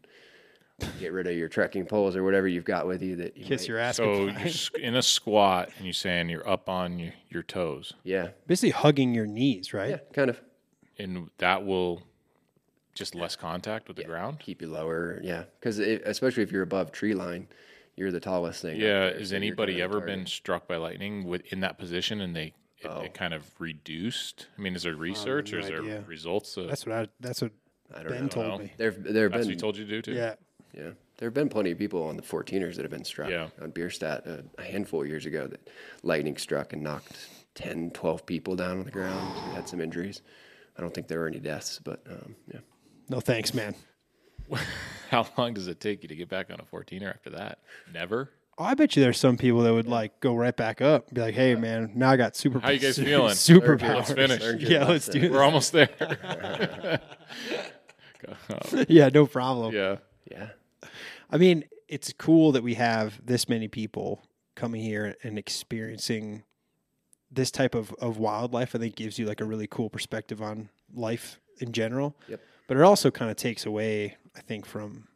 get 1.00 1.14
rid 1.14 1.28
of 1.28 1.36
your 1.38 1.48
trekking 1.48 1.86
poles 1.86 2.16
or 2.16 2.24
whatever 2.24 2.48
you've 2.48 2.66
got 2.66 2.88
with 2.88 3.02
you 3.04 3.16
that 3.18 3.38
you 3.38 3.46
Kiss 3.46 3.62
might- 3.62 3.68
your 3.70 3.78
ass. 3.78 3.98
So 3.98 4.26
you're 4.26 4.38
s- 4.40 4.72
in 4.80 4.96
a 4.96 5.02
squat 5.04 5.70
and 5.78 5.86
you're 5.86 5.94
saying 5.94 6.30
you're 6.30 6.48
up 6.50 6.68
on 6.68 6.98
your, 7.00 7.14
your 7.30 7.44
toes, 7.44 7.94
yeah, 8.04 8.30
basically 8.48 8.72
hugging 8.72 9.14
your 9.14 9.28
knees, 9.28 9.72
right? 9.74 9.92
yeah, 9.92 9.98
kind 10.14 10.30
of 10.32 10.42
and 10.98 11.30
that 11.38 11.64
will 11.66 12.02
just 12.96 13.14
less 13.14 13.36
contact 13.36 13.88
with 13.88 13.98
the 13.98 14.04
ground. 14.04 14.40
keep 14.40 14.62
you 14.62 14.68
lower. 14.68 15.20
Yeah, 15.24 15.44
because 15.60 15.78
especially 15.80 16.44
if 16.44 16.52
you're 16.52 16.64
above 16.64 16.92
tree 16.92 17.14
line, 17.14 17.48
you're 17.96 18.12
the 18.12 18.20
tallest 18.20 18.62
thing. 18.62 18.78
Yeah, 18.80 19.10
there, 19.10 19.20
has 19.20 19.30
so 19.30 19.36
anybody 19.36 19.82
ever 19.82 20.00
target. 20.00 20.08
been 20.18 20.26
struck 20.26 20.68
by 20.68 20.78
lightning 20.78 21.26
with 21.26 21.42
in 21.54 21.60
that 21.60 21.78
position 21.78 22.22
and 22.22 22.36
they 22.36 22.54
it, 22.80 22.88
Oh. 22.88 23.02
it 23.02 23.14
kind 23.14 23.34
of 23.34 23.44
reduced? 23.60 24.48
I 24.58 24.62
mean, 24.62 24.76
is 24.76 24.84
there 24.84 24.96
research 24.96 25.54
or 25.54 25.60
no 25.60 25.64
is 25.64 25.70
there 25.70 26.04
results? 26.08 26.58
Of, 26.58 26.68
That's 26.68 26.86
what 26.86 26.96
I. 26.96 27.08
That's 27.20 27.42
what 27.42 27.52
I 27.94 28.00
don't 28.04 28.12
Ben 28.12 28.22
know. 28.24 28.28
told 28.30 28.62
me. 28.62 28.74
There, 28.78 28.92
there 28.92 29.24
have 29.24 29.32
that's 29.34 29.46
what 29.46 29.54
he 29.54 29.60
told 29.60 29.78
you 29.78 29.86
to 29.86 29.90
do 29.90 30.02
too. 30.02 30.14
Yeah. 30.14 30.36
Yeah, 30.74 30.90
there 31.18 31.28
have 31.28 31.34
been 31.34 31.48
plenty 31.48 31.72
of 31.72 31.78
people 31.78 32.04
on 32.04 32.18
the 32.18 32.22
14ers 32.22 32.76
that 32.76 32.82
have 32.82 32.92
been 32.92 33.06
struck 33.06 33.30
Yeah. 33.30 33.48
on 33.62 33.72
Bierstadt 33.72 34.28
uh, 34.28 34.42
a 34.58 34.64
handful 34.64 35.04
of 35.04 35.08
years 35.08 35.26
ago 35.26 35.48
that 35.48 35.70
lightning 36.04 36.36
struck 36.36 36.74
and 36.74 36.84
knocked 36.84 37.16
10, 37.56 37.92
12 37.92 38.26
people 38.26 38.58
down 38.58 38.80
on 38.80 38.84
the 38.84 38.92
ground. 38.92 39.38
who 39.38 39.52
had 39.56 39.70
some 39.70 39.80
injuries. 39.80 40.22
I 40.78 40.82
don't 40.82 40.94
think 40.94 41.08
there 41.08 41.20
were 41.20 41.28
any 41.30 41.40
deaths, 41.40 41.80
but 41.82 42.02
um, 42.12 42.36
yeah. 42.54 42.60
No 43.10 43.20
thanks, 43.20 43.54
man. 43.54 43.76
How 45.10 45.28
long 45.38 45.54
does 45.54 45.68
it 45.68 45.80
take 45.80 46.04
you 46.04 46.10
to 46.10 46.16
get 46.16 46.30
back 46.30 46.50
on 46.52 46.60
a 46.60 46.64
14er 46.64 47.10
after 47.10 47.30
that? 47.32 47.60
Never. 47.94 48.32
Oh, 48.58 48.64
I 48.64 48.74
bet 48.74 48.96
you 48.96 49.04
there's 49.04 49.20
some 49.20 49.38
people 49.38 49.62
that 49.64 49.74
would 49.74 49.88
like 49.88 50.20
go 50.22 50.34
right 50.34 50.56
back 50.56 50.82
up, 50.82 51.14
be 51.14 51.20
like, 51.20 51.36
"Hey, 51.36 51.56
man, 51.56 51.92
now 51.94 52.12
I 52.12 52.16
got 52.16 52.38
super." 52.38 52.60
How 52.60 52.70
you 52.70 52.80
guys 52.80 52.98
feeling? 52.98 53.34
Super 53.36 53.78
Let's 53.78 54.14
finish. 54.14 54.42
Yeah, 54.62 54.86
let's 54.86 55.10
do 55.10 55.30
We're 55.30 55.44
almost 55.44 55.74
there. 55.74 55.90
Yeah, 58.88 59.10
no 59.14 59.26
problem. 59.26 59.76
yeah. 59.76 59.98
Yeah, 60.32 60.50
I 61.30 61.38
mean, 61.38 61.66
it's 61.88 62.12
cool 62.14 62.54
that 62.54 62.64
we 62.64 62.76
have 62.76 63.24
this 63.24 63.48
many 63.48 63.68
people 63.68 64.24
coming 64.56 64.82
here 64.82 65.16
and 65.22 65.38
experiencing 65.38 66.44
this 67.30 67.52
type 67.52 67.76
of, 67.76 67.94
of 68.00 68.18
wildlife. 68.18 68.74
I 68.74 68.80
think 68.80 68.96
gives 68.96 69.20
you 69.20 69.26
like 69.26 69.42
a 69.42 69.46
really 69.46 69.68
cool 69.68 69.90
perspective 69.90 70.42
on 70.42 70.70
life 70.94 71.40
in 71.60 71.74
general. 71.74 72.16
Yep. 72.28 72.40
But 72.68 72.78
it 72.78 72.84
also 72.84 73.12
kind 73.12 73.30
of 73.30 73.38
takes 73.38 73.66
away, 73.66 74.18
I 74.36 74.42
think, 74.42 74.66
from 74.66 75.08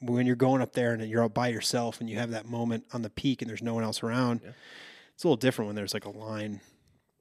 when 0.00 0.26
you're 0.26 0.36
going 0.36 0.62
up 0.62 0.72
there 0.72 0.92
and 0.92 1.08
you're 1.08 1.22
all 1.22 1.28
by 1.28 1.48
yourself 1.48 2.00
and 2.00 2.08
you 2.08 2.16
have 2.16 2.30
that 2.30 2.46
moment 2.46 2.84
on 2.92 3.02
the 3.02 3.10
peak 3.10 3.42
and 3.42 3.48
there's 3.48 3.62
no 3.62 3.74
one 3.74 3.84
else 3.84 4.02
around. 4.02 4.40
Yeah. 4.44 4.50
It's 5.14 5.24
a 5.24 5.26
little 5.26 5.36
different 5.36 5.66
when 5.66 5.76
there's 5.76 5.92
like 5.94 6.04
a 6.04 6.10
line 6.10 6.60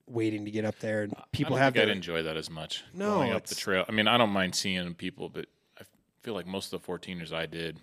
waiting 0.06 0.46
to 0.46 0.52
get 0.52 0.64
up 0.64 0.80
there 0.80 1.02
and 1.04 1.14
people 1.32 1.56
I 1.56 1.58
don't 1.60 1.64
have 1.64 1.74
think 1.74 1.90
I'd 1.90 1.96
enjoy 1.96 2.24
that 2.24 2.38
as 2.38 2.50
much. 2.50 2.84
No, 2.94 3.16
going 3.16 3.34
up 3.34 3.48
the 3.48 3.56
trail. 3.56 3.84
I 3.90 3.92
mean, 3.92 4.08
I 4.08 4.18
don't 4.18 4.30
mind 4.30 4.56
seeing 4.56 4.94
people, 4.94 5.28
but 5.28 5.48
I 5.80 5.84
feel 6.22 6.34
like 6.34 6.46
most 6.48 6.72
of 6.72 6.82
the 6.82 6.88
14ers 6.88 7.34
I 7.34 7.46
did, 7.48 7.80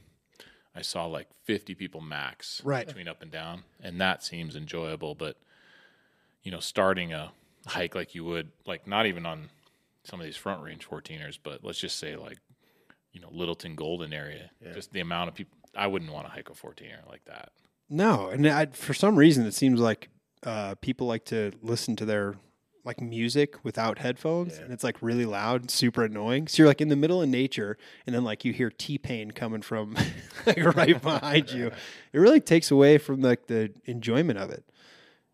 I 0.75 0.83
saw 0.83 1.07
like 1.07 1.27
50 1.43 1.75
people 1.75 2.01
max 2.01 2.63
Right. 2.65 2.87
between 2.87 3.09
up 3.09 3.21
and 3.21 3.31
down, 3.31 3.65
and 3.83 4.01
that 4.01 4.23
seems 4.23 4.57
enjoyable. 4.57 5.15
But 5.15 5.37
you 6.43 6.51
know, 6.53 6.61
starting 6.61 7.13
a 7.13 7.33
hike 7.67 7.95
like 7.95 8.15
you 8.15 8.25
would, 8.25 8.53
like 8.65 8.87
not 8.87 9.07
even 9.07 9.27
on 9.27 9.49
some 10.05 10.21
of 10.21 10.27
these 10.27 10.37
front 10.37 10.63
range 10.63 10.89
14ers, 10.89 11.39
but 11.43 11.65
let's 11.65 11.79
just 11.79 11.99
say 11.99 12.17
like 12.17 12.39
you 13.13 13.21
know 13.21 13.29
Littleton 13.33 13.75
Golden 13.75 14.13
area, 14.13 14.51
just 14.75 14.93
the 14.93 15.01
amount 15.01 15.29
of 15.29 15.35
people. 15.35 15.57
I 15.77 15.87
wouldn't 15.87 16.13
want 16.13 16.27
to 16.27 16.33
hike 16.33 16.51
a 16.51 16.53
14er 16.53 17.09
like 17.09 17.25
that. 17.25 17.51
No, 17.91 18.29
and 18.29 18.47
I, 18.47 18.67
for 18.67 18.95
some 18.95 19.17
reason, 19.17 19.45
it 19.45 19.55
seems 19.55 19.81
like 19.81 20.09
uh, 20.45 20.75
people 20.77 21.07
like 21.07 21.25
to 21.27 21.53
listen 21.63 21.97
to 21.97 22.05
their 22.05 22.37
like 22.85 23.01
music 23.01 23.65
without 23.65 23.99
headphones, 23.99 24.59
and 24.59 24.73
it's 24.73 24.85
like 24.85 24.97
really 25.01 25.25
loud, 25.25 25.63
and 25.63 25.71
super 25.71 26.05
annoying. 26.05 26.47
So 26.49 26.63
you're 26.63 26.69
like 26.69 26.81
in 26.81 26.89
the 26.89 26.97
middle 26.97 27.23
of 27.23 27.29
nature, 27.29 27.79
and 28.07 28.15
then 28.15 28.25
like 28.25 28.45
you 28.45 28.53
hear 28.53 28.71
T 28.71 28.99
Pain 28.99 29.31
coming 29.31 29.63
from 29.63 29.97
like 30.47 30.63
right 30.77 31.01
behind 31.01 31.51
you. 31.51 31.71
It 32.13 32.19
really 32.21 32.41
takes 32.41 32.71
away 32.71 32.99
from 32.99 33.23
like 33.23 33.49
the 33.49 33.73
enjoyment 33.87 34.39
of 34.39 34.51
it. 34.51 34.65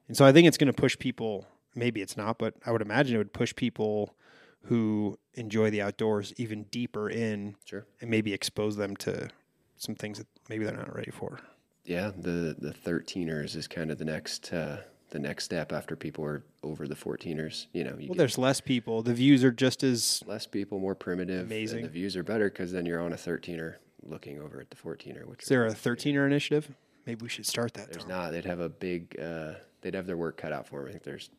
And 0.09 0.17
so 0.17 0.25
I 0.25 0.33
think 0.33 0.49
it's 0.49 0.57
going 0.57 0.73
to 0.73 0.73
push 0.73 0.99
people. 0.99 1.47
Maybe 1.75 2.01
it's 2.01 2.17
not, 2.17 2.39
but 2.39 2.55
I 2.65 2.73
would 2.73 2.81
imagine 2.81 3.17
it 3.17 3.19
would 3.19 3.35
push 3.35 3.55
people 3.55 4.15
who 4.65 5.19
enjoy 5.35 5.71
the 5.71 5.83
outdoors 5.83 6.33
even 6.37 6.65
deeper 6.65 7.09
in, 7.09 7.57
sure. 7.65 7.87
and 8.01 8.11
maybe 8.11 8.33
expose 8.33 8.77
them 8.77 8.97
to 8.97 9.29
some 9.77 9.95
things 9.95 10.19
that 10.19 10.27
maybe 10.49 10.65
they're 10.65 10.77
not 10.77 10.95
ready 10.95 11.11
for. 11.11 11.41
Yeah, 11.85 12.11
the 12.17 12.55
the 12.59 12.73
13ers 12.73 13.57
is 13.57 13.67
kind 13.67 13.91
of 13.91 13.99
the 13.99 14.05
next 14.05 14.53
uh, 14.53 14.79
the 15.11 15.19
next 15.19 15.45
step 15.45 15.73
after 15.73 15.97
people 15.97 16.25
are 16.25 16.45
over 16.63 16.87
the 16.87 16.95
14ers. 16.95 17.67
You 17.73 17.85
know, 17.85 17.97
you 17.99 18.09
Well, 18.09 18.17
there's 18.17 18.39
less 18.39 18.61
people. 18.61 19.03
The 19.03 19.15
views 19.15 19.43
are 19.45 19.51
just 19.51 19.83
as 19.83 20.23
less 20.27 20.47
people, 20.47 20.79
more 20.79 20.95
primitive. 20.95 21.47
Amazing. 21.47 21.79
And 21.79 21.87
the 21.87 21.93
views 21.93 22.17
are 22.17 22.23
better 22.23 22.49
because 22.49 22.73
then 22.73 22.87
you're 22.87 23.01
on 23.01 23.13
a 23.13 23.17
13er 23.17 23.77
looking 24.03 24.41
over 24.41 24.61
at 24.61 24.71
the 24.71 24.77
14er, 24.77 25.27
which 25.27 25.43
Is 25.43 25.49
there 25.49 25.67
a 25.67 25.73
13er 25.73 26.27
initiative? 26.27 26.71
Maybe 27.07 27.23
we 27.23 27.29
should 27.29 27.47
start 27.47 27.75
that. 27.75 27.93
There's 27.93 28.07
not. 28.07 28.31
They'd 28.31 28.45
have 28.45 28.61
a 28.61 28.69
big. 28.69 29.19
Uh, 29.21 29.55
they'd 29.81 29.95
have 29.95 30.07
their 30.07 30.17
work 30.17 30.37
cut 30.37 30.53
out 30.53 30.69
for 30.69 30.81
them. 30.81 30.89
I 30.89 30.91
think 30.93 31.03
there's 31.03 31.31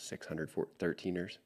600 0.00 0.50
four- 0.50 0.68
13ers. 0.78 1.38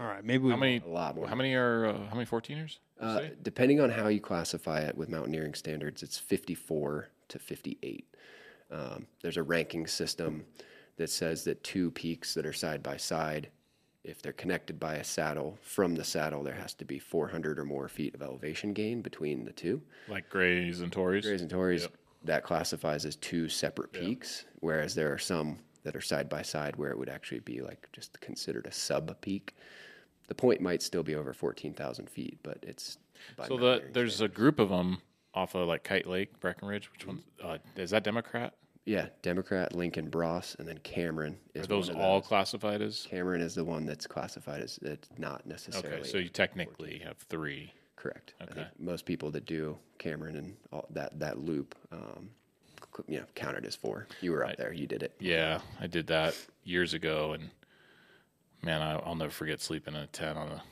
All 0.00 0.06
right, 0.06 0.24
maybe 0.24 0.44
we 0.44 0.50
How 0.50 0.56
many? 0.56 0.80
A 0.84 0.88
lot 0.88 1.14
more. 1.14 1.28
How 1.28 1.34
many 1.34 1.52
are? 1.54 1.86
Uh, 1.86 2.08
how 2.08 2.14
many 2.14 2.24
14ers? 2.24 2.78
Uh, 2.98 3.20
depending 3.42 3.80
on 3.80 3.90
how 3.90 4.08
you 4.08 4.20
classify 4.20 4.80
it 4.80 4.96
with 4.96 5.10
mountaineering 5.10 5.52
standards, 5.52 6.02
it's 6.02 6.16
54 6.16 7.10
to 7.28 7.38
58. 7.38 8.06
Um, 8.70 9.06
there's 9.20 9.36
a 9.36 9.42
ranking 9.42 9.86
system 9.86 10.44
that 10.96 11.10
says 11.10 11.44
that 11.44 11.62
two 11.62 11.90
peaks 11.90 12.32
that 12.32 12.46
are 12.46 12.52
side 12.52 12.82
by 12.82 12.96
side, 12.96 13.50
if 14.02 14.22
they're 14.22 14.32
connected 14.32 14.80
by 14.80 14.94
a 14.94 15.04
saddle, 15.04 15.58
from 15.60 15.94
the 15.94 16.04
saddle, 16.04 16.42
there 16.42 16.54
has 16.54 16.72
to 16.74 16.86
be 16.86 16.98
400 16.98 17.58
or 17.58 17.66
more 17.66 17.88
feet 17.88 18.14
of 18.14 18.22
elevation 18.22 18.72
gain 18.72 19.02
between 19.02 19.44
the 19.44 19.52
two. 19.52 19.82
like 20.08 20.30
Grays 20.30 20.80
and 20.80 20.90
Torreys. 20.90 21.22
Grays 21.22 21.42
and 21.42 21.50
Torreys, 21.50 21.88
that 22.24 22.42
classifies 22.42 23.04
as 23.04 23.16
two 23.16 23.50
separate 23.50 23.92
peaks, 23.92 24.44
whereas 24.60 24.94
there 24.94 25.12
are 25.12 25.18
some 25.18 25.58
that 25.84 25.96
are 25.96 26.00
side 26.00 26.28
by 26.28 26.42
side 26.42 26.76
where 26.76 26.90
it 26.90 26.98
would 26.98 27.08
actually 27.08 27.40
be 27.40 27.60
like 27.60 27.88
just 27.92 28.18
considered 28.20 28.66
a 28.66 28.72
sub 28.72 29.18
peak. 29.20 29.54
The 30.30 30.34
point 30.36 30.60
might 30.60 30.80
still 30.80 31.02
be 31.02 31.16
over 31.16 31.32
14,000 31.32 32.08
feet, 32.08 32.38
but 32.44 32.58
it's. 32.62 32.98
So 33.48 33.56
the 33.56 33.82
there's 33.92 34.20
a 34.20 34.28
group 34.28 34.60
of 34.60 34.68
them 34.68 34.98
off 35.34 35.56
of 35.56 35.66
like 35.66 35.82
Kite 35.82 36.06
Lake, 36.06 36.38
Breckenridge. 36.38 36.88
Which 36.92 37.04
one? 37.04 37.20
Uh, 37.42 37.58
is 37.74 37.90
that 37.90 38.04
Democrat? 38.04 38.54
Yeah, 38.84 39.08
Democrat, 39.22 39.74
Lincoln, 39.74 40.08
Bross, 40.08 40.54
and 40.60 40.68
then 40.68 40.78
Cameron 40.84 41.36
is 41.54 41.64
Are 41.64 41.66
those 41.66 41.88
one 41.88 41.96
of 41.96 42.02
all 42.02 42.20
those. 42.20 42.28
classified 42.28 42.80
as? 42.80 43.08
Cameron 43.10 43.40
is 43.40 43.56
the 43.56 43.64
one 43.64 43.84
that's 43.86 44.06
classified 44.06 44.62
as 44.62 44.78
it's 44.82 45.08
not 45.18 45.44
necessarily 45.46 45.98
Okay, 46.00 46.08
so 46.08 46.18
you 46.18 46.28
technically 46.28 46.98
have 47.04 47.16
three. 47.28 47.72
correct. 47.96 48.34
Okay. 48.40 48.68
most 48.78 49.04
people 49.06 49.32
that 49.32 49.46
do 49.46 49.76
Cameron 49.98 50.36
and 50.36 50.56
all 50.72 50.86
that 50.90 51.18
that 51.18 51.40
loop, 51.40 51.74
um, 51.90 52.30
you 53.08 53.18
know, 53.18 53.26
counted 53.34 53.66
as 53.66 53.74
four. 53.74 54.06
You 54.20 54.30
were 54.30 54.46
up 54.46 54.56
there, 54.56 54.72
you 54.72 54.86
did 54.86 55.02
it. 55.02 55.12
Yeah, 55.18 55.60
I 55.80 55.88
did 55.88 56.06
that 56.06 56.36
years 56.62 56.94
ago, 56.94 57.32
and 57.32 57.50
man, 58.62 58.82
I, 58.82 58.94
I'll 58.98 59.14
never 59.14 59.30
forget 59.30 59.60
sleeping 59.60 59.94
in 59.94 60.00
a 60.00 60.06
tent 60.06 60.38
on 60.38 60.48
a. 60.48 60.62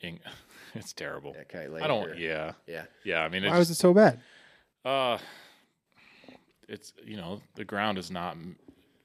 Ing- 0.00 0.20
it's 0.74 0.92
terrible. 0.92 1.34
At 1.38 1.48
Kite 1.48 1.70
I 1.80 1.86
don't. 1.86 2.18
Yeah, 2.18 2.52
Yeah, 2.66 2.84
yeah. 3.04 3.20
I 3.22 3.28
mean, 3.28 3.42
Why 3.44 3.50
it's 3.50 3.58
was 3.58 3.70
it 3.70 3.74
so 3.76 3.92
bad? 3.94 4.20
uh, 4.84 5.18
it's 6.68 6.92
you 7.04 7.16
know 7.16 7.40
the 7.54 7.64
ground 7.64 7.98
is 7.98 8.10
not 8.10 8.36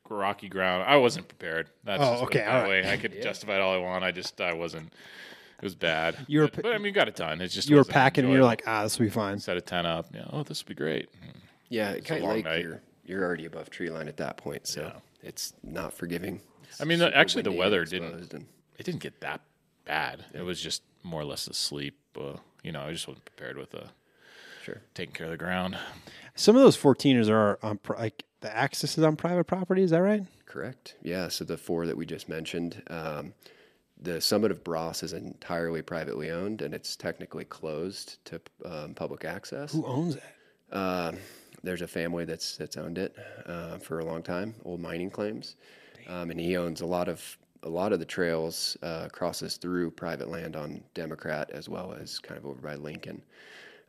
rocky 0.10 0.48
ground. 0.48 0.84
I 0.88 0.98
wasn't 0.98 1.28
prepared. 1.28 1.70
That's 1.84 2.02
Oh, 2.02 2.12
just 2.14 2.24
okay, 2.26 2.40
that 2.40 2.48
all 2.50 2.62
right. 2.62 2.84
way. 2.84 2.92
I 2.92 2.98
could 2.98 3.22
justify 3.22 3.56
it 3.56 3.62
all 3.62 3.74
I 3.74 3.78
want. 3.78 4.04
I 4.04 4.12
just 4.12 4.40
I 4.42 4.54
wasn't. 4.54 4.88
It 5.60 5.64
was 5.64 5.76
bad. 5.76 6.18
You 6.28 6.42
were 6.42 6.48
but, 6.50 6.64
but, 6.64 6.74
I 6.74 6.78
mean, 6.78 6.86
you 6.86 6.92
got 6.92 7.08
it 7.08 7.16
done. 7.16 7.42
It 7.42 7.48
just 7.48 7.68
You 7.68 7.76
were 7.78 7.80
wasn't 7.80 7.96
packing, 7.96 8.26
and 8.26 8.34
you're 8.34 8.44
like, 8.44 8.62
ah, 8.68 8.84
this 8.84 9.00
will 9.00 9.08
be 9.08 9.10
fine. 9.10 9.40
set 9.40 9.58
a 9.58 9.62
tent 9.62 9.88
up. 9.88 10.06
Yeah, 10.14 10.26
oh, 10.32 10.44
this 10.44 10.64
will 10.64 10.70
be 10.70 10.76
great. 10.76 11.10
yeah. 11.70 11.90
At 11.90 11.98
a 11.98 12.02
Kite 12.02 12.22
long 12.22 12.34
Lake, 12.36 12.46
night. 12.46 12.62
you're 12.62 12.82
you're 13.06 13.24
already 13.24 13.46
above 13.46 13.70
tree 13.70 13.90
line 13.90 14.08
at 14.08 14.18
that 14.18 14.38
point, 14.38 14.68
so 14.68 14.82
Yeah. 14.82 14.92
It's 15.22 15.54
not 15.64 15.94
forgiving. 15.94 16.42
I 16.80 16.86
mean, 16.86 17.02
actually, 17.02 17.44
the 17.44 17.52
weather 17.52 17.86
didn't- 17.86 18.34
and- 18.34 18.46
It 18.78 18.84
didn't 18.86 19.02
get 19.02 19.22
that 19.22 19.42
bad. 19.86 20.26
It 20.34 20.42
was 20.42 20.62
just 20.62 20.84
more 21.04 21.22
or 21.22 21.26
less 21.26 21.48
asleep. 21.48 21.98
Uh, 22.20 22.38
you 22.64 22.72
know, 22.72 22.82
I 22.82 22.92
just 22.92 23.08
wasn't 23.08 23.26
prepared 23.26 23.58
with 23.58 23.74
uh, 23.74 23.88
Sure. 24.64 24.82
taking 24.94 25.14
care 25.16 25.26
of 25.26 25.32
the 25.32 25.38
ground. 25.38 25.78
Some 26.36 26.56
of 26.56 26.62
those 26.62 26.78
14ers 26.78 27.30
are 27.30 27.58
on 27.64 27.80
like 27.98 28.24
the 28.42 28.56
access 28.56 28.98
is 28.98 29.04
on 29.04 29.16
private 29.16 29.46
property. 29.46 29.82
Is 29.82 29.92
that 29.92 30.02
right? 30.02 30.24
Correct. 30.46 30.96
Yeah. 31.02 31.28
So 31.30 31.44
the 31.46 31.58
four 31.58 31.88
that 31.88 31.98
we 31.98 32.06
just 32.06 32.30
mentioned, 32.30 32.84
um, 32.88 33.34
the 34.00 34.22
summit 34.22 34.52
of 34.52 34.64
Bross 34.64 35.02
is 35.02 35.14
entirely 35.14 35.82
privately 35.82 36.30
owned, 36.30 36.62
and 36.62 36.74
it's 36.76 36.96
technically 36.96 37.46
closed 37.46 38.24
to 38.26 38.40
um, 38.66 38.94
public 38.94 39.26
access. 39.26 39.72
Who 39.72 39.86
owns 39.86 40.16
it? 40.18 40.24
Uh, 40.72 41.14
there's 41.64 41.82
a 41.82 41.88
family 41.88 42.26
that's 42.26 42.58
that's 42.58 42.78
owned 42.78 42.98
it 42.98 43.16
uh, 43.46 43.78
for 43.78 44.00
a 44.00 44.06
long 44.06 44.24
time, 44.24 44.56
old 44.66 44.80
mining 44.80 45.10
claims, 45.10 45.56
um, 46.08 46.32
and 46.32 46.40
he 46.40 46.58
owns 46.58 46.82
a 46.82 46.86
lot 46.86 47.08
of 47.08 47.38
a 47.64 47.70
lot 47.70 47.92
of 47.92 48.00
the 48.00 48.06
trails 48.06 48.78
uh, 48.84 49.08
crosses 49.12 49.58
through 49.58 49.92
private 49.92 50.30
land 50.30 50.56
on 50.56 50.84
Democrat 50.94 51.50
as 51.52 51.68
well 51.68 51.94
as 52.00 52.20
kind 52.20 52.38
of 52.38 52.46
over 52.46 52.62
by 52.62 52.76
Lincoln. 52.76 53.22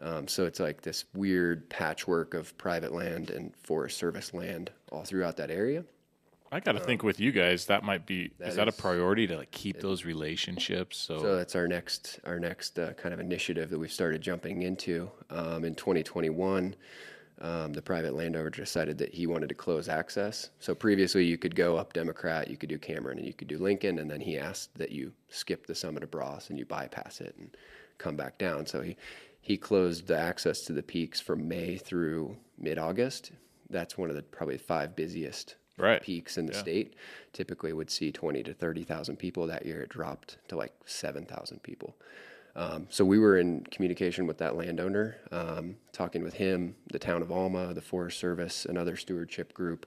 Um, 0.00 0.28
so 0.28 0.44
it's 0.46 0.60
like 0.60 0.80
this 0.80 1.04
weird 1.14 1.68
patchwork 1.70 2.34
of 2.34 2.56
private 2.56 2.92
land 2.92 3.30
and 3.30 3.54
Forest 3.56 3.98
Service 3.98 4.32
land 4.32 4.70
all 4.92 5.04
throughout 5.04 5.36
that 5.36 5.50
area. 5.50 5.84
I 6.50 6.60
got 6.60 6.72
to 6.72 6.80
think 6.80 7.02
with 7.02 7.20
you 7.20 7.30
guys 7.30 7.66
that 7.66 7.84
might 7.84 8.06
be 8.06 8.30
that 8.38 8.48
is 8.48 8.56
that 8.56 8.68
a 8.68 8.72
priority 8.72 9.26
to 9.26 9.36
like 9.36 9.50
keep 9.50 9.80
those 9.80 10.04
relationships? 10.04 10.96
So, 10.96 11.18
So 11.20 11.36
that's 11.36 11.54
our 11.54 11.68
next 11.68 12.20
our 12.24 12.38
next 12.38 12.78
uh, 12.78 12.94
kind 12.94 13.12
of 13.12 13.20
initiative 13.20 13.68
that 13.70 13.78
we've 13.78 13.92
started 13.92 14.22
jumping 14.22 14.62
into 14.62 15.10
um, 15.30 15.64
in 15.64 15.74
2021. 15.74 16.74
Um, 17.40 17.72
the 17.72 17.82
private 17.82 18.14
landowner 18.14 18.50
decided 18.50 18.98
that 18.98 19.14
he 19.14 19.26
wanted 19.28 19.48
to 19.50 19.54
close 19.54 19.88
access. 19.88 20.50
So 20.58 20.74
previously, 20.74 21.24
you 21.24 21.38
could 21.38 21.54
go 21.54 21.76
up 21.76 21.92
Democrat, 21.92 22.48
you 22.48 22.56
could 22.56 22.68
do 22.68 22.78
Cameron, 22.78 23.18
and 23.18 23.26
you 23.26 23.32
could 23.32 23.46
do 23.48 23.58
Lincoln, 23.58 23.98
and 24.00 24.10
then 24.10 24.20
he 24.20 24.36
asked 24.38 24.74
that 24.76 24.90
you 24.90 25.12
skip 25.28 25.66
the 25.66 25.74
summit 25.74 26.02
of 26.02 26.10
Bross 26.10 26.50
and 26.50 26.58
you 26.58 26.64
bypass 26.66 27.20
it 27.20 27.36
and 27.38 27.56
come 27.98 28.16
back 28.16 28.38
down. 28.38 28.66
So 28.66 28.80
he 28.80 28.96
he 29.40 29.56
closed 29.56 30.08
the 30.08 30.18
access 30.18 30.62
to 30.62 30.72
the 30.72 30.82
peaks 30.82 31.20
from 31.20 31.46
May 31.48 31.76
through 31.78 32.36
mid 32.58 32.76
August. 32.76 33.30
That's 33.70 33.96
one 33.96 34.10
of 34.10 34.16
the 34.16 34.22
probably 34.22 34.58
five 34.58 34.96
busiest 34.96 35.54
Right. 35.78 36.02
peaks 36.02 36.36
in 36.38 36.46
the 36.46 36.54
Yeah. 36.54 36.60
state. 36.60 36.94
Typically 37.32 37.72
would 37.72 37.88
see 37.88 38.10
20 38.10 38.42
to 38.42 38.52
30,000 38.52 39.16
people. 39.16 39.46
That 39.46 39.64
year 39.64 39.80
it 39.80 39.90
dropped 39.90 40.38
to 40.48 40.56
like 40.56 40.72
7,000 40.86 41.62
people. 41.62 41.96
Um, 42.58 42.88
so 42.90 43.04
we 43.04 43.20
were 43.20 43.38
in 43.38 43.62
communication 43.70 44.26
with 44.26 44.38
that 44.38 44.56
landowner, 44.56 45.16
um, 45.30 45.76
talking 45.92 46.24
with 46.24 46.34
him, 46.34 46.74
the 46.92 46.98
town 46.98 47.22
of 47.22 47.30
Alma, 47.30 47.72
the 47.72 47.80
Forest 47.80 48.18
Service, 48.18 48.64
another 48.64 48.96
stewardship 48.96 49.54
group, 49.54 49.86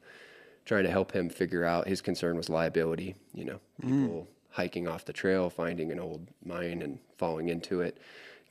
trying 0.64 0.86
to 0.86 0.90
help 0.90 1.12
him 1.12 1.30
figure 1.30 1.66
out 1.66 1.86
his 1.86 2.00
concern 2.00 2.38
was 2.38 2.48
liability. 2.48 3.16
You 3.34 3.44
know, 3.44 3.60
people 3.82 4.26
hiking 4.52 4.88
off 4.88 5.04
the 5.04 5.12
trail, 5.12 5.50
finding 5.50 5.92
an 5.92 6.00
old 6.00 6.28
mine 6.46 6.82
and 6.82 7.00
falling 7.18 7.50
into 7.50 7.82
it, 7.82 7.98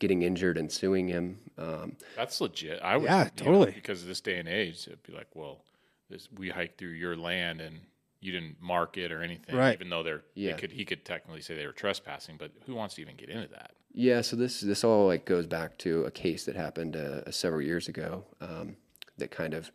getting 0.01 0.21
injured 0.21 0.59
and 0.59 0.71
suing 0.71 1.09
him. 1.09 1.39
Um, 1.57 1.97
that's 2.15 2.43
legit. 2.43 2.79
I 2.83 2.99
would, 2.99 3.07
Yeah, 3.07 3.25
you 3.25 3.45
know, 3.45 3.51
totally. 3.53 3.73
because 3.73 4.03
of 4.03 4.09
this 4.09 4.21
day 4.21 4.39
and 4.39 4.49
age, 4.49 4.87
it'd 4.87 5.03
be 5.03 5.15
like, 5.15 5.29
well, 5.35 5.65
this, 6.11 6.29
we 6.37 6.51
hiked 6.51 6.77
through 6.77 6.91
your 6.91 7.17
land 7.17 7.63
and 7.63 7.81
you 8.21 8.33
didn't 8.33 8.61
mark 8.61 8.99
it 8.99 9.13
or 9.13 9.23
anything, 9.23 9.57
Right. 9.57 9.73
even 9.73 9.89
though 9.89 10.03
they're 10.03 10.25
they 10.37 10.43
Yeah. 10.43 10.57
could 10.57 10.73
he 10.73 10.85
could 10.85 11.07
technically 11.07 11.41
say 11.41 11.55
they 11.57 11.67
were 11.67 11.73
trespassing, 11.73 12.37
but 12.37 12.51
who 12.67 12.75
wants 12.75 12.97
to 12.97 13.01
even 13.01 13.17
get 13.17 13.31
into 13.31 13.49
that? 13.49 13.73
Yeah, 13.93 14.21
so 14.21 14.37
this 14.37 14.61
this 14.61 14.85
all 14.85 15.07
like 15.07 15.25
goes 15.25 15.47
back 15.47 15.77
to 15.79 16.05
a 16.05 16.11
case 16.11 16.45
that 16.45 16.55
happened 16.55 16.97
uh, 16.97 17.31
several 17.31 17.61
years 17.61 17.89
ago 17.89 18.25
um, 18.41 18.77
that 19.19 19.31
kind 19.31 19.53
of 19.53 19.71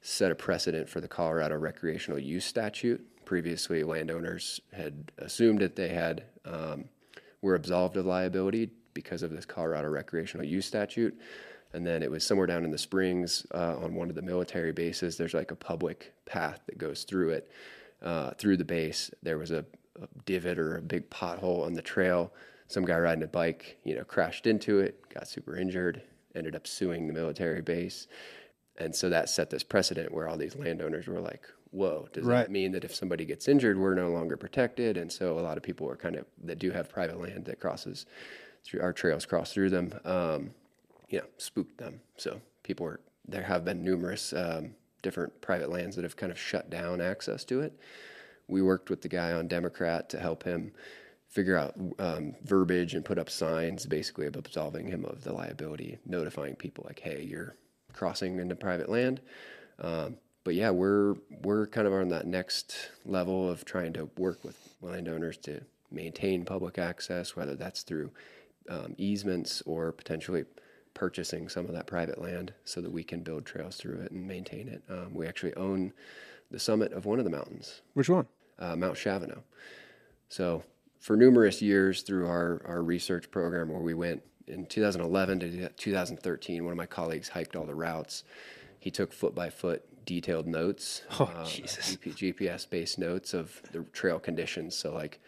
set 0.00 0.32
a 0.32 0.34
precedent 0.34 0.88
for 0.88 1.00
the 1.00 1.08
Colorado 1.08 1.56
recreational 1.56 2.18
use 2.18 2.46
statute. 2.46 3.06
Previously, 3.24 3.84
landowners 3.84 4.60
had 4.72 5.12
assumed 5.18 5.60
that 5.60 5.76
they 5.76 5.88
had 5.88 6.24
um, 6.44 6.86
were 7.42 7.54
absolved 7.54 7.96
of 7.96 8.06
liability 8.06 8.70
because 8.94 9.22
of 9.22 9.30
this 9.30 9.44
Colorado 9.44 9.88
recreational 9.88 10.46
use 10.46 10.66
statute, 10.66 11.18
and 11.74 11.86
then 11.86 12.02
it 12.02 12.10
was 12.10 12.26
somewhere 12.26 12.46
down 12.46 12.64
in 12.64 12.70
the 12.70 12.78
Springs 12.78 13.46
uh, 13.54 13.76
on 13.76 13.94
one 13.94 14.08
of 14.08 14.16
the 14.16 14.22
military 14.22 14.72
bases. 14.72 15.16
There's 15.16 15.34
like 15.34 15.50
a 15.50 15.56
public 15.56 16.14
path 16.24 16.60
that 16.66 16.78
goes 16.78 17.04
through 17.04 17.30
it 17.30 17.50
uh, 18.02 18.30
through 18.32 18.56
the 18.56 18.64
base. 18.64 19.10
There 19.22 19.38
was 19.38 19.50
a, 19.50 19.64
a 20.00 20.08
divot 20.24 20.58
or 20.58 20.78
a 20.78 20.82
big 20.82 21.10
pothole 21.10 21.66
on 21.66 21.74
the 21.74 21.82
trail. 21.82 22.32
Some 22.72 22.86
guy 22.86 22.98
riding 22.98 23.22
a 23.22 23.26
bike, 23.26 23.76
you 23.84 23.94
know, 23.94 24.02
crashed 24.02 24.46
into 24.46 24.78
it, 24.78 25.06
got 25.12 25.28
super 25.28 25.58
injured, 25.58 26.00
ended 26.34 26.56
up 26.56 26.66
suing 26.66 27.06
the 27.06 27.12
military 27.12 27.60
base. 27.60 28.06
And 28.78 28.96
so 28.96 29.10
that 29.10 29.28
set 29.28 29.50
this 29.50 29.62
precedent 29.62 30.10
where 30.10 30.26
all 30.26 30.38
these 30.38 30.56
landowners 30.56 31.06
were 31.06 31.20
like, 31.20 31.42
whoa, 31.70 32.08
does 32.14 32.24
Right. 32.24 32.38
that 32.44 32.50
mean 32.50 32.72
that 32.72 32.82
if 32.82 32.94
somebody 32.94 33.26
gets 33.26 33.46
injured, 33.46 33.78
we're 33.78 33.94
no 33.94 34.08
longer 34.08 34.38
protected? 34.38 34.96
And 34.96 35.12
so 35.12 35.38
a 35.38 35.42
lot 35.42 35.58
of 35.58 35.62
people 35.62 35.86
are 35.90 35.96
kind 35.96 36.16
of, 36.16 36.24
that 36.44 36.58
do 36.58 36.70
have 36.70 36.88
private 36.88 37.20
land 37.20 37.44
that 37.44 37.60
crosses 37.60 38.06
through 38.64 38.80
our 38.80 38.94
trails, 38.94 39.26
cross 39.26 39.52
through 39.52 39.68
them, 39.68 39.92
um, 40.06 40.52
you 41.10 41.18
know, 41.18 41.26
spooked 41.36 41.76
them. 41.76 42.00
So 42.16 42.40
people 42.62 42.86
are, 42.86 43.00
there 43.28 43.42
have 43.42 43.66
been 43.66 43.84
numerous 43.84 44.32
um, 44.32 44.76
different 45.02 45.42
private 45.42 45.68
lands 45.68 45.96
that 45.96 46.04
have 46.04 46.16
kind 46.16 46.32
of 46.32 46.38
shut 46.38 46.70
down 46.70 47.02
access 47.02 47.44
to 47.44 47.60
it. 47.60 47.78
We 48.48 48.62
worked 48.62 48.88
with 48.88 49.02
the 49.02 49.08
guy 49.08 49.32
on 49.32 49.46
Democrat 49.46 50.08
to 50.08 50.18
help 50.18 50.44
him 50.44 50.72
figure 51.32 51.56
out 51.56 51.74
um, 51.98 52.34
verbiage 52.44 52.94
and 52.94 53.04
put 53.04 53.18
up 53.18 53.30
signs 53.30 53.86
basically 53.86 54.26
of 54.26 54.36
absolving 54.36 54.86
him 54.86 55.04
of 55.06 55.24
the 55.24 55.32
liability, 55.32 55.98
notifying 56.06 56.54
people 56.54 56.84
like, 56.86 57.00
hey, 57.00 57.26
you're 57.28 57.56
crossing 57.94 58.38
into 58.38 58.54
private 58.54 58.90
land. 58.90 59.20
Um, 59.80 60.16
but 60.44 60.54
yeah, 60.54 60.70
we're 60.70 61.14
we're 61.42 61.66
kind 61.66 61.86
of 61.86 61.94
on 61.94 62.08
that 62.08 62.26
next 62.26 62.90
level 63.06 63.48
of 63.48 63.64
trying 63.64 63.92
to 63.94 64.10
work 64.18 64.44
with 64.44 64.74
landowners 64.82 65.38
to 65.38 65.62
maintain 65.90 66.44
public 66.44 66.78
access, 66.78 67.34
whether 67.34 67.54
that's 67.54 67.82
through 67.82 68.10
um, 68.68 68.94
easements 68.98 69.62
or 69.64 69.90
potentially 69.92 70.44
purchasing 70.94 71.48
some 71.48 71.64
of 71.66 71.72
that 71.72 71.86
private 71.86 72.20
land 72.20 72.52
so 72.64 72.80
that 72.82 72.92
we 72.92 73.02
can 73.02 73.22
build 73.22 73.46
trails 73.46 73.76
through 73.76 74.00
it 74.00 74.12
and 74.12 74.26
maintain 74.26 74.68
it. 74.68 74.82
Um, 74.90 75.14
we 75.14 75.26
actually 75.26 75.54
own 75.54 75.92
the 76.50 76.58
summit 76.58 76.92
of 76.92 77.06
one 77.06 77.18
of 77.18 77.24
the 77.24 77.30
mountains, 77.30 77.80
Which 77.94 78.10
one? 78.10 78.26
uh, 78.58 78.76
Mount 78.76 78.96
Shavano. 78.96 79.42
So 80.28 80.62
for 81.02 81.16
numerous 81.16 81.60
years 81.60 82.02
through 82.02 82.28
our, 82.28 82.62
our 82.64 82.80
research 82.80 83.28
program 83.32 83.68
where 83.68 83.82
we 83.82 83.92
went 83.92 84.22
in 84.46 84.64
2011 84.66 85.40
to 85.40 85.68
2013, 85.70 86.64
one 86.64 86.70
of 86.72 86.76
my 86.76 86.86
colleagues 86.86 87.28
hiked 87.28 87.56
all 87.56 87.66
the 87.66 87.74
routes. 87.74 88.22
He 88.78 88.90
took 88.92 89.12
foot 89.12 89.34
by 89.34 89.50
foot 89.50 89.84
detailed 90.06 90.46
notes, 90.46 91.02
Oh, 91.18 91.24
uh, 91.24 91.44
Jesus. 91.44 91.96
GPS 91.96 92.70
based 92.70 93.00
notes 93.00 93.34
of 93.34 93.60
the 93.72 93.82
trail 93.92 94.20
conditions. 94.20 94.76
So 94.76 94.94
like, 94.94 95.20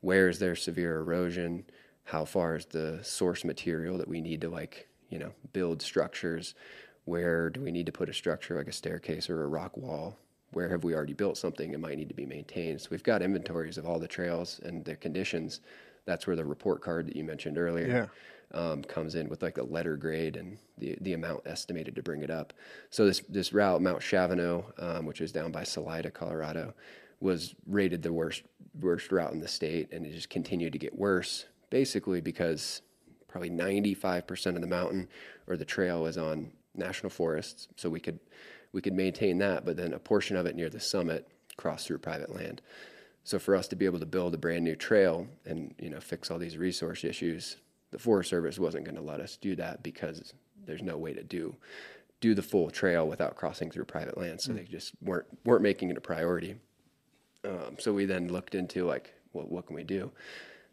where 0.00 0.30
is 0.30 0.38
there 0.38 0.56
severe 0.56 0.96
erosion? 0.96 1.66
How 2.04 2.24
far 2.24 2.56
is 2.56 2.64
the 2.64 3.00
source 3.02 3.44
material 3.44 3.98
that 3.98 4.08
we 4.08 4.22
need 4.22 4.40
to 4.40 4.48
like, 4.48 4.88
you 5.10 5.18
know, 5.18 5.32
build 5.52 5.82
structures? 5.82 6.54
Where 7.04 7.50
do 7.50 7.60
we 7.60 7.70
need 7.70 7.84
to 7.86 7.92
put 7.92 8.08
a 8.08 8.14
structure 8.14 8.56
like 8.56 8.68
a 8.68 8.72
staircase 8.72 9.28
or 9.28 9.42
a 9.42 9.48
rock 9.48 9.76
wall? 9.76 10.16
Where 10.52 10.68
have 10.68 10.84
we 10.84 10.94
already 10.94 11.14
built 11.14 11.36
something 11.36 11.72
and 11.72 11.82
might 11.82 11.96
need 11.96 12.08
to 12.08 12.14
be 12.14 12.26
maintained? 12.26 12.80
So 12.80 12.88
we've 12.90 13.02
got 13.02 13.22
inventories 13.22 13.78
of 13.78 13.86
all 13.86 13.98
the 13.98 14.08
trails 14.08 14.60
and 14.64 14.84
their 14.84 14.96
conditions. 14.96 15.60
That's 16.04 16.26
where 16.26 16.36
the 16.36 16.44
report 16.44 16.82
card 16.82 17.06
that 17.06 17.16
you 17.16 17.24
mentioned 17.24 17.58
earlier 17.58 18.10
um, 18.54 18.82
comes 18.82 19.14
in 19.14 19.28
with 19.28 19.42
like 19.42 19.58
a 19.58 19.62
letter 19.62 19.96
grade 19.96 20.36
and 20.36 20.58
the 20.78 20.96
the 21.00 21.14
amount 21.14 21.42
estimated 21.46 21.94
to 21.96 22.02
bring 22.02 22.22
it 22.22 22.30
up. 22.30 22.52
So 22.90 23.06
this 23.06 23.20
this 23.28 23.52
route, 23.52 23.80
Mount 23.80 24.00
Shavano, 24.00 24.64
um, 24.82 25.06
which 25.06 25.20
is 25.20 25.32
down 25.32 25.52
by 25.52 25.64
Salida, 25.64 26.10
Colorado, 26.10 26.74
was 27.20 27.54
rated 27.66 28.02
the 28.02 28.12
worst 28.12 28.42
worst 28.80 29.10
route 29.12 29.32
in 29.32 29.40
the 29.40 29.48
state, 29.48 29.92
and 29.92 30.04
it 30.06 30.12
just 30.12 30.30
continued 30.30 30.72
to 30.72 30.78
get 30.78 30.96
worse. 30.96 31.46
Basically, 31.70 32.20
because 32.20 32.82
probably 33.28 33.48
95% 33.48 34.56
of 34.56 34.60
the 34.60 34.66
mountain 34.66 35.08
or 35.46 35.56
the 35.56 35.64
trail 35.64 36.04
is 36.04 36.18
on 36.18 36.52
national 36.74 37.08
forests, 37.08 37.68
so 37.76 37.88
we 37.88 38.00
could 38.00 38.18
we 38.72 38.80
could 38.80 38.94
maintain 38.94 39.38
that, 39.38 39.64
but 39.64 39.76
then 39.76 39.92
a 39.92 39.98
portion 39.98 40.36
of 40.36 40.46
it 40.46 40.56
near 40.56 40.70
the 40.70 40.80
summit 40.80 41.28
crossed 41.56 41.86
through 41.86 41.98
private 41.98 42.34
land. 42.34 42.62
So 43.24 43.38
for 43.38 43.54
us 43.54 43.68
to 43.68 43.76
be 43.76 43.84
able 43.84 44.00
to 44.00 44.06
build 44.06 44.34
a 44.34 44.38
brand 44.38 44.64
new 44.64 44.74
trail 44.74 45.28
and 45.44 45.74
you 45.78 45.90
know 45.90 46.00
fix 46.00 46.30
all 46.30 46.38
these 46.38 46.58
resource 46.58 47.04
issues, 47.04 47.56
the 47.90 47.98
Forest 47.98 48.30
Service 48.30 48.58
wasn't 48.58 48.84
going 48.84 48.96
to 48.96 49.02
let 49.02 49.20
us 49.20 49.36
do 49.36 49.54
that 49.56 49.82
because 49.82 50.32
there's 50.64 50.82
no 50.82 50.96
way 50.96 51.12
to 51.12 51.22
do 51.22 51.54
do 52.20 52.34
the 52.34 52.42
full 52.42 52.70
trail 52.70 53.06
without 53.06 53.36
crossing 53.36 53.70
through 53.70 53.84
private 53.84 54.16
land. 54.16 54.40
So 54.40 54.52
they 54.52 54.64
just 54.64 54.92
weren't 55.02 55.26
weren't 55.44 55.62
making 55.62 55.90
it 55.90 55.96
a 55.96 56.00
priority. 56.00 56.56
Um, 57.44 57.76
so 57.78 57.92
we 57.92 58.04
then 58.04 58.28
looked 58.28 58.54
into 58.54 58.86
like, 58.86 59.12
well, 59.32 59.46
what 59.46 59.66
can 59.66 59.76
we 59.76 59.84
do? 59.84 60.10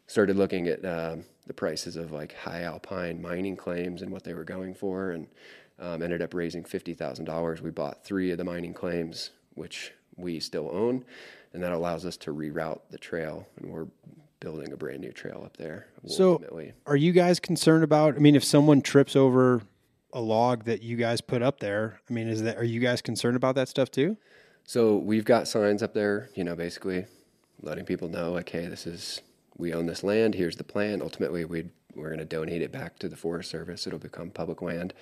Started 0.06 0.36
looking 0.36 0.68
at 0.68 0.84
um, 0.84 1.24
the 1.46 1.52
prices 1.52 1.96
of 1.96 2.12
like 2.12 2.34
high 2.34 2.62
alpine 2.62 3.20
mining 3.20 3.56
claims 3.56 4.02
and 4.02 4.10
what 4.10 4.24
they 4.24 4.34
were 4.34 4.44
going 4.44 4.74
for, 4.74 5.10
and 5.10 5.26
um, 5.80 6.02
ended 6.02 6.22
up 6.22 6.34
raising 6.34 6.64
fifty 6.64 6.94
thousand 6.94 7.24
dollars. 7.24 7.62
We 7.62 7.70
bought 7.70 8.04
three 8.04 8.30
of 8.30 8.38
the 8.38 8.44
mining 8.44 8.74
claims, 8.74 9.30
which 9.54 9.92
we 10.16 10.38
still 10.40 10.70
own, 10.72 11.04
and 11.52 11.62
that 11.62 11.72
allows 11.72 12.04
us 12.04 12.16
to 12.18 12.34
reroute 12.34 12.80
the 12.90 12.98
trail, 12.98 13.46
and 13.56 13.72
we're 13.72 13.86
building 14.40 14.72
a 14.72 14.76
brand 14.76 15.00
new 15.00 15.12
trail 15.12 15.42
up 15.44 15.56
there. 15.56 15.86
So- 16.06 16.32
ultimately. 16.32 16.72
Are 16.86 16.96
you 16.96 17.12
guys 17.12 17.40
concerned 17.40 17.84
about? 17.84 18.16
I 18.16 18.18
mean, 18.18 18.36
if 18.36 18.44
someone 18.44 18.82
trips 18.82 19.16
over 19.16 19.62
a 20.12 20.20
log 20.20 20.64
that 20.64 20.82
you 20.82 20.96
guys 20.96 21.20
put 21.20 21.42
up 21.42 21.60
there, 21.60 22.00
I 22.08 22.12
mean, 22.12 22.28
is 22.28 22.42
that 22.42 22.56
are 22.56 22.64
you 22.64 22.80
guys 22.80 23.00
concerned 23.00 23.36
about 23.36 23.54
that 23.54 23.68
stuff 23.68 23.90
too? 23.90 24.16
So 24.64 24.96
we've 24.96 25.24
got 25.24 25.48
signs 25.48 25.82
up 25.82 25.94
there, 25.94 26.30
you 26.34 26.44
know, 26.44 26.54
basically 26.54 27.06
letting 27.62 27.84
people 27.84 28.08
know, 28.08 28.32
like, 28.32 28.48
hey, 28.48 28.66
this 28.66 28.86
is 28.86 29.20
we 29.56 29.72
own 29.74 29.86
this 29.86 30.02
land. 30.02 30.34
Here's 30.34 30.56
the 30.56 30.64
plan. 30.64 31.02
Ultimately, 31.02 31.44
we 31.44 31.66
we're 31.94 32.08
going 32.08 32.18
to 32.18 32.24
donate 32.24 32.62
it 32.62 32.72
back 32.72 32.98
to 33.00 33.08
the 33.08 33.16
Forest 33.16 33.50
Service. 33.50 33.86
It'll 33.86 33.98
become 33.98 34.30
public 34.30 34.62
land. 34.62 34.94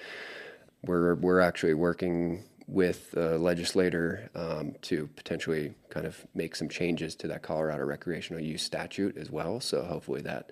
We're 0.85 1.15
we're 1.17 1.41
actually 1.41 1.75
working 1.75 2.45
with 2.67 3.15
a 3.17 3.39
legislator 3.39 4.31
um, 4.35 4.75
to 4.83 5.09
potentially 5.17 5.73
kind 5.89 6.07
of 6.07 6.27
make 6.35 6.55
some 6.55 6.69
changes 6.69 7.15
to 7.17 7.27
that 7.29 7.43
Colorado 7.43 7.85
recreational 7.85 8.43
use 8.43 8.63
statute 8.63 9.17
as 9.17 9.31
well. 9.31 9.59
So 9.59 9.83
hopefully 9.83 10.21
that 10.23 10.51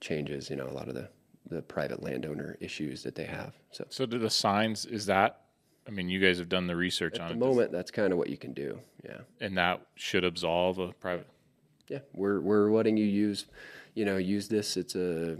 changes, 0.00 0.48
you 0.48 0.54
know, 0.56 0.68
a 0.68 0.72
lot 0.72 0.88
of 0.88 0.94
the 0.94 1.08
the 1.48 1.62
private 1.62 2.02
landowner 2.02 2.56
issues 2.60 3.02
that 3.04 3.14
they 3.14 3.24
have. 3.24 3.54
So 3.70 3.84
So 3.90 4.06
do 4.06 4.18
the 4.18 4.30
signs 4.30 4.84
is 4.86 5.06
that? 5.06 5.42
I 5.86 5.90
mean, 5.92 6.08
you 6.08 6.18
guys 6.18 6.38
have 6.38 6.48
done 6.48 6.66
the 6.66 6.74
research 6.74 7.20
on 7.20 7.26
it. 7.26 7.30
at 7.30 7.32
on 7.32 7.38
the 7.38 7.44
it, 7.44 7.48
moment, 7.48 7.72
that's 7.72 7.92
kind 7.92 8.12
of 8.12 8.18
what 8.18 8.28
you 8.28 8.36
can 8.36 8.52
do. 8.52 8.80
Yeah. 9.04 9.18
and 9.40 9.56
that 9.56 9.86
should 9.94 10.24
absolve 10.24 10.78
a 10.78 10.92
private. 10.94 11.28
yeah, 11.88 12.00
we're 12.12 12.40
we're 12.40 12.72
letting 12.72 12.96
you 12.96 13.04
use, 13.04 13.46
you 13.94 14.04
know, 14.04 14.16
use 14.16 14.48
this. 14.48 14.76
It's 14.76 14.96
a 14.96 15.36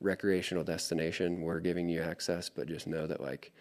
recreational 0.00 0.64
destination. 0.64 1.42
We're 1.42 1.60
giving 1.60 1.88
you 1.88 2.00
access, 2.00 2.48
but 2.48 2.66
just 2.66 2.86
know 2.86 3.06
that 3.06 3.20
like 3.20 3.52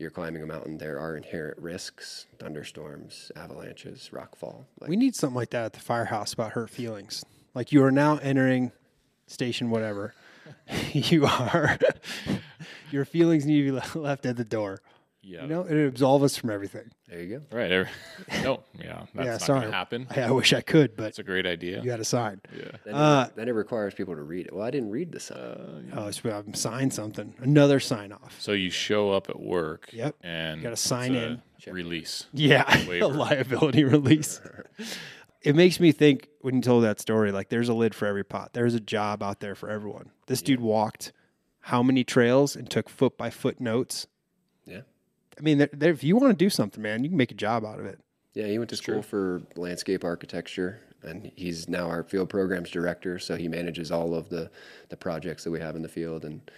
you're 0.00 0.10
climbing 0.10 0.42
a 0.42 0.46
mountain, 0.46 0.78
there 0.78 0.98
are 0.98 1.16
inherent 1.16 1.58
risks: 1.58 2.26
thunderstorms, 2.38 3.30
avalanches, 3.36 4.10
rockfall. 4.12 4.64
Like, 4.80 4.90
We 4.90 4.96
need 4.96 5.14
something 5.14 5.36
like 5.36 5.50
that 5.50 5.64
at 5.66 5.72
the 5.74 5.80
firehouse 5.80 6.32
about 6.32 6.52
hurt 6.52 6.70
feelings. 6.70 7.24
Like 7.54 7.72
you 7.72 7.82
are 7.84 7.90
now 7.90 8.16
entering 8.18 8.72
station 9.26 9.70
whatever. 9.70 10.14
you 10.92 11.26
are. 11.26 11.78
your 12.90 13.04
feelings 13.04 13.46
need 13.46 13.66
to 13.66 13.72
be 13.72 13.98
left 13.98 14.26
at 14.26 14.36
the 14.36 14.44
door. 14.44 14.80
Yeah. 15.22 15.42
You 15.42 15.48
know, 15.48 15.62
and 15.62 15.78
it 15.78 15.86
absolve 15.86 16.22
us 16.22 16.36
from 16.36 16.48
everything. 16.50 16.90
there 17.06 17.20
you 17.22 17.38
go. 17.50 17.56
Right. 17.56 17.70
every- 17.70 17.90
no. 18.42 18.62
Yeah. 18.78 19.04
That's 19.14 19.24
yeah, 19.26 19.30
not 19.32 19.40
sorry. 19.42 19.60
gonna 19.62 19.72
happen. 19.72 20.06
I, 20.10 20.22
I 20.22 20.30
wish 20.30 20.52
I 20.54 20.62
could, 20.62 20.96
but 20.96 21.08
It's 21.08 21.18
a 21.18 21.22
great 21.22 21.44
idea. 21.46 21.78
you 21.80 21.84
got 21.86 21.96
to 21.98 22.04
sign. 22.04 22.40
Yeah. 22.56 22.70
Then, 22.84 22.94
Uh, 22.94 23.26
it, 23.28 23.36
then 23.36 23.48
it 23.48 23.52
requires 23.52 23.92
people 23.92 24.14
to 24.14 24.22
read 24.22 24.46
it. 24.46 24.54
Well, 24.54 24.64
I 24.64 24.70
didn't 24.70 24.90
read 24.90 25.12
the 25.12 25.20
sign. 25.20 25.92
Oh, 25.94 26.06
it's 26.06 26.24
I'm 26.24 26.54
sign 26.54 26.90
something. 26.90 27.34
Another 27.38 27.80
sign 27.80 28.12
off. 28.12 28.36
So 28.40 28.52
you 28.52 28.70
show 28.70 29.12
up 29.12 29.28
at 29.28 29.38
work. 29.38 29.90
Yep. 29.92 30.16
And 30.22 30.56
you 30.58 30.62
Gotta 30.62 30.72
it's 30.72 30.80
sign 30.80 31.14
a 31.14 31.18
in. 31.18 31.42
Release. 31.70 32.24
Yeah, 32.32 32.64
a 32.88 33.06
liability 33.06 33.84
release. 33.84 34.40
it 35.42 35.54
makes 35.54 35.78
me 35.78 35.92
think 35.92 36.28
when 36.40 36.54
you 36.56 36.62
told 36.62 36.84
that 36.84 36.98
story, 37.00 37.32
like 37.32 37.50
there's 37.50 37.68
a 37.68 37.74
lid 37.74 37.94
for 37.94 38.06
every 38.06 38.24
pot. 38.24 38.54
There's 38.54 38.74
a 38.74 38.80
job 38.80 39.22
out 39.22 39.40
there 39.40 39.54
for 39.54 39.68
everyone. 39.68 40.10
This 40.26 40.40
dude 40.40 40.60
walked 40.60 41.12
how 41.60 41.82
many 41.82 42.02
trails 42.04 42.56
and 42.56 42.70
took 42.70 42.88
foot 42.88 43.18
by 43.18 43.28
foot 43.28 43.60
notes. 43.60 44.06
Yeah. 45.40 45.42
I 45.42 45.44
mean, 45.44 45.58
there, 45.58 45.70
there, 45.72 45.92
if 45.92 46.04
you 46.04 46.16
want 46.16 46.30
to 46.30 46.44
do 46.44 46.50
something, 46.50 46.82
man, 46.82 47.02
you 47.02 47.10
can 47.10 47.18
make 47.18 47.30
a 47.32 47.34
job 47.34 47.64
out 47.64 47.80
of 47.80 47.86
it. 47.86 47.98
Yeah, 48.34 48.46
he 48.46 48.58
went 48.58 48.70
to 48.70 48.76
school 48.76 49.02
for 49.02 49.42
landscape 49.56 50.04
architecture, 50.04 50.80
and 51.02 51.32
he's 51.34 51.68
now 51.68 51.88
our 51.88 52.04
field 52.04 52.28
programs 52.28 52.70
director. 52.70 53.18
So 53.18 53.36
he 53.36 53.48
manages 53.48 53.90
all 53.90 54.14
of 54.14 54.28
the 54.28 54.50
the 54.88 54.96
projects 54.96 55.44
that 55.44 55.50
we 55.50 55.58
have 55.60 55.74
in 55.74 55.82
the 55.82 55.88
field, 55.88 56.24
and 56.24 56.50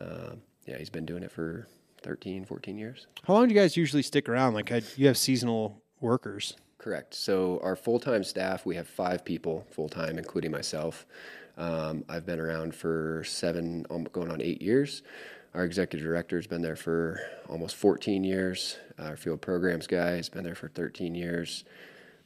uh, 0.00 0.30
yeah, 0.66 0.78
he's 0.78 0.90
been 0.90 1.06
doing 1.06 1.22
it 1.22 1.30
for 1.30 1.68
13, 2.02 2.44
14 2.44 2.78
years. 2.78 3.06
How 3.24 3.34
long 3.34 3.48
do 3.48 3.54
you 3.54 3.60
guys 3.60 3.76
usually 3.76 4.02
stick 4.02 4.28
around? 4.28 4.54
Like, 4.54 4.72
I, 4.72 4.82
you 4.96 5.06
have 5.06 5.16
seasonal 5.16 5.80
workers. 6.00 6.56
Correct. 6.78 7.14
So 7.14 7.60
our 7.62 7.76
full 7.76 8.00
time 8.00 8.24
staff, 8.24 8.66
we 8.66 8.74
have 8.74 8.88
five 8.88 9.24
people 9.24 9.64
full 9.70 9.88
time, 9.88 10.18
including 10.18 10.50
myself. 10.50 11.06
Um, 11.56 12.04
I've 12.08 12.26
been 12.26 12.40
around 12.40 12.74
for 12.74 13.22
seven, 13.24 13.86
um, 13.90 14.04
going 14.04 14.30
on 14.30 14.40
eight 14.40 14.60
years. 14.60 15.02
Our 15.54 15.64
executive 15.64 16.06
director 16.06 16.36
has 16.36 16.46
been 16.46 16.62
there 16.62 16.76
for 16.76 17.20
almost 17.46 17.76
14 17.76 18.24
years. 18.24 18.78
Our 18.98 19.16
field 19.16 19.42
programs 19.42 19.86
guy 19.86 20.12
has 20.12 20.30
been 20.30 20.44
there 20.44 20.54
for 20.54 20.68
13 20.68 21.14
years. 21.14 21.64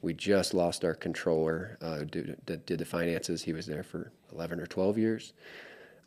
We 0.00 0.14
just 0.14 0.54
lost 0.54 0.84
our 0.84 0.94
controller, 0.94 1.76
uh, 1.80 2.04
that 2.46 2.66
did 2.66 2.78
the 2.78 2.84
finances. 2.84 3.42
He 3.42 3.52
was 3.52 3.66
there 3.66 3.82
for 3.82 4.12
11 4.32 4.60
or 4.60 4.66
12 4.66 4.98
years. 4.98 5.32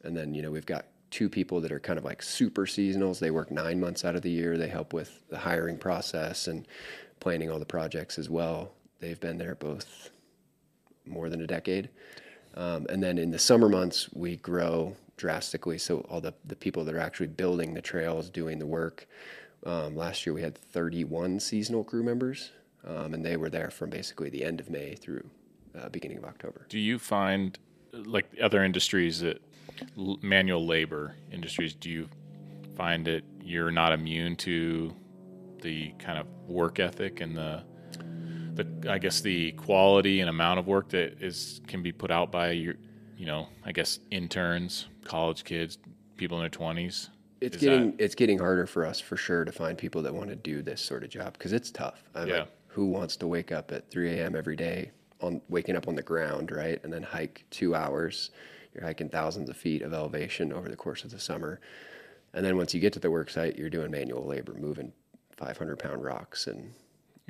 And 0.04 0.16
then, 0.16 0.34
you 0.34 0.42
know, 0.42 0.52
we've 0.52 0.66
got 0.66 0.86
two 1.12 1.28
people 1.28 1.60
that 1.60 1.74
are 1.74 1.80
kind 1.80 2.00
of 2.00 2.06
like 2.06 2.22
super 2.22 2.66
seasonals. 2.66 3.20
They 3.20 3.32
work 3.32 3.52
nine 3.52 3.82
months 3.82 4.06
out 4.06 4.16
of 4.16 4.22
the 4.22 4.32
year. 4.32 4.58
They 4.58 4.70
help 4.70 4.94
with 4.94 5.28
the 5.30 5.40
hiring 5.40 5.78
process 5.78 6.48
and 6.48 6.66
planning 7.20 7.52
all 7.52 7.60
the 7.60 7.66
projects 7.66 8.18
as 8.18 8.30
well. 8.30 8.72
They've 9.02 9.20
been 9.20 9.38
there 9.38 9.56
both 9.56 10.10
more 11.06 11.30
than 11.30 11.42
a 11.42 11.48
decade. 11.48 11.90
Um, 12.56 12.86
and 12.88 13.04
then 13.04 13.18
in 13.18 13.32
the 13.32 13.40
summer 13.40 13.68
months, 13.68 14.08
we 14.14 14.38
grow 14.38 14.96
drastically. 15.20 15.78
So 15.78 16.00
all 16.10 16.22
the, 16.22 16.34
the 16.46 16.56
people 16.56 16.86
that 16.86 16.96
are 16.96 17.00
actually 17.00 17.28
building 17.28 17.74
the 17.74 17.82
trails, 17.82 18.30
doing 18.30 18.58
the 18.58 18.66
work. 18.66 19.06
Um, 19.66 19.96
last 19.96 20.26
year 20.26 20.34
we 20.34 20.42
had 20.42 20.58
31 20.58 21.42
seasonal 21.42 21.84
crew 21.84 22.02
members, 22.02 22.52
um, 22.88 23.14
and 23.14 23.24
they 23.24 23.36
were 23.36 23.50
there 23.50 23.70
from 23.70 23.90
basically 23.90 24.30
the 24.30 24.44
end 24.44 24.62
of 24.62 24.70
May 24.70 24.96
through 24.96 25.30
uh, 25.78 25.90
beginning 25.90 26.18
of 26.18 26.24
October. 26.24 26.66
Do 26.70 26.80
you 26.80 26.98
find, 26.98 27.60
like 27.94 28.26
other 28.42 28.64
industries 28.64 29.20
that 29.20 29.42
l- 29.98 30.18
manual 30.22 30.66
labor 30.66 31.16
industries, 31.32 31.76
do 31.76 31.90
you 31.90 32.08
find 32.78 33.06
that 33.06 33.24
you're 33.44 33.72
not 33.72 33.92
immune 33.92 34.38
to 34.38 34.96
the 35.62 35.90
kind 36.00 36.18
of 36.18 36.28
work 36.48 36.80
ethic 36.80 37.20
and 37.20 37.36
the, 37.36 37.62
the 38.54 38.90
I 38.90 39.00
guess 39.00 39.20
the 39.20 39.52
quality 39.52 40.22
and 40.22 40.30
amount 40.30 40.60
of 40.60 40.68
work 40.68 40.88
that 40.90 41.22
is 41.22 41.60
can 41.68 41.84
be 41.84 41.92
put 41.92 42.10
out 42.10 42.32
by 42.32 42.52
your, 42.52 42.76
you 43.18 43.26
know, 43.26 43.50
I 43.66 43.74
guess 43.74 44.00
interns, 44.12 44.88
college 45.10 45.44
kids, 45.44 45.78
people 46.18 46.38
in 46.38 46.44
their 46.44 46.50
twenties. 46.50 47.10
It's 47.42 47.56
Is 47.58 47.62
getting 47.62 47.96
it's 47.98 48.16
getting 48.16 48.38
harder 48.40 48.66
for 48.66 48.86
us 48.86 49.00
for 49.00 49.18
sure 49.18 49.44
to 49.44 49.52
find 49.52 49.78
people 49.78 50.02
that 50.04 50.14
want 50.14 50.30
to 50.30 50.36
do 50.36 50.62
this 50.62 50.82
sort 50.82 51.04
of 51.04 51.10
job 51.10 51.34
because 51.34 51.52
it's 51.54 51.72
tough. 51.72 52.04
I 52.16 52.20
mean, 52.26 52.30
Yeah. 52.36 52.46
who 52.68 52.86
wants 52.88 53.16
to 53.18 53.28
wake 53.28 53.52
up 53.52 53.72
at 53.72 53.90
3 53.90 54.12
a.m. 54.20 54.36
every 54.36 54.56
day 54.56 54.92
on 55.22 55.42
waking 55.50 55.76
up 55.76 55.88
on 55.88 55.96
the 55.96 56.02
ground, 56.04 56.52
right, 56.52 56.80
and 56.84 56.92
then 56.94 57.02
hike 57.04 57.46
two 57.50 57.76
hours? 57.76 58.32
You're 58.74 58.84
hiking 58.84 59.10
thousands 59.10 59.50
of 59.50 59.58
feet 59.58 59.82
of 59.82 59.94
elevation 59.94 60.54
over 60.54 60.70
the 60.70 60.76
course 60.76 61.04
of 61.04 61.12
the 61.12 61.20
summer, 61.20 61.60
and 62.34 62.46
then 62.46 62.56
once 62.56 62.74
you 62.74 62.80
get 62.80 62.94
to 62.94 63.00
the 63.00 63.10
work 63.10 63.30
site, 63.32 63.58
you're 63.58 63.70
doing 63.70 63.90
manual 63.90 64.26
labor, 64.26 64.54
moving 64.54 64.92
500 65.38 65.80
pound 65.80 66.04
rocks 66.04 66.46
and 66.48 66.72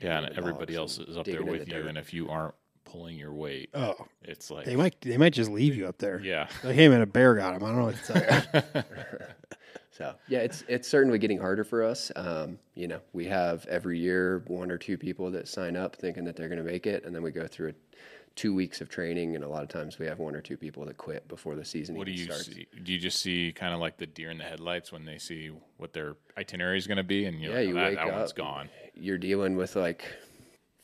Yeah, 0.02 0.20
and 0.26 0.38
everybody 0.38 0.76
else 0.76 0.98
is 0.98 1.18
up 1.18 1.26
there 1.26 1.44
with 1.44 1.62
the 1.62 1.68
you, 1.68 1.74
dirt. 1.84 1.86
and 1.88 1.98
if 1.98 2.14
you 2.14 2.30
aren't 2.30 2.56
pulling 2.92 3.18
your 3.18 3.34
weight, 3.34 3.70
Oh, 3.74 3.96
it's 4.24 4.50
like 4.52 4.66
they 4.66 4.76
might 4.76 5.00
they 5.02 5.18
might 5.18 5.34
just 5.34 5.50
leave 5.52 5.76
you 5.76 5.88
up 5.88 5.98
there. 6.00 6.20
yeah, 6.22 6.48
Like, 6.64 6.76
hey 6.76 6.88
man, 6.90 7.02
a 7.02 7.06
bear 7.06 7.36
got 7.36 7.56
him. 7.56 7.64
I 7.64 7.68
don't 7.68 7.78
know 7.78 7.86
what 7.86 7.96
to 8.04 8.14
tell 8.14 8.84
you. 8.84 8.84
So 9.92 10.16
yeah, 10.30 10.40
it's 10.40 10.64
it's 10.70 10.88
certainly 10.88 11.18
getting 11.20 11.40
harder 11.40 11.66
for 11.66 11.84
us. 11.84 12.10
Um, 12.16 12.58
you 12.74 12.88
know, 12.88 13.02
we 13.12 13.26
have 13.26 13.66
every 13.66 14.00
year 14.00 14.44
one 14.48 14.72
or 14.72 14.78
two 14.78 14.98
people 14.98 15.30
that 15.32 15.46
sign 15.48 15.76
up 15.76 15.96
thinking 15.98 16.24
that 16.24 16.38
they're 16.38 16.48
going 16.48 16.64
to 16.64 16.70
make 16.72 16.88
it, 16.88 17.04
and 17.04 17.14
then 17.14 17.22
we 17.22 17.32
go 17.32 17.48
through 17.48 17.74
two 18.36 18.56
weeks 18.56 18.80
of 18.80 18.88
training, 18.88 19.36
and 19.36 19.44
a 19.44 19.48
lot 19.50 19.62
of 19.62 19.68
times 19.68 20.00
we 20.00 20.06
have 20.06 20.20
one 20.20 20.36
or 20.36 20.42
two 20.42 20.56
people 20.56 20.86
that 20.86 20.96
quit 20.96 21.28
before 21.28 21.56
the 21.56 21.66
season 21.66 21.98
What 21.98 22.06
do 22.06 22.14
you 22.14 22.24
starts. 22.26 22.46
see? 22.46 22.66
Do 22.82 22.94
you 22.94 23.00
just 23.00 23.20
see 23.20 23.52
kind 23.54 23.74
of 23.74 23.82
like 23.82 23.98
the 23.98 24.06
deer 24.06 24.32
in 24.32 24.38
the 24.38 24.46
headlights 24.46 24.90
when 24.94 25.04
they 25.04 25.18
see 25.18 25.52
what 25.76 25.92
their 25.92 26.16
itinerary 26.38 26.78
is 26.78 26.88
going 26.88 26.98
to 27.00 27.04
be, 27.04 27.26
and 27.26 27.42
you're 27.42 27.52
Yeah, 27.52 27.58
like, 27.60 27.68
you 27.68 27.74
oh, 27.74 27.82
that, 27.82 27.90
wake 27.90 27.98
that 27.98 28.14
one's 28.14 28.30
up, 28.32 28.38
gone. 28.38 28.70
You're 28.96 29.18
dealing 29.18 29.58
with 29.58 29.76
like 29.76 30.06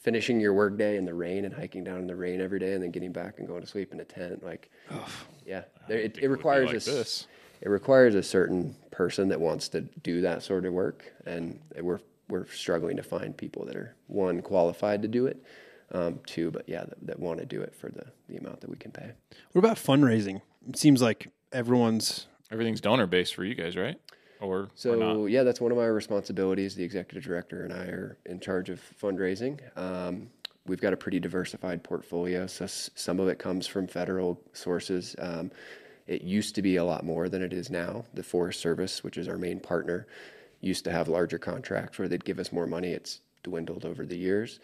finishing 0.05 0.39
your 0.39 0.53
workday 0.53 0.97
in 0.97 1.03
the 1.05 1.13
rain 1.13 1.45
and 1.45 1.53
hiking 1.53 1.83
down 1.83 1.97
in 1.97 2.05
the 2.05 2.15
rain 2.15 2.39
every 2.39 2.59
day, 2.59 2.73
and 2.73 2.83
then 2.83 2.91
getting 2.91 3.11
back 3.11 3.39
and 3.39 3.47
going 3.47 3.61
to 3.61 3.67
sleep 3.67 3.91
in 3.91 3.99
a 3.99 4.05
tent. 4.05 4.43
Like, 4.45 4.69
yeah, 5.45 5.63
there, 5.87 5.97
it, 5.97 6.15
it 6.17 6.23
it 6.23 6.27
would 6.27 6.35
be 6.37 6.37
requires 6.37 6.67
like 6.67 6.73
a 6.75 6.77
s- 6.77 6.85
this. 6.85 7.27
It 7.61 7.69
requires 7.69 8.13
a 8.13 8.21
certain 8.21 8.75
person 8.91 9.29
that 9.29 9.41
wants 9.41 9.67
to 9.69 9.81
do 9.81 10.21
that 10.21 10.43
sort 10.43 10.65
of 10.65 10.73
work, 10.73 11.11
and 11.25 11.59
we're 11.81 11.99
we're 12.29 12.45
struggling 12.47 12.97
to 12.97 13.03
find 13.03 13.35
people 13.35 13.65
that 13.65 13.75
are 13.75 13.95
one 14.07 14.41
qualified 14.43 15.01
to 15.01 15.07
do 15.07 15.25
it, 15.25 15.43
um, 15.91 16.19
two, 16.25 16.51
but 16.51 16.67
yeah, 16.69 16.83
that, 16.83 17.07
that 17.07 17.19
want 17.19 17.39
to 17.39 17.45
do 17.45 17.61
it 17.61 17.73
for 17.75 17.89
the 17.89 18.05
the 18.29 18.37
amount 18.37 18.61
that 18.61 18.69
we 18.69 18.77
can 18.77 18.91
pay. 18.91 19.11
What 19.53 19.59
about 19.59 19.77
fundraising? 19.77 20.41
It 20.69 20.77
seems 20.77 21.01
like 21.01 21.29
everyone's 21.51 22.27
Everything's 22.51 22.79
donor 22.79 23.07
based 23.07 23.33
for 23.33 23.43
you 23.43 23.55
guys, 23.55 23.75
right? 23.75 23.99
Or 24.45 24.55
or? 24.61 24.69
So 24.75 25.25
yeah, 25.25 25.43
that's 25.43 25.59
one 25.61 25.71
of 25.71 25.77
my 25.77 25.85
responsibilities. 25.85 26.75
The 26.75 26.83
executive 26.83 27.23
director 27.23 27.63
and 27.63 27.73
I 27.73 27.85
are 27.85 28.17
in 28.25 28.39
charge 28.39 28.69
of 28.69 28.79
fundraising. 29.01 29.59
Um, 29.77 30.29
we've 30.67 30.81
got 30.81 30.93
a 30.93 30.97
pretty 30.97 31.19
diversified 31.19 31.83
portfolio, 31.83 32.47
so 32.47 32.65
s- 32.65 32.89
some 32.95 33.19
of 33.19 33.27
it 33.27 33.39
comes 33.39 33.67
from 33.67 33.87
federal 33.87 34.39
sources. 34.53 35.15
Um, 35.19 35.51
it 36.07 36.21
used 36.21 36.55
to 36.55 36.61
be 36.61 36.75
a 36.75 36.83
lot 36.83 37.03
more 37.03 37.29
than 37.29 37.41
it 37.41 37.51
is 37.53 37.69
now. 37.69 38.05
The 38.13 38.23
Forest 38.23 38.59
Service, 38.59 39.03
which 39.03 39.17
is 39.17 39.27
our 39.27 39.37
main 39.37 39.59
partner, 39.59 40.05
used 40.61 40.83
to 40.85 40.91
have 40.91 41.07
larger 41.07 41.37
contracts 41.39 41.97
where 41.99 42.07
they'd 42.07 42.23
give 42.25 42.39
us 42.39 42.51
more 42.51 42.67
money. 42.67 42.89
It's 42.91 43.21
dwindled 43.45 43.85
over 43.85 44.05
the 44.05 44.17
years. 44.17 44.59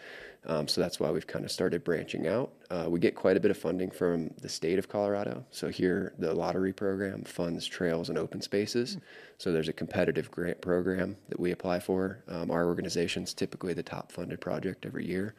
Um, 0.45 0.67
so 0.67 0.81
that's 0.81 0.99
why 0.99 1.11
we've 1.11 1.27
kind 1.27 1.45
of 1.45 1.51
started 1.51 1.83
branching 1.83 2.27
out. 2.27 2.51
Uh, 2.69 2.87
we 2.89 2.99
get 2.99 3.15
quite 3.15 3.37
a 3.37 3.39
bit 3.39 3.51
of 3.51 3.57
funding 3.57 3.91
from 3.91 4.31
the 4.41 4.49
state 4.49 4.79
of 4.79 4.89
Colorado. 4.89 5.45
So 5.51 5.69
here, 5.69 6.13
the 6.17 6.33
lottery 6.33 6.73
program 6.73 7.23
funds 7.23 7.67
trails 7.67 8.09
and 8.09 8.17
open 8.17 8.41
spaces. 8.41 8.97
So 9.37 9.51
there's 9.51 9.69
a 9.69 9.73
competitive 9.73 10.31
grant 10.31 10.59
program 10.59 11.15
that 11.29 11.39
we 11.39 11.51
apply 11.51 11.79
for. 11.79 12.23
Um, 12.27 12.49
our 12.49 12.65
organization's 12.65 13.33
typically 13.35 13.73
the 13.73 13.83
top 13.83 14.11
funded 14.11 14.41
project 14.41 14.85
every 14.85 15.05
year. 15.05 15.35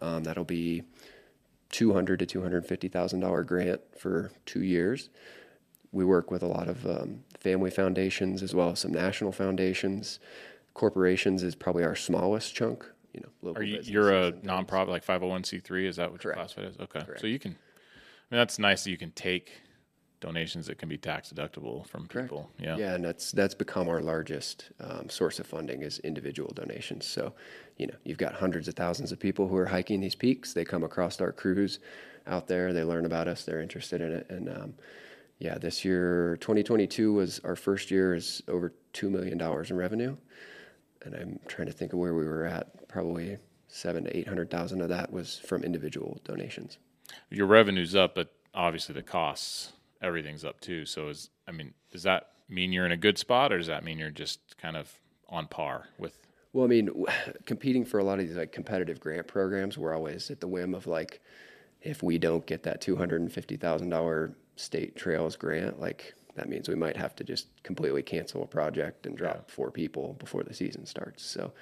Um, 0.00 0.22
that'll 0.22 0.44
be 0.44 0.84
200 1.70 2.20
to 2.20 2.26
250 2.26 2.88
thousand 2.88 3.20
dollar 3.20 3.42
grant 3.42 3.80
for 3.98 4.30
two 4.44 4.62
years. 4.62 5.08
We 5.90 6.04
work 6.04 6.30
with 6.30 6.42
a 6.42 6.46
lot 6.46 6.68
of 6.68 6.86
um, 6.86 7.24
family 7.38 7.70
foundations 7.70 8.42
as 8.42 8.54
well 8.54 8.70
as 8.70 8.80
some 8.80 8.92
national 8.92 9.32
foundations. 9.32 10.20
Corporations 10.76 11.42
is 11.42 11.54
probably 11.54 11.84
our 11.84 11.96
smallest 11.96 12.54
chunk. 12.54 12.84
You 13.14 13.20
know, 13.22 13.28
local 13.40 13.62
Are 13.62 13.64
you 13.64 13.80
you're 13.82 14.12
a 14.12 14.32
nonprofit 14.32 14.88
like 14.88 15.06
501c3? 15.06 15.86
Is 15.86 15.96
that 15.96 16.12
what 16.12 16.20
Correct. 16.20 16.24
your 16.24 16.34
classified 16.34 16.64
as? 16.66 16.76
Okay, 16.78 17.00
Correct. 17.00 17.20
so 17.22 17.26
you 17.26 17.38
can. 17.38 17.52
I 17.52 18.34
mean, 18.34 18.38
that's 18.40 18.58
nice 18.58 18.84
that 18.84 18.90
you 18.90 18.98
can 18.98 19.10
take 19.12 19.52
donations 20.20 20.66
that 20.66 20.76
can 20.76 20.90
be 20.90 20.98
tax 20.98 21.32
deductible 21.32 21.86
from 21.86 22.06
Correct. 22.06 22.28
people. 22.28 22.50
Yeah. 22.58 22.76
Yeah, 22.76 22.94
and 22.94 23.02
that's 23.02 23.32
that's 23.32 23.54
become 23.54 23.88
our 23.88 24.02
largest 24.02 24.70
um, 24.78 25.08
source 25.08 25.38
of 25.38 25.46
funding 25.46 25.80
is 25.80 25.98
individual 26.00 26.52
donations. 26.54 27.06
So, 27.06 27.32
you 27.78 27.86
know, 27.86 27.94
you've 28.04 28.18
got 28.18 28.34
hundreds 28.34 28.68
of 28.68 28.74
thousands 28.74 29.12
of 29.12 29.18
people 29.18 29.48
who 29.48 29.56
are 29.56 29.66
hiking 29.66 30.00
these 30.00 30.14
peaks. 30.14 30.52
They 30.52 30.66
come 30.66 30.84
across 30.84 31.18
our 31.22 31.32
crews 31.32 31.78
out 32.26 32.48
there. 32.48 32.74
They 32.74 32.84
learn 32.84 33.06
about 33.06 33.28
us. 33.28 33.44
They're 33.44 33.62
interested 33.62 34.02
in 34.02 34.12
it. 34.12 34.26
And 34.28 34.50
um, 34.50 34.74
yeah, 35.38 35.56
this 35.56 35.86
year, 35.86 36.36
2022 36.42 37.14
was 37.14 37.40
our 37.44 37.56
first 37.56 37.90
year 37.90 38.14
is 38.14 38.42
over 38.46 38.74
two 38.92 39.08
million 39.08 39.38
dollars 39.38 39.70
in 39.70 39.78
revenue. 39.78 40.18
And 41.06 41.14
I'm 41.14 41.40
trying 41.46 41.66
to 41.68 41.72
think 41.72 41.92
of 41.92 41.98
where 41.98 42.14
we 42.14 42.24
were 42.24 42.44
at. 42.44 42.88
Probably 42.88 43.38
seven 43.68 44.04
to 44.04 44.16
eight 44.16 44.28
hundred 44.28 44.50
thousand 44.50 44.80
of 44.80 44.88
that 44.90 45.12
was 45.12 45.38
from 45.38 45.62
individual 45.62 46.20
donations. 46.24 46.78
Your 47.30 47.46
revenue's 47.46 47.94
up, 47.94 48.14
but 48.14 48.32
obviously 48.54 48.94
the 48.94 49.02
costs, 49.02 49.72
everything's 50.02 50.44
up 50.44 50.60
too. 50.60 50.84
So 50.84 51.08
is 51.08 51.30
I 51.48 51.52
mean, 51.52 51.74
does 51.90 52.02
that 52.02 52.30
mean 52.48 52.72
you're 52.72 52.86
in 52.86 52.92
a 52.92 52.96
good 52.96 53.18
spot, 53.18 53.52
or 53.52 53.58
does 53.58 53.66
that 53.68 53.84
mean 53.84 53.98
you're 53.98 54.10
just 54.10 54.56
kind 54.58 54.76
of 54.76 54.92
on 55.28 55.46
par 55.46 55.88
with? 55.98 56.18
Well, 56.52 56.64
I 56.64 56.68
mean, 56.68 56.86
w- 56.86 57.06
competing 57.46 57.84
for 57.84 57.98
a 57.98 58.04
lot 58.04 58.18
of 58.18 58.26
these 58.26 58.36
like 58.36 58.52
competitive 58.52 59.00
grant 59.00 59.26
programs, 59.26 59.78
we're 59.78 59.94
always 59.94 60.30
at 60.30 60.40
the 60.40 60.48
whim 60.48 60.74
of 60.74 60.86
like, 60.86 61.20
if 61.82 62.02
we 62.02 62.18
don't 62.18 62.46
get 62.46 62.64
that 62.64 62.80
two 62.80 62.96
hundred 62.96 63.20
and 63.20 63.32
fifty 63.32 63.56
thousand 63.56 63.90
dollar 63.90 64.34
state 64.56 64.96
trails 64.96 65.36
grant, 65.36 65.80
like 65.80 66.14
that 66.36 66.48
means 66.48 66.68
we 66.68 66.74
might 66.74 66.96
have 66.96 67.16
to 67.16 67.24
just 67.24 67.48
completely 67.62 68.02
cancel 68.02 68.42
a 68.42 68.46
project 68.46 69.06
and 69.06 69.16
drop 69.16 69.50
four 69.50 69.70
people 69.70 70.14
before 70.18 70.42
the 70.42 70.54
season 70.54 70.86
starts. 70.86 71.24
So 71.24 71.52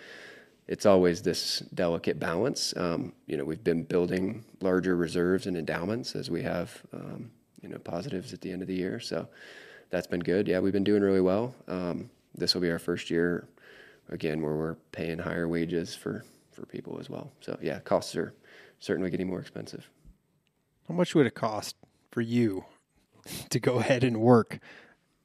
it's 0.67 0.85
always 0.85 1.23
this 1.23 1.61
delicate 1.75 2.19
balance. 2.19 2.75
Um, 2.77 3.13
you 3.27 3.37
know, 3.37 3.45
we've 3.45 3.63
been 3.63 3.85
building 3.85 4.45
larger 4.61 4.97
reserves 4.97 5.47
and 5.47 5.57
endowments 5.57 6.17
as 6.17 6.31
we 6.31 6.43
have, 6.43 6.83
um, 6.93 7.31
you 7.63 7.69
know, 7.69 7.79
positives 7.79 8.33
at 8.33 8.41
the 8.41 8.51
end 8.51 8.63
of 8.63 8.69
the 8.69 8.75
year. 8.75 8.99
So 9.01 9.29
that's 9.91 10.07
been 10.07 10.21
good. 10.21 10.49
Yeah, 10.49 10.59
we've 10.61 10.73
been 10.73 10.85
doing 10.85 11.03
really 11.03 11.21
well. 11.21 11.55
Um, 11.69 12.11
this 12.35 12.55
will 12.55 12.61
be 12.61 12.71
our 12.71 12.79
first 12.79 13.11
year 13.11 13.47
again 14.09 14.43
where 14.43 14.55
we're 14.55 14.75
paying 14.93 15.19
higher 15.19 15.49
wages 15.49 15.95
for 15.95 16.25
for 16.51 16.67
people 16.67 16.99
as 17.01 17.11
well. 17.11 17.33
So 17.41 17.59
yeah, 17.61 17.81
costs 17.81 18.15
are 18.15 18.33
certainly 18.79 19.11
getting 19.11 19.27
more 19.27 19.41
expensive. 19.41 19.89
How 20.89 20.95
much 20.95 21.15
would 21.15 21.27
it 21.27 21.35
cost 21.35 21.77
for 22.11 22.21
you 22.21 22.65
to 23.51 23.61
go 23.61 23.79
ahead 23.79 24.05
and 24.05 24.21
work 24.21 24.59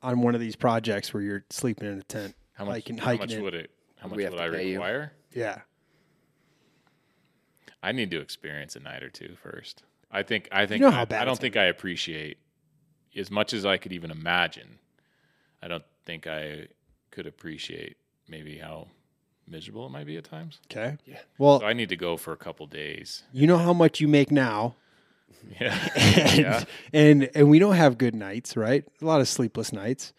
on 0.02 0.22
one 0.22 0.36
of 0.36 0.42
these 0.42 0.56
projects 0.56 1.14
where 1.14 1.22
you're 1.24 1.44
sleeping 1.50 1.88
in 1.92 2.00
a 2.00 2.04
tent? 2.04 2.36
How 2.54 2.66
much? 2.66 2.74
hiking- 2.76 2.98
how 2.98 3.06
hiking 3.06 3.20
much 3.22 3.34
in? 3.34 3.44
would 3.44 3.54
it? 3.54 3.72
How 3.98 4.08
much 4.08 4.18
would 4.18 4.40
I 4.40 4.50
pay 4.50 4.68
you. 4.70 4.74
require? 4.76 5.14
Yeah. 5.34 5.60
I 7.82 7.92
need 7.92 8.12
to 8.12 8.20
experience 8.20 8.76
a 8.76 8.80
night 8.80 9.04
or 9.04 9.10
two 9.10 9.36
first. 9.42 9.84
I 10.12 10.24
think. 10.24 10.48
I 10.52 10.66
think. 10.66 10.80
you 10.82 10.86
know 10.86 10.92
how 10.92 11.02
I, 11.02 11.06
bad 11.06 11.22
I 11.22 11.26
don't 11.26 11.34
it's 11.34 11.42
think 11.42 11.56
I 11.58 11.66
appreciate 11.66 12.38
as 13.16 13.30
much 13.32 13.54
as 13.54 13.66
I 13.66 13.78
could 13.78 13.94
even 13.94 14.12
imagine. 14.12 14.80
I 15.62 15.68
don't 15.68 15.84
think 16.06 16.28
I 16.28 16.68
could 17.12 17.28
appreciate 17.28 17.98
maybe 18.28 18.58
how 18.58 18.88
miserable 19.48 19.86
it 19.86 19.90
might 19.90 20.06
be 20.06 20.18
at 20.18 20.24
times. 20.24 20.60
Okay. 20.72 20.98
Yeah. 21.06 21.20
Well, 21.38 21.60
So 21.60 21.66
I 21.66 21.74
need 21.74 21.90
to 21.90 21.96
go 21.98 22.18
for 22.18 22.32
a 22.34 22.38
couple 22.38 22.66
days. 22.68 23.24
you 23.34 23.48
know 23.48 23.58
how 23.58 23.74
much 23.74 24.00
you 24.00 24.08
make 24.08 24.32
now, 24.32 24.76
Yeah. 25.60 25.90
and, 25.96 26.40
yeah. 26.40 26.64
and 26.94 27.30
and 27.36 27.50
we 27.50 27.60
don't 27.60 27.76
have 27.76 27.98
good 27.98 28.16
nights, 28.16 28.56
right? 28.56 28.86
A 29.02 29.06
lot 29.06 29.20
of 29.20 29.28
sleepless 29.28 29.74
nights. 29.74 30.14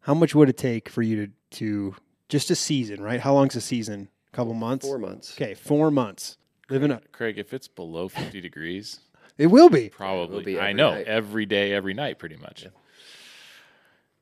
How 0.00 0.14
much 0.14 0.34
would 0.34 0.48
it 0.48 0.56
take 0.56 0.88
for 0.88 1.02
you 1.02 1.26
to 1.26 1.32
to 1.58 1.94
just 2.28 2.50
a 2.50 2.56
season, 2.56 3.00
right? 3.02 3.20
How 3.20 3.34
long's 3.34 3.54
a 3.54 3.60
season? 3.60 4.08
A 4.32 4.36
couple 4.36 4.54
months. 4.54 4.84
Four 4.86 4.98
months. 4.98 5.34
Okay, 5.40 5.54
four 5.54 5.90
months. 5.90 6.36
Living 6.70 6.90
up. 6.90 7.12
Craig, 7.12 7.38
if 7.38 7.52
it's 7.52 7.68
below 7.68 8.08
50 8.08 8.40
degrees, 8.40 9.00
It 9.36 9.48
will 9.48 9.68
be. 9.68 9.90
probably. 9.90 10.42
be 10.42 10.58
I 10.58 10.72
know 10.72 10.92
night. 10.94 11.06
every 11.06 11.44
day, 11.44 11.72
every 11.72 11.92
night, 11.94 12.18
pretty 12.18 12.36
much. 12.36 12.66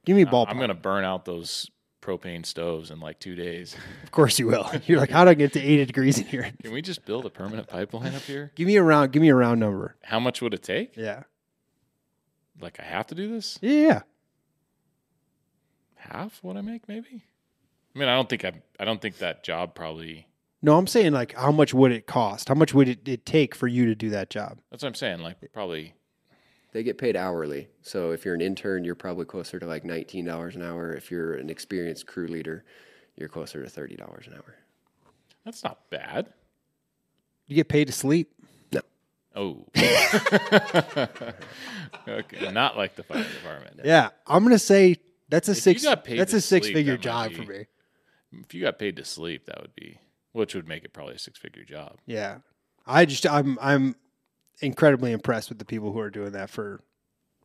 Give 0.05 0.17
me 0.17 0.23
a 0.23 0.27
ballpark. 0.27 0.49
I'm 0.49 0.57
going 0.57 0.69
to 0.69 0.75
burn 0.75 1.05
out 1.05 1.25
those 1.25 1.71
propane 2.01 2.45
stoves 2.45 2.91
in 2.91 3.01
like 3.01 3.19
two 3.19 3.35
days. 3.35 3.77
Of 4.05 4.11
course 4.11 4.39
you 4.39 4.49
will. 4.49 4.69
You're 4.87 4.99
like, 4.99 5.11
how 5.11 5.25
do 5.25 5.31
I 5.31 5.35
get 5.35 5.53
to 5.53 5.61
80 5.61 5.85
degrees 5.87 6.19
in 6.19 6.25
here? 6.25 6.51
Can 6.63 6.73
we 6.73 6.83
just 6.83 7.05
build 7.05 7.27
a 7.27 7.31
permanent 7.31 7.69
pipeline 7.69 8.15
up 8.15 8.23
here? 8.23 8.51
Give 8.57 8.67
me 8.67 8.77
a 8.77 8.83
round. 8.83 9.13
Give 9.13 9.23
me 9.23 9.29
a 9.29 9.35
round 9.35 9.61
number. 9.61 9.97
How 10.03 10.19
much 10.19 10.43
would 10.43 10.53
it 10.53 10.63
take? 10.63 10.97
Yeah. 10.97 11.23
Like 12.61 12.81
I 12.81 12.83
have 12.83 13.07
to 13.09 13.15
do 13.15 13.31
this? 13.31 13.59
Yeah. 13.63 13.73
yeah. 13.73 14.01
Half 15.95 16.41
what 16.43 16.57
I 16.57 16.61
make, 16.61 16.89
maybe. 16.89 17.25
I 17.95 17.99
mean, 17.99 18.09
I 18.09 18.15
don't 18.15 18.29
think 18.29 18.45
I. 18.45 18.53
I 18.79 18.85
don't 18.85 19.01
think 19.01 19.19
that 19.19 19.45
job 19.45 19.75
probably. 19.75 20.27
No, 20.63 20.77
I'm 20.77 20.87
saying 20.87 21.13
like, 21.13 21.35
how 21.35 21.53
much 21.53 21.73
would 21.73 21.93
it 21.93 22.07
cost? 22.07 22.49
How 22.49 22.55
much 22.55 22.75
would 22.75 22.89
it, 22.89 23.09
it 23.09 23.25
take 23.25 23.55
for 23.55 23.67
you 23.67 23.87
to 23.87 23.95
do 23.95 24.11
that 24.11 24.29
job? 24.31 24.59
That's 24.71 24.83
what 24.83 24.89
I'm 24.89 24.95
saying. 24.95 25.21
Like 25.21 25.37
probably. 25.53 25.95
They 26.73 26.83
get 26.83 26.99
paid 26.99 27.17
hourly. 27.17 27.69
So 27.83 28.13
if 28.13 28.25
you're 28.25 28.35
an 28.35 28.41
intern, 28.41 28.85
you're 28.85 28.95
probably 28.95 29.25
closer 29.25 29.59
to 29.59 29.67
like 29.67 29.85
nineteen 29.85 30.25
dollars 30.25 30.55
an 30.57 30.63
hour. 30.63 30.93
If 30.93 31.11
you're 31.11 31.35
an 31.35 31.51
experienced 31.51 32.07
crew 32.07 32.29
leader, 32.29 32.65
you're 33.17 33.29
closer 33.29 33.63
to 33.63 33.69
thirty 33.69 33.97
dollars 33.97 34.27
an 34.29 34.35
hour. 34.35 34.55
That's 35.45 35.65
not 35.65 35.91
bad. 35.91 36.33
You 37.47 37.57
get 37.57 37.69
paid 37.69 37.87
to 37.89 37.93
sleep. 37.93 38.33
No. 38.73 38.81
Oh. 39.35 39.67
okay, 42.09 42.51
not 42.53 42.77
like 42.77 42.95
the 42.97 43.03
fire 43.03 43.25
department. 43.25 43.81
Yeah, 43.85 44.11
I'm 44.27 44.43
gonna 44.45 44.59
say 44.59 44.97
that's 45.29 45.49
a 45.49 45.53
If 45.53 45.57
you 45.57 45.61
six. 45.63 45.83
got 45.85 46.05
paid 46.05 46.19
That's 46.19 46.33
to 46.33 46.37
a 46.39 46.41
six 46.41 46.67
sleep, 46.67 46.77
figure 46.77 46.97
that 46.97 47.05
might 47.05 47.33
job 47.33 47.45
for 47.47 47.51
me. 47.51 47.67
If 48.33 48.55
you 48.55 48.61
got 48.63 48.79
paid 48.79 48.97
to 48.97 49.05
sleep, 49.05 49.47
that 49.47 49.61
would 49.61 49.75
be, 49.75 49.99
which 50.33 50.55
would 50.55 50.69
make 50.69 50.85
it 50.85 50.93
probably 50.93 51.17
a 51.17 51.19
six-figure 51.19 51.65
job. 51.65 51.99
Yeah, 52.07 52.39
I 52.87 53.05
just 53.05 53.27
I'm 53.27 53.59
I'm 53.61 53.97
incredibly 54.61 55.13
impressed 55.13 55.49
with 55.49 55.59
the 55.59 55.65
people 55.65 55.93
who 55.93 56.01
are 56.01 56.11
doing 56.11 56.33
that 56.33 56.51
for 56.51 56.81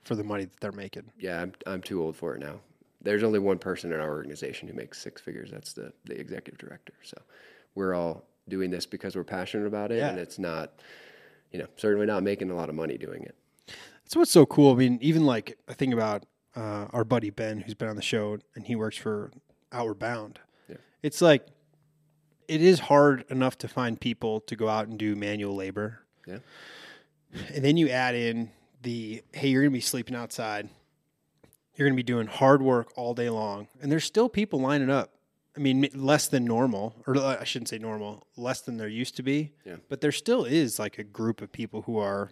for 0.04 0.16
the 0.16 0.24
money 0.24 0.46
that 0.46 0.60
they're 0.60 0.72
making. 0.72 1.12
Yeah, 1.18 1.42
I'm 1.42 1.54
I'm 1.66 1.82
too 1.82 2.02
old 2.02 2.16
for 2.16 2.36
it 2.36 2.40
now. 2.40 2.60
There's 3.02 3.24
only 3.24 3.40
one 3.40 3.60
person 3.60 3.92
in 3.94 4.00
our 4.00 4.10
organization 4.10 4.68
who 4.68 4.74
makes 4.74 5.00
six 5.00 5.22
figures. 5.22 5.50
That's 5.52 5.74
the 5.74 5.94
the 6.06 6.20
executive 6.20 6.58
director. 6.60 6.94
So 7.04 7.18
we're 7.76 7.94
all 7.94 8.24
doing 8.48 8.70
this 8.72 8.86
because 8.86 9.16
we're 9.16 9.24
passionate 9.24 9.66
about 9.68 9.92
it, 9.92 9.98
Yeah. 9.98 10.10
and 10.10 10.20
it's 10.20 10.38
not, 10.38 10.74
you 11.52 11.60
know, 11.60 11.66
certainly 11.78 12.06
not 12.06 12.22
making 12.24 12.52
a 12.52 12.56
lot 12.56 12.70
of 12.70 12.76
money 12.76 12.98
doing 12.98 13.24
it. 13.24 13.36
That's 14.04 14.16
what's 14.16 14.32
so 14.32 14.46
cool. 14.46 14.72
I 14.74 14.76
mean, 14.76 15.00
even 15.02 15.26
like 15.26 15.58
I 15.68 15.74
think 15.74 15.94
about 15.94 16.26
uh, 16.56 16.86
our 16.94 17.04
buddy 17.04 17.32
Ben, 17.32 17.60
who's 17.60 17.74
been 17.74 17.90
on 17.90 17.96
the 17.96 18.02
show, 18.02 18.38
and 18.56 18.66
he 18.68 18.76
works 18.76 18.98
for 18.98 19.32
Outward 19.72 20.00
Bound. 20.00 20.40
Yeah. 20.70 20.76
It's 21.02 21.22
like 21.22 21.48
it 22.48 22.62
is 22.62 22.82
hard 22.82 23.26
enough 23.30 23.58
to 23.60 23.68
find 23.68 24.00
people 24.00 24.40
to 24.42 24.56
go 24.56 24.70
out 24.70 24.88
and 24.88 24.98
do 25.00 25.16
manual 25.16 25.56
labor. 25.56 26.02
Yeah. 26.28 26.38
And 27.54 27.64
then 27.64 27.78
you 27.78 27.90
add 27.90 28.16
in 28.16 28.52
the 28.82 29.24
hey, 29.34 29.50
you're 29.50 29.62
going 29.64 29.72
to 29.72 29.78
be 29.78 29.82
sleeping 29.82 30.16
outside. 30.16 30.70
You're 31.76 31.88
going 31.88 31.94
to 31.96 32.00
be 32.00 32.04
doing 32.04 32.28
hard 32.28 32.62
work 32.62 32.94
all 32.96 33.14
day 33.14 33.30
long, 33.30 33.68
and 33.82 33.92
there's 33.92 34.06
still 34.06 34.30
people 34.30 34.62
lining 34.62 34.90
up. 34.90 35.12
I 35.58 35.60
mean, 35.62 35.88
less 35.94 36.28
than 36.28 36.44
normal, 36.46 36.96
or 37.08 37.16
uh, 37.18 37.38
I 37.40 37.44
shouldn't 37.46 37.70
say 37.70 37.78
normal, 37.78 38.28
less 38.38 38.60
than 38.62 38.76
there 38.78 38.88
used 38.90 39.16
to 39.18 39.24
be. 39.24 39.54
Yeah. 39.66 39.78
But 39.90 40.02
there 40.02 40.12
still 40.12 40.44
is 40.46 40.80
like 40.80 40.98
a 41.00 41.04
group 41.04 41.42
of 41.42 41.52
people 41.52 41.82
who 41.84 41.98
are 41.98 42.32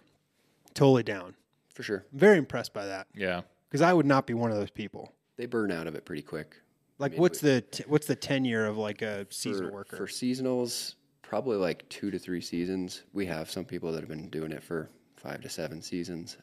totally 0.74 1.02
down. 1.02 1.34
For 1.72 1.82
sure, 1.82 2.04
I'm 2.12 2.18
very 2.18 2.38
impressed 2.38 2.72
by 2.72 2.86
that 2.86 3.06
Yeah. 3.14 3.42
because 3.68 3.80
I 3.82 3.92
would 3.92 4.06
not 4.06 4.26
be 4.26 4.34
one 4.34 4.50
of 4.50 4.56
those 4.56 4.70
people. 4.70 5.12
they 5.36 5.46
burn 5.46 5.72
out 5.72 5.86
of 5.88 5.94
it 5.96 6.04
pretty 6.04 6.22
quick. 6.22 6.54
Like, 6.98 7.12
mean, 7.12 7.20
what's 7.22 7.40
the 7.40 7.60
t- 7.62 7.84
what's 7.88 8.06
the 8.06 8.14
tenure 8.14 8.66
of 8.66 8.76
like 8.78 9.02
a 9.02 9.26
seasonal 9.30 9.70
for, 9.70 9.74
worker? 9.74 9.96
For 9.96 10.06
seasonals, 10.06 10.94
probably 11.34 11.56
like 11.56 11.88
two 11.88 12.12
to 12.12 12.18
three 12.20 12.40
seasons. 12.40 13.02
We 13.12 13.26
have 13.26 13.50
some 13.50 13.64
people 13.64 13.90
that 13.90 13.98
have 13.98 14.08
been 14.08 14.28
doing 14.28 14.52
it 14.52 14.62
for 14.62 14.88
five 15.16 15.40
to 15.40 15.48
seven 15.48 15.82
seasons. 15.82 16.36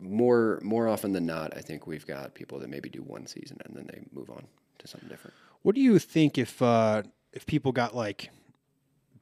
More 0.00 0.58
more 0.64 0.88
often 0.88 1.12
than 1.12 1.26
not, 1.26 1.56
I 1.56 1.60
think 1.60 1.86
we've 1.86 2.04
got 2.04 2.34
people 2.34 2.58
that 2.58 2.68
maybe 2.68 2.88
do 2.88 3.02
one 3.02 3.28
season 3.28 3.58
and 3.64 3.76
then 3.76 3.86
they 3.86 4.00
move 4.12 4.28
on 4.28 4.48
to 4.80 4.88
something 4.88 5.08
different. 5.08 5.34
What 5.62 5.76
do 5.76 5.80
you 5.80 6.00
think 6.00 6.38
if 6.38 6.60
uh, 6.60 7.04
if 7.32 7.46
people 7.46 7.70
got 7.70 7.94
like 7.94 8.30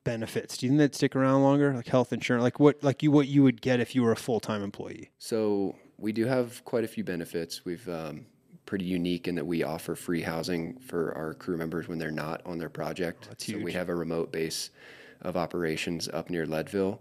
benefits? 0.05 0.57
Do 0.57 0.65
you 0.65 0.71
think 0.71 0.79
they'd 0.79 0.95
stick 0.95 1.15
around 1.15 1.43
longer, 1.43 1.75
like 1.75 1.89
health 1.89 2.11
insurance? 2.15 2.43
Like 2.43 2.59
what 2.59 2.83
like 2.83 3.03
you 3.03 3.11
what 3.11 3.29
you 3.29 3.43
would 3.43 3.61
get 3.61 3.81
if 3.81 3.95
you 3.95 4.03
were 4.03 4.13
a 4.13 4.17
full 4.17 4.41
time 4.41 4.63
employee? 4.63 5.11
So 5.19 5.77
we 5.99 6.13
do 6.13 6.25
have 6.25 6.65
quite 6.65 6.85
a 6.85 6.89
few 6.89 7.05
benefits. 7.05 7.63
We've 7.63 7.87
um, 7.91 8.25
pretty 8.69 8.85
unique 8.85 9.27
in 9.27 9.35
that 9.35 9.47
we 9.47 9.63
offer 9.63 9.95
free 9.95 10.21
housing 10.21 10.79
for 10.79 11.17
our 11.17 11.33
crew 11.33 11.57
members 11.57 11.89
when 11.89 11.97
they're 11.97 12.11
not 12.11 12.43
on 12.45 12.59
their 12.59 12.69
project. 12.69 13.27
that's 13.27 13.47
so 13.47 13.59
we 13.59 13.73
have 13.73 13.89
a 13.89 13.95
remote 13.95 14.31
base 14.31 14.69
of 15.23 15.39
operations 15.39 16.07
up 16.13 16.29
near 16.29 16.45
Leadville. 16.45 17.01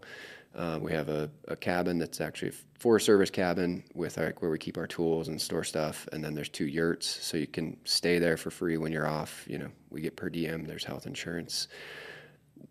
Uh, 0.55 0.79
we 0.81 0.93
have 0.93 1.09
a, 1.09 1.29
a 1.49 1.57
cabin 1.57 1.99
that's 1.99 2.21
actually 2.21 2.47
a 2.47 2.79
Forest 2.79 3.05
Service 3.05 3.29
cabin 3.29 3.83
with 3.93 4.17
like 4.17 4.41
where 4.41 4.49
we 4.49 4.57
keep 4.57 4.77
our 4.77 4.87
tools 4.87 5.27
and 5.27 5.41
store 5.41 5.65
stuff, 5.65 6.07
and 6.13 6.23
then 6.23 6.33
there's 6.33 6.47
two 6.47 6.67
yurts, 6.67 7.05
so 7.05 7.35
you 7.35 7.45
can 7.45 7.75
stay 7.83 8.17
there 8.17 8.37
for 8.37 8.49
free 8.49 8.77
when 8.77 8.93
you're 8.93 9.05
off. 9.05 9.43
You 9.45 9.57
know, 9.57 9.69
we 9.89 9.99
get 9.99 10.15
per 10.15 10.29
diem. 10.29 10.63
There's 10.63 10.85
health 10.85 11.05
insurance. 11.05 11.67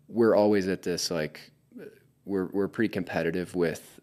We're 0.07 0.35
always 0.35 0.67
at 0.67 0.81
this 0.81 1.11
like 1.11 1.51
we're 2.25 2.47
we're 2.47 2.67
pretty 2.67 2.91
competitive 2.91 3.53
with 3.53 3.96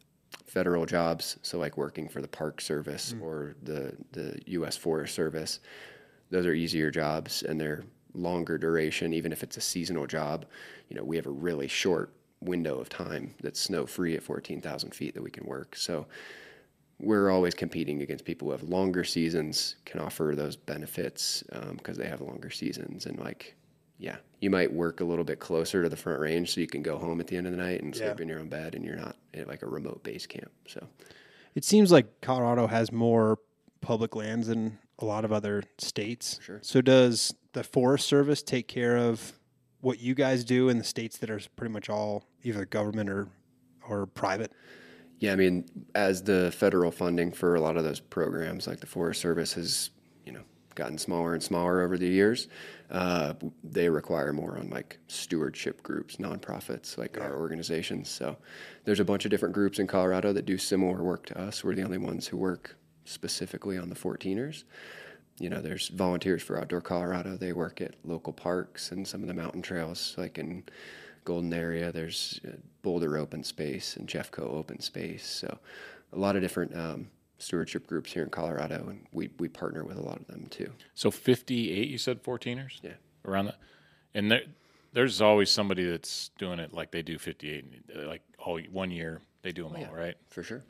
federal 0.55 0.87
jobs, 0.87 1.37
so 1.43 1.59
like 1.59 1.77
working 1.77 2.09
for 2.09 2.23
the 2.23 2.29
Park 2.29 2.61
Service 2.61 3.13
mm. 3.13 3.23
or 3.23 3.57
the 3.63 3.95
the 4.13 4.41
U.S. 4.47 4.77
Forest 4.77 5.15
Service. 5.15 5.61
Those 6.31 6.47
are 6.47 6.55
easier 6.55 6.91
jobs 6.91 7.43
and 7.43 7.61
they're 7.61 7.85
longer 8.15 8.57
duration. 8.57 9.13
Even 9.13 9.33
if 9.33 9.43
it's 9.43 9.57
a 9.57 9.61
seasonal 9.61 10.07
job, 10.07 10.47
you 10.89 10.97
know 10.97 11.05
we 11.05 11.17
have 11.17 11.27
a 11.27 11.31
really 11.49 11.69
short 11.69 12.13
window 12.41 12.79
of 12.79 12.89
time 12.89 13.35
that's 13.43 13.59
snow 13.59 13.87
free 13.87 14.15
at 14.15 14.23
14,000 14.23 14.95
feet 14.95 15.15
that 15.15 15.23
we 15.23 15.31
can 15.31 15.47
work. 15.47 15.75
So 15.77 16.07
we're 17.01 17.31
always 17.31 17.55
competing 17.55 18.03
against 18.03 18.25
people 18.25 18.49
who 18.49 18.53
have 18.53 18.63
longer 18.63 19.05
seasons, 19.05 19.77
can 19.85 20.01
offer 20.01 20.35
those 20.37 20.57
benefits 20.57 21.43
um, 21.53 21.77
because 21.77 21.97
they 21.97 22.07
have 22.07 22.21
longer 22.21 22.51
seasons. 22.51 23.07
And 23.07 23.19
like, 23.19 23.57
yeah, 23.99 24.17
you 24.41 24.51
might 24.51 24.73
work 24.73 25.01
a 25.01 25.05
little 25.05 25.25
bit 25.25 25.39
closer 25.41 25.83
to 25.83 25.89
the 25.89 25.97
front 25.97 26.21
range 26.21 26.53
so 26.55 26.61
you 26.61 26.67
can 26.67 26.83
go 26.83 26.99
home 26.99 27.21
at 27.21 27.27
the 27.27 27.37
end 27.37 27.47
of 27.47 27.53
the 27.53 27.59
night 27.59 27.83
and 27.83 27.95
sleep 27.95 28.15
Yeah. 28.17 28.23
in 28.23 28.29
your 28.29 28.41
own 28.41 28.49
bed 28.49 28.75
and 28.75 28.85
you're 28.85 28.97
not 28.97 29.17
at 29.33 29.49
like 29.49 29.63
a 29.63 29.67
remote 29.67 30.03
base 30.03 30.27
camp. 30.27 30.51
So 30.69 30.87
It 31.55 31.65
seems 31.65 31.93
like 31.93 32.21
Colorado 32.21 32.67
has 32.67 32.91
more 32.91 33.39
public 33.81 34.17
lands 34.17 34.49
than 34.49 34.79
a 34.99 35.05
lot 35.05 35.25
of 35.25 35.33
other 35.33 35.63
states. 35.79 36.41
Sure. 36.43 36.59
So 36.63 36.81
does 36.81 37.33
the 37.53 37.63
Forest 37.63 38.07
Service 38.09 38.43
take 38.43 38.67
care 38.69 38.97
of 38.97 39.33
what 39.81 40.01
you 40.01 40.15
guys 40.15 40.45
do 40.45 40.69
in 40.69 40.79
the 40.79 40.85
states 40.85 41.19
that 41.19 41.31
are 41.31 41.41
pretty 41.57 41.73
much 41.73 41.89
all 41.89 42.25
either 42.43 42.65
government 42.65 43.09
or 43.11 43.29
or 43.89 44.07
private? 44.07 44.51
Yeah, 45.21 45.33
I 45.33 45.37
mean, 45.37 45.67
as 45.95 46.23
the 46.23 46.51
federal 46.57 46.91
funding 46.91 47.31
for 47.33 47.55
a 47.55 47.61
lot 47.61 47.77
of 47.77 47.85
those 47.85 48.01
programs, 48.01 48.67
like 48.67 48.81
the 48.81 48.87
Forest 48.87 49.21
Service, 49.21 49.53
has 49.53 49.91
you 50.27 50.33
know 50.33 50.43
gotten 50.75 50.99
smaller 50.99 51.35
and 51.35 51.43
smaller 51.43 51.83
over 51.83 51.97
the 51.97 52.07
years, 52.07 52.49
uh, 52.91 53.35
they 53.63 53.89
require 53.89 54.33
more 54.33 54.59
on 54.59 54.71
like 54.71 54.99
stewardship 55.09 55.83
groups, 55.83 56.17
nonprofits, 56.17 56.99
like 56.99 57.21
our 57.21 57.39
organizations. 57.39 58.09
So 58.09 58.37
there's 58.85 59.01
a 59.01 59.05
bunch 59.05 59.25
of 59.25 59.31
different 59.31 59.55
groups 59.55 59.79
in 59.79 59.87
Colorado 59.87 60.33
that 60.33 60.47
do 60.47 60.59
similar 60.59 61.03
work 61.03 61.27
to 61.27 61.41
us. 61.41 61.65
We're 61.65 61.75
the 61.75 61.83
only 61.83 61.99
ones 61.99 62.27
who 62.27 62.37
work 62.37 62.77
specifically 63.05 63.79
on 63.79 63.89
the 63.89 63.95
14ers. 63.95 64.65
You 65.39 65.51
know, 65.51 65.61
there's 65.61 65.89
volunteers 65.89 66.43
for 66.43 66.59
Outdoor 66.59 66.81
Colorado. 66.81 67.37
They 67.37 67.53
work 67.53 67.81
at 67.81 67.95
local 68.05 68.33
parks 68.33 68.93
and 68.93 69.07
some 69.07 69.23
of 69.23 69.29
the 69.29 69.35
mountain 69.35 69.63
trails, 69.63 70.15
like 70.17 70.39
in 70.39 70.65
Golden 71.25 71.53
area. 71.53 71.91
There's 71.91 72.41
uh, 72.47 72.53
Boulder 72.83 73.17
Open 73.17 73.43
Space 73.43 73.97
and 73.97 74.07
Jeffco 74.07 74.43
Open 74.43 74.81
Space. 74.81 75.27
So 75.27 75.59
a 76.13 76.19
lot 76.19 76.37
of 76.37 76.43
different 76.43 76.77
um, 76.77 77.09
stewardship 77.45 77.87
groups 77.87 78.13
here 78.13 78.23
in 78.23 78.31
Colorado, 78.31 78.87
and 78.89 79.07
we, 79.13 79.31
we 79.39 79.49
partner 79.49 79.85
with 79.85 79.99
a 79.99 80.03
lot 80.03 80.19
of 80.21 80.27
them 80.27 80.47
too. 80.51 80.73
So 80.95 81.11
58, 81.11 81.89
you 81.89 81.99
said 81.99 82.23
14ers? 82.23 82.81
Yeah. 82.83 82.93
Around 83.25 83.47
that. 83.47 83.59
And 84.15 84.31
there, 84.31 84.43
there's 84.93 85.21
always 85.21 85.51
somebody 85.51 85.85
that's 85.85 86.31
doing 86.39 86.59
it 86.59 86.73
like 86.73 86.91
they 86.91 87.03
do 87.03 87.19
58, 87.19 87.65
and, 87.65 88.05
uh, 88.05 88.09
like 88.09 88.23
all 88.39 88.59
one 88.71 88.91
year 88.91 89.21
they 89.43 89.53
do 89.53 89.65
them 89.69 89.77
all, 89.77 89.95
right? 89.95 90.17
For 90.31 90.43
sure. 90.43 90.65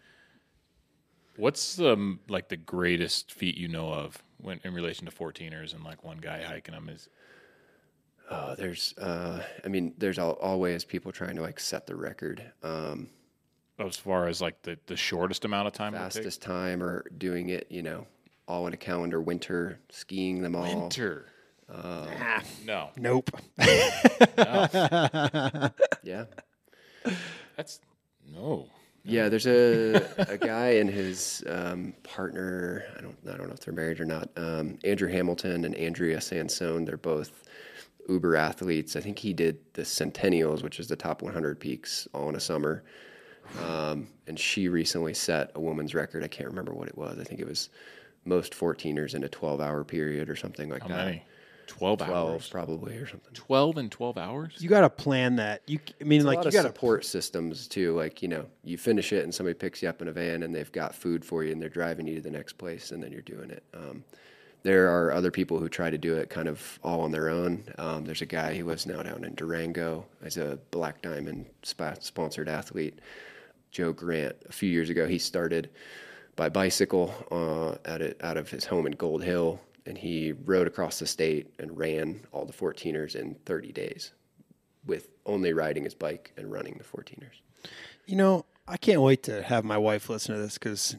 What's 1.37 1.75
the 1.77 2.19
like 2.29 2.49
the 2.49 2.57
greatest 2.57 3.33
feat 3.33 3.57
you 3.57 3.67
know 3.69 3.93
of 3.93 4.23
when 4.39 4.61
in 4.65 4.73
relation 4.73 5.05
to 5.07 5.13
14ers 5.13 5.75
and 5.75 5.83
like 5.83 6.05
one 6.05 6.19
guy 6.19 6.43
hiking 6.43 6.75
them 6.75 6.89
is 6.89 7.09
Uh, 8.31 8.55
there's, 8.55 8.95
uh, 8.99 9.43
I 9.65 9.69
mean, 9.69 9.95
there's 9.99 10.19
always 10.19 10.85
people 10.85 11.13
trying 11.13 11.37
to 11.37 11.43
like 11.43 11.61
set 11.61 11.87
the 11.87 11.95
record. 11.95 12.43
Um, 12.63 13.09
as 13.79 13.97
far 13.97 14.29
as 14.29 14.41
like 14.41 14.61
the, 14.63 14.79
the 14.87 14.97
shortest 14.97 15.45
amount 15.45 15.67
of 15.67 15.73
time 15.73 15.95
it 15.95 15.99
takes? 15.99 16.17
fastest 16.17 16.43
time 16.43 16.83
or 16.83 17.05
doing 17.19 17.49
it, 17.49 17.67
you 17.71 17.83
know, 17.83 18.07
all 18.47 18.67
in 18.67 18.73
a 18.75 18.77
calendar 18.77 19.21
winter, 19.21 19.79
skiing 19.91 20.43
them 20.43 20.55
all. 20.55 20.83
Winter. 20.83 21.27
no, 22.65 22.91
Nope. 22.97 23.31
Yeah. 26.03 26.25
that's 27.57 27.81
no. 28.33 28.69
Yeah, 29.07 29.29
there's 29.29 29.47
a 29.47 29.95
a 30.31 30.39
guy 30.39 30.73
and 30.77 30.89
his 30.89 31.45
um, 31.47 31.93
partner. 32.03 32.85
I 32.97 33.03
don't 33.03 33.17
I 33.31 33.37
don't 33.37 33.49
know 33.49 33.53
if 33.55 33.61
they're 33.61 33.75
married 33.75 34.01
or 34.01 34.05
not. 34.07 34.31
Um, 34.37 34.79
Andrew 34.85 35.09
Hamilton 35.09 35.65
and 35.65 35.75
Andrea 35.75 36.21
Sansone. 36.21 36.85
They're 36.87 36.97
both 36.97 37.45
uber 38.09 38.37
athletes. 38.37 38.97
I 38.97 39.01
think 39.01 39.19
he 39.19 39.33
did 39.35 39.59
the 39.75 39.83
Centennials, 39.83 40.63
which 40.63 40.79
is 40.81 40.89
the 40.89 40.97
top 40.97 41.21
100 41.23 41.59
peaks, 41.61 42.07
all 42.15 42.29
in 42.31 42.35
a 42.35 42.41
summer. 42.41 42.83
Um, 43.63 44.09
and 44.27 44.39
she 44.39 44.69
recently 44.69 45.15
set 45.15 45.51
a 45.55 45.61
woman's 45.61 45.95
record. 45.95 46.25
I 46.25 46.29
can't 46.29 46.49
remember 46.49 46.73
what 46.75 46.89
it 46.89 46.97
was. 46.99 47.19
I 47.19 47.25
think 47.25 47.41
it 47.41 47.47
was 47.47 47.71
most 48.25 48.53
14ers 48.55 49.15
in 49.15 49.25
a 49.25 49.29
12 49.29 49.61
hour 49.61 49.85
period 49.85 50.29
or 50.31 50.37
something 50.37 50.69
like 50.71 50.83
How 50.83 50.89
that. 50.89 51.05
many? 51.07 51.23
12, 51.67 51.99
12 51.99 52.11
hours. 52.13 52.49
probably 52.49 52.97
or 52.97 53.07
something. 53.07 53.33
12 53.33 53.79
and 53.79 53.91
12 53.91 54.19
hours? 54.19 54.57
You 54.59 54.69
got 54.69 54.83
to 54.83 54.91
plan 54.91 55.37
that. 55.37 55.63
You, 55.67 55.79
c- 55.87 55.95
I 56.01 56.05
mean, 56.05 56.21
a 56.23 56.25
like 56.25 56.37
lot 56.37 56.45
you 56.47 56.51
got 56.53 56.63
to. 56.63 56.69
support 56.69 57.05
systems 57.05 57.67
too. 57.69 57.95
Like 57.97 58.21
you 58.23 58.29
know, 58.29 58.45
you 58.65 58.77
finish 58.77 59.13
it 59.13 59.25
and 59.25 59.35
somebody 59.35 59.55
picks 59.55 59.83
you 59.83 59.89
up 59.89 60.03
in 60.03 60.09
a 60.09 60.13
van 60.13 60.43
and 60.43 60.55
they've 60.55 60.71
got 60.73 60.95
food 60.95 61.25
for 61.25 61.43
you 61.45 61.53
and 61.53 61.61
they're 61.63 61.69
driving 61.71 62.07
you 62.07 62.17
to 62.17 62.21
the 62.21 62.31
next 62.31 62.55
place 62.55 62.91
and 62.93 63.03
then 63.03 63.13
you're 63.13 63.23
doing 63.23 63.51
it. 63.51 63.63
Um, 63.73 64.05
there 64.63 64.89
are 64.91 65.13
other 65.13 65.31
people 65.31 65.59
who 65.59 65.69
try 65.69 65.91
to 65.91 65.99
do 65.99 66.17
it 66.17 66.29
kind 66.31 66.49
of 66.49 66.79
all 66.83 67.01
on 67.03 67.11
their 67.13 67.29
own. 67.29 67.65
Um, 67.79 68.05
there's 68.05 68.23
a 68.23 68.27
guy 68.27 68.57
who 68.57 68.65
lives 68.65 68.87
now 68.87 69.03
down 69.03 69.23
in 69.25 69.35
Durango 69.35 70.07
as 70.23 70.37
a 70.39 70.59
Black 70.71 71.03
Diamond 71.03 71.45
spa- 71.63 71.95
sponsored 72.01 72.49
athlete, 72.49 72.99
Joe 73.75 73.93
Grant. 73.93 74.37
A 74.49 74.53
few 74.53 74.71
years 74.71 74.89
ago, 74.89 75.07
he 75.07 75.19
started 75.19 75.69
by 76.37 76.49
bicycle 76.49 77.13
uh, 77.31 77.77
at 77.89 78.01
it 78.01 78.21
out 78.23 78.37
of 78.37 78.49
his 78.49 78.65
home 78.65 78.87
in 78.87 78.93
Gold 78.93 79.23
Hill, 79.23 79.61
and 79.85 79.99
he 79.99 80.33
rode 80.33 80.69
across 80.69 81.01
the 81.01 81.07
state 81.07 81.53
and 81.59 81.77
ran 81.77 82.21
all 82.33 82.47
the 82.47 82.53
14ers 82.53 83.17
in 83.17 83.35
30 83.45 83.73
days 83.73 84.13
with 84.87 85.09
only 85.27 85.53
riding 85.53 85.83
his 85.85 85.95
bike 85.95 86.33
and 86.37 86.51
running 86.53 86.79
the 86.79 86.85
14ers. 86.85 87.41
You 88.07 88.17
know, 88.17 88.45
I 88.69 88.77
can't 88.77 89.01
wait 89.01 89.25
to 89.25 89.43
have 89.43 89.65
my 89.65 89.77
wife 89.77 90.09
listen 90.09 90.37
to 90.37 90.41
this 90.41 90.55
because 90.55 90.97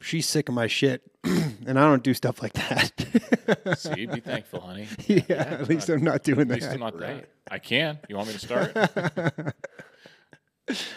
she's 0.00 0.26
sick 0.26 0.48
of 0.48 0.54
my 0.54 0.68
shit, 0.68 1.02
and 1.24 1.76
I 1.78 1.82
don't 1.82 2.04
do 2.04 2.14
stuff 2.14 2.40
like 2.40 2.52
that. 2.52 3.76
See, 3.78 4.06
be 4.06 4.20
thankful, 4.20 4.60
honey. 4.60 4.86
yeah, 5.08 5.24
at 5.28 5.68
least 5.68 5.88
I'm 5.88 6.04
not 6.04 6.22
doing 6.22 6.42
At 6.42 6.48
least 6.48 6.66
I'm 6.66 6.74
that. 6.74 6.78
not 6.78 6.98
that. 7.00 7.28
I 7.50 7.58
can. 7.58 7.98
You 8.08 8.14
want 8.14 8.28
me 8.28 8.34
to 8.34 8.40
start? 8.40 8.76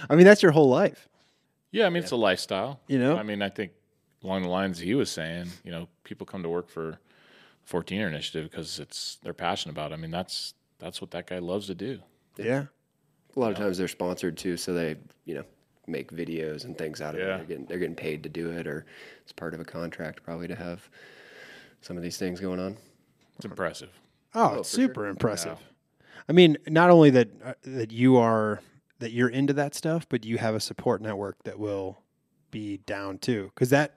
I 0.10 0.16
mean, 0.16 0.26
that's 0.26 0.44
your 0.44 0.52
whole 0.52 0.70
life. 0.70 1.08
Yeah, 1.76 1.86
I 1.86 1.90
mean, 1.90 2.04
it's 2.04 2.12
a 2.12 2.16
lifestyle. 2.16 2.80
You 2.88 3.00
know? 3.00 3.18
I 3.18 3.24
mean, 3.24 3.42
I 3.42 3.50
think 3.50 3.74
along 4.24 4.44
the 4.44 4.50
lines 4.50 4.80
he 4.80 4.96
was 4.96 5.12
saying, 5.12 5.48
you 5.66 5.72
know, 5.72 5.90
people 6.06 6.26
come 6.26 6.42
to 6.42 6.50
work 6.50 6.70
for 6.70 7.00
14er 7.70 8.08
initiative 8.08 8.50
because 8.50 8.80
it's 8.80 9.18
they're 9.24 9.34
passionate 9.34 9.74
about 9.74 9.92
it. 9.92 9.96
I 9.96 9.98
mean, 9.98 10.12
that's 10.12 10.54
that's 10.80 11.02
what 11.02 11.12
that 11.12 11.28
guy 11.28 11.40
loves 11.40 11.68
to 11.68 11.76
do. 11.76 12.00
Yeah. 12.38 12.66
A 13.36 13.40
lot 13.40 13.52
of 13.52 13.58
times 13.58 13.78
they're 13.78 13.90
sponsored 13.90 14.38
too, 14.38 14.56
so 14.56 14.74
they, 14.74 14.96
you 15.26 15.36
know, 15.36 15.44
make 15.86 16.14
videos 16.14 16.64
and 16.64 16.78
things 16.78 17.02
out 17.02 17.14
of 17.14 17.20
it. 17.20 17.26
They're 17.26 17.44
getting, 17.46 17.66
they're 17.66 17.80
getting 17.80 17.96
paid 17.96 18.24
to 18.24 18.30
do 18.30 18.52
it, 18.52 18.68
or 18.68 18.86
it's 19.24 19.34
part 19.34 19.54
of 19.54 19.60
a 19.60 19.66
contract 19.66 20.24
probably 20.24 20.48
to 20.48 20.56
have 20.56 20.88
some 21.82 21.98
of 21.98 22.04
these 22.04 22.18
things 22.18 22.40
going 22.40 22.62
on. 22.62 22.78
It's 23.36 23.44
impressive. 23.44 23.90
Oh, 24.34 24.60
it's 24.60 24.72
for 24.72 24.78
sure. 24.78 24.88
super 24.88 25.08
impressive. 25.08 25.58
I 26.30 26.32
mean, 26.32 26.58
not 26.68 26.90
only 26.90 27.10
that 27.10 27.28
uh, 27.44 27.54
that 27.64 27.92
you 27.92 28.16
are 28.16 28.62
that 29.06 29.12
you're 29.12 29.30
into 29.30 29.54
that 29.54 29.76
stuff, 29.76 30.08
but 30.10 30.26
you 30.26 30.40
have 30.40 30.56
a 30.56 30.60
support 30.60 31.00
network 31.00 31.44
that 31.44 31.60
will 31.60 32.00
be 32.50 32.78
down 32.88 33.20
too. 33.20 33.52
Because 33.54 33.70
that 33.70 33.94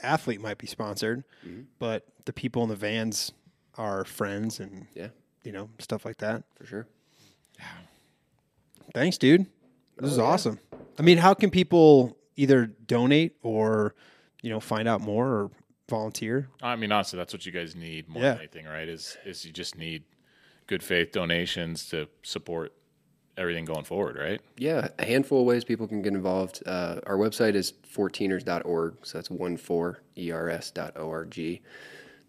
athlete 0.00 0.40
might 0.40 0.56
be 0.58 0.68
sponsored, 0.68 1.24
Mm-hmm. 1.44 1.62
but 1.80 2.06
the 2.26 2.32
people 2.32 2.62
in 2.62 2.68
the 2.68 2.76
vans 2.76 3.32
are 3.76 4.04
friends 4.04 4.60
and 4.60 4.86
Yeah, 4.94 5.08
you 5.42 5.50
know 5.50 5.68
stuff 5.80 6.04
like 6.04 6.18
that. 6.18 6.44
for 6.54 6.64
sure. 6.64 6.86
Yeah. 7.58 7.64
Thanks, 8.94 9.18
dude. 9.18 9.46
This 9.98 10.10
Oh, 10.10 10.12
is 10.12 10.18
awesome. 10.18 10.60
I 10.96 11.02
mean, 11.02 11.18
how 11.18 11.34
can 11.34 11.50
people 11.50 12.16
either 12.36 12.66
donate 12.66 13.36
or 13.42 13.96
you 14.42 14.50
know 14.50 14.60
find 14.60 14.86
out 14.86 15.00
more 15.00 15.26
or 15.26 15.50
volunteer? 15.88 16.48
I 16.62 16.76
mean, 16.76 16.92
honestly, 16.92 17.16
that's 17.16 17.32
what 17.32 17.44
you 17.46 17.50
guys 17.50 17.74
need 17.74 18.08
more 18.08 18.22
Yeah. 18.22 18.30
than 18.34 18.38
anything, 18.38 18.66
right? 18.66 18.88
Is 18.88 19.16
is 19.24 19.44
you 19.44 19.52
just 19.52 19.76
need 19.76 20.04
good 20.68 20.84
faith 20.84 21.10
donations 21.10 21.88
to 21.88 22.06
support 22.22 22.72
everything 23.36 23.64
going 23.64 23.84
forward, 23.84 24.16
right? 24.16 24.40
Yeah, 24.56 24.88
a 24.98 25.04
handful 25.04 25.40
of 25.40 25.46
ways 25.46 25.64
people 25.64 25.88
can 25.88 26.02
get 26.02 26.12
involved. 26.12 26.62
Uh, 26.66 27.00
our 27.06 27.16
website 27.16 27.54
is 27.54 27.72
14ers.org, 27.94 28.96
so 29.02 29.18
that's 29.18 29.30
one 29.30 29.56
four 29.56 30.02
ers.org. 30.16 31.60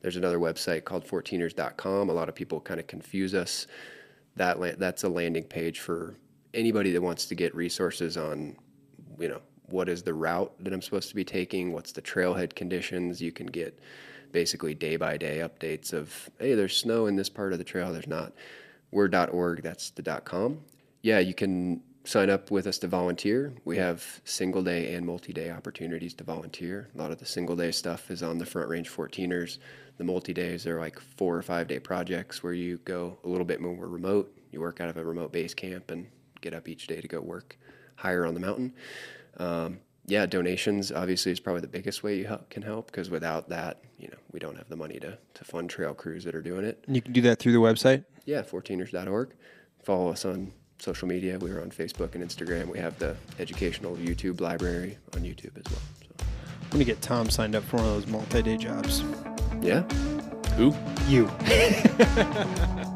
There's 0.02 0.16
another 0.18 0.40
website 0.40 0.84
called 0.84 1.06
14ers.com. 1.08 2.10
A 2.10 2.14
lot 2.14 2.30
of 2.30 2.36
people 2.36 2.60
kind 2.60 2.80
of 2.80 2.88
confuse 2.88 3.34
us. 3.34 3.68
That 4.36 4.60
la- 4.60 4.76
that's 4.78 5.04
a 5.04 5.10
landing 5.10 5.44
page 5.44 5.80
for 5.80 6.16
anybody 6.54 6.92
that 6.92 7.02
wants 7.02 7.26
to 7.28 7.36
get 7.36 7.56
resources 7.56 8.18
on, 8.18 8.56
you 9.20 9.30
know, 9.30 9.42
what 9.68 9.90
is 9.90 10.04
the 10.04 10.14
route 10.14 10.54
that 10.60 10.74
I'm 10.74 10.82
supposed 10.82 11.10
to 11.10 11.16
be 11.16 11.24
taking, 11.24 11.72
what's 11.72 11.92
the 11.92 12.02
trailhead 12.02 12.56
conditions. 12.56 13.22
You 13.22 13.32
can 13.32 13.48
get 13.48 13.80
basically 14.32 14.74
day 14.76 14.98
by 14.98 15.18
day 15.18 15.38
updates 15.38 15.94
of, 15.94 16.30
hey, 16.40 16.54
there's 16.54 16.76
snow 16.76 17.06
in 17.06 17.16
this 17.16 17.30
part 17.30 17.54
of 17.54 17.60
the 17.60 17.64
trail, 17.64 17.94
there's 17.94 18.08
not. 18.08 18.34
We're.org, 18.92 19.64
that's 19.64 19.90
the 19.92 20.04
.com. 20.26 20.60
Yeah, 21.04 21.20
you 21.20 21.34
can 21.34 21.82
sign 22.06 22.30
up 22.30 22.50
with 22.50 22.66
us 22.66 22.78
to 22.80 22.88
volunteer. 22.88 23.54
We 23.66 23.78
have 23.78 24.22
single 24.24 24.64
day 24.64 24.94
and 24.94 25.06
multi 25.06 25.34
day 25.34 25.52
opportunities 25.52 26.14
to 26.16 26.24
volunteer. 26.24 26.90
A 26.96 26.98
lot 26.98 27.12
of 27.12 27.20
the 27.20 27.26
single 27.26 27.58
day 27.58 27.72
stuff 27.72 28.10
is 28.10 28.24
on 28.24 28.38
the 28.38 28.46
Front 28.46 28.70
Range 28.70 28.90
14ers. 28.90 29.60
The 29.98 30.04
multi 30.06 30.34
days 30.34 30.66
are 30.66 30.80
like 30.80 31.00
four 31.00 31.38
or 31.38 31.42
five 31.42 31.68
day 31.68 31.80
projects 31.80 32.42
where 32.42 32.54
you 32.54 32.80
go 32.86 33.18
a 33.24 33.28
little 33.28 33.46
bit 33.46 33.62
more 33.62 33.76
remote. 33.76 34.36
You 34.52 34.62
work 34.62 34.80
out 34.80 34.90
of 34.90 34.98
a 34.98 35.04
remote 35.04 35.34
base 35.34 35.54
camp 35.54 35.92
and 35.92 36.08
get 36.42 36.54
up 36.54 36.68
each 36.70 36.88
day 36.88 37.02
to 37.02 37.08
go 37.08 37.20
work 37.20 37.58
higher 37.96 38.26
on 38.26 38.34
the 38.34 38.40
mountain. 38.40 38.74
Um, 39.38 39.80
yeah, 40.06 40.26
donations 40.26 40.92
obviously 40.92 41.34
is 41.34 41.40
probably 41.40 41.62
the 41.62 41.68
biggest 41.68 42.02
way 42.02 42.18
you 42.18 42.28
help, 42.28 42.50
can 42.50 42.62
help 42.62 42.88
because 42.88 43.10
without 43.10 43.50
that, 43.50 43.82
you 43.98 44.08
know, 44.08 44.18
we 44.32 44.40
don't 44.40 44.58
have 44.58 44.70
the 44.70 44.76
money 44.76 45.00
to, 45.00 45.18
to 45.34 45.44
fund 45.44 45.70
trail 45.70 45.94
crews 45.94 46.24
that 46.24 46.36
are 46.36 46.42
doing 46.42 46.66
it. 46.66 46.84
And 46.88 46.96
you 46.96 47.02
can 47.02 47.14
do 47.14 47.22
that 47.22 47.40
through 47.40 47.54
the 47.54 47.60
website. 47.60 48.04
Yeah, 48.26 48.42
14ers.org. 48.42 49.34
Follow 49.82 50.10
us 50.10 50.26
on 50.26 50.54
social 50.84 51.08
media. 51.08 51.40
We 51.40 51.50
are 51.52 51.62
on 51.62 51.72
Facebook 51.72 52.14
and 52.14 52.24
Instagram. 52.24 52.68
We 52.68 52.78
have 52.78 53.00
the 53.00 53.16
educational 53.40 53.96
YouTube 53.96 54.42
library 54.42 54.98
on 55.16 55.22
YouTube 55.22 55.56
as 55.58 55.72
well. 55.72 55.82
So, 56.20 56.26
I'm 56.64 56.70
gonna 56.72 56.84
get 56.84 57.02
Tom 57.02 57.30
signed 57.30 57.56
up 57.56 57.64
for 57.64 57.78
one 57.78 57.86
of 57.86 57.94
those 57.94 58.08
multi-day 58.08 58.58
jobs. 58.58 59.04
yeah, 59.62 59.82
Who? 60.58 60.76
You. 61.08 61.30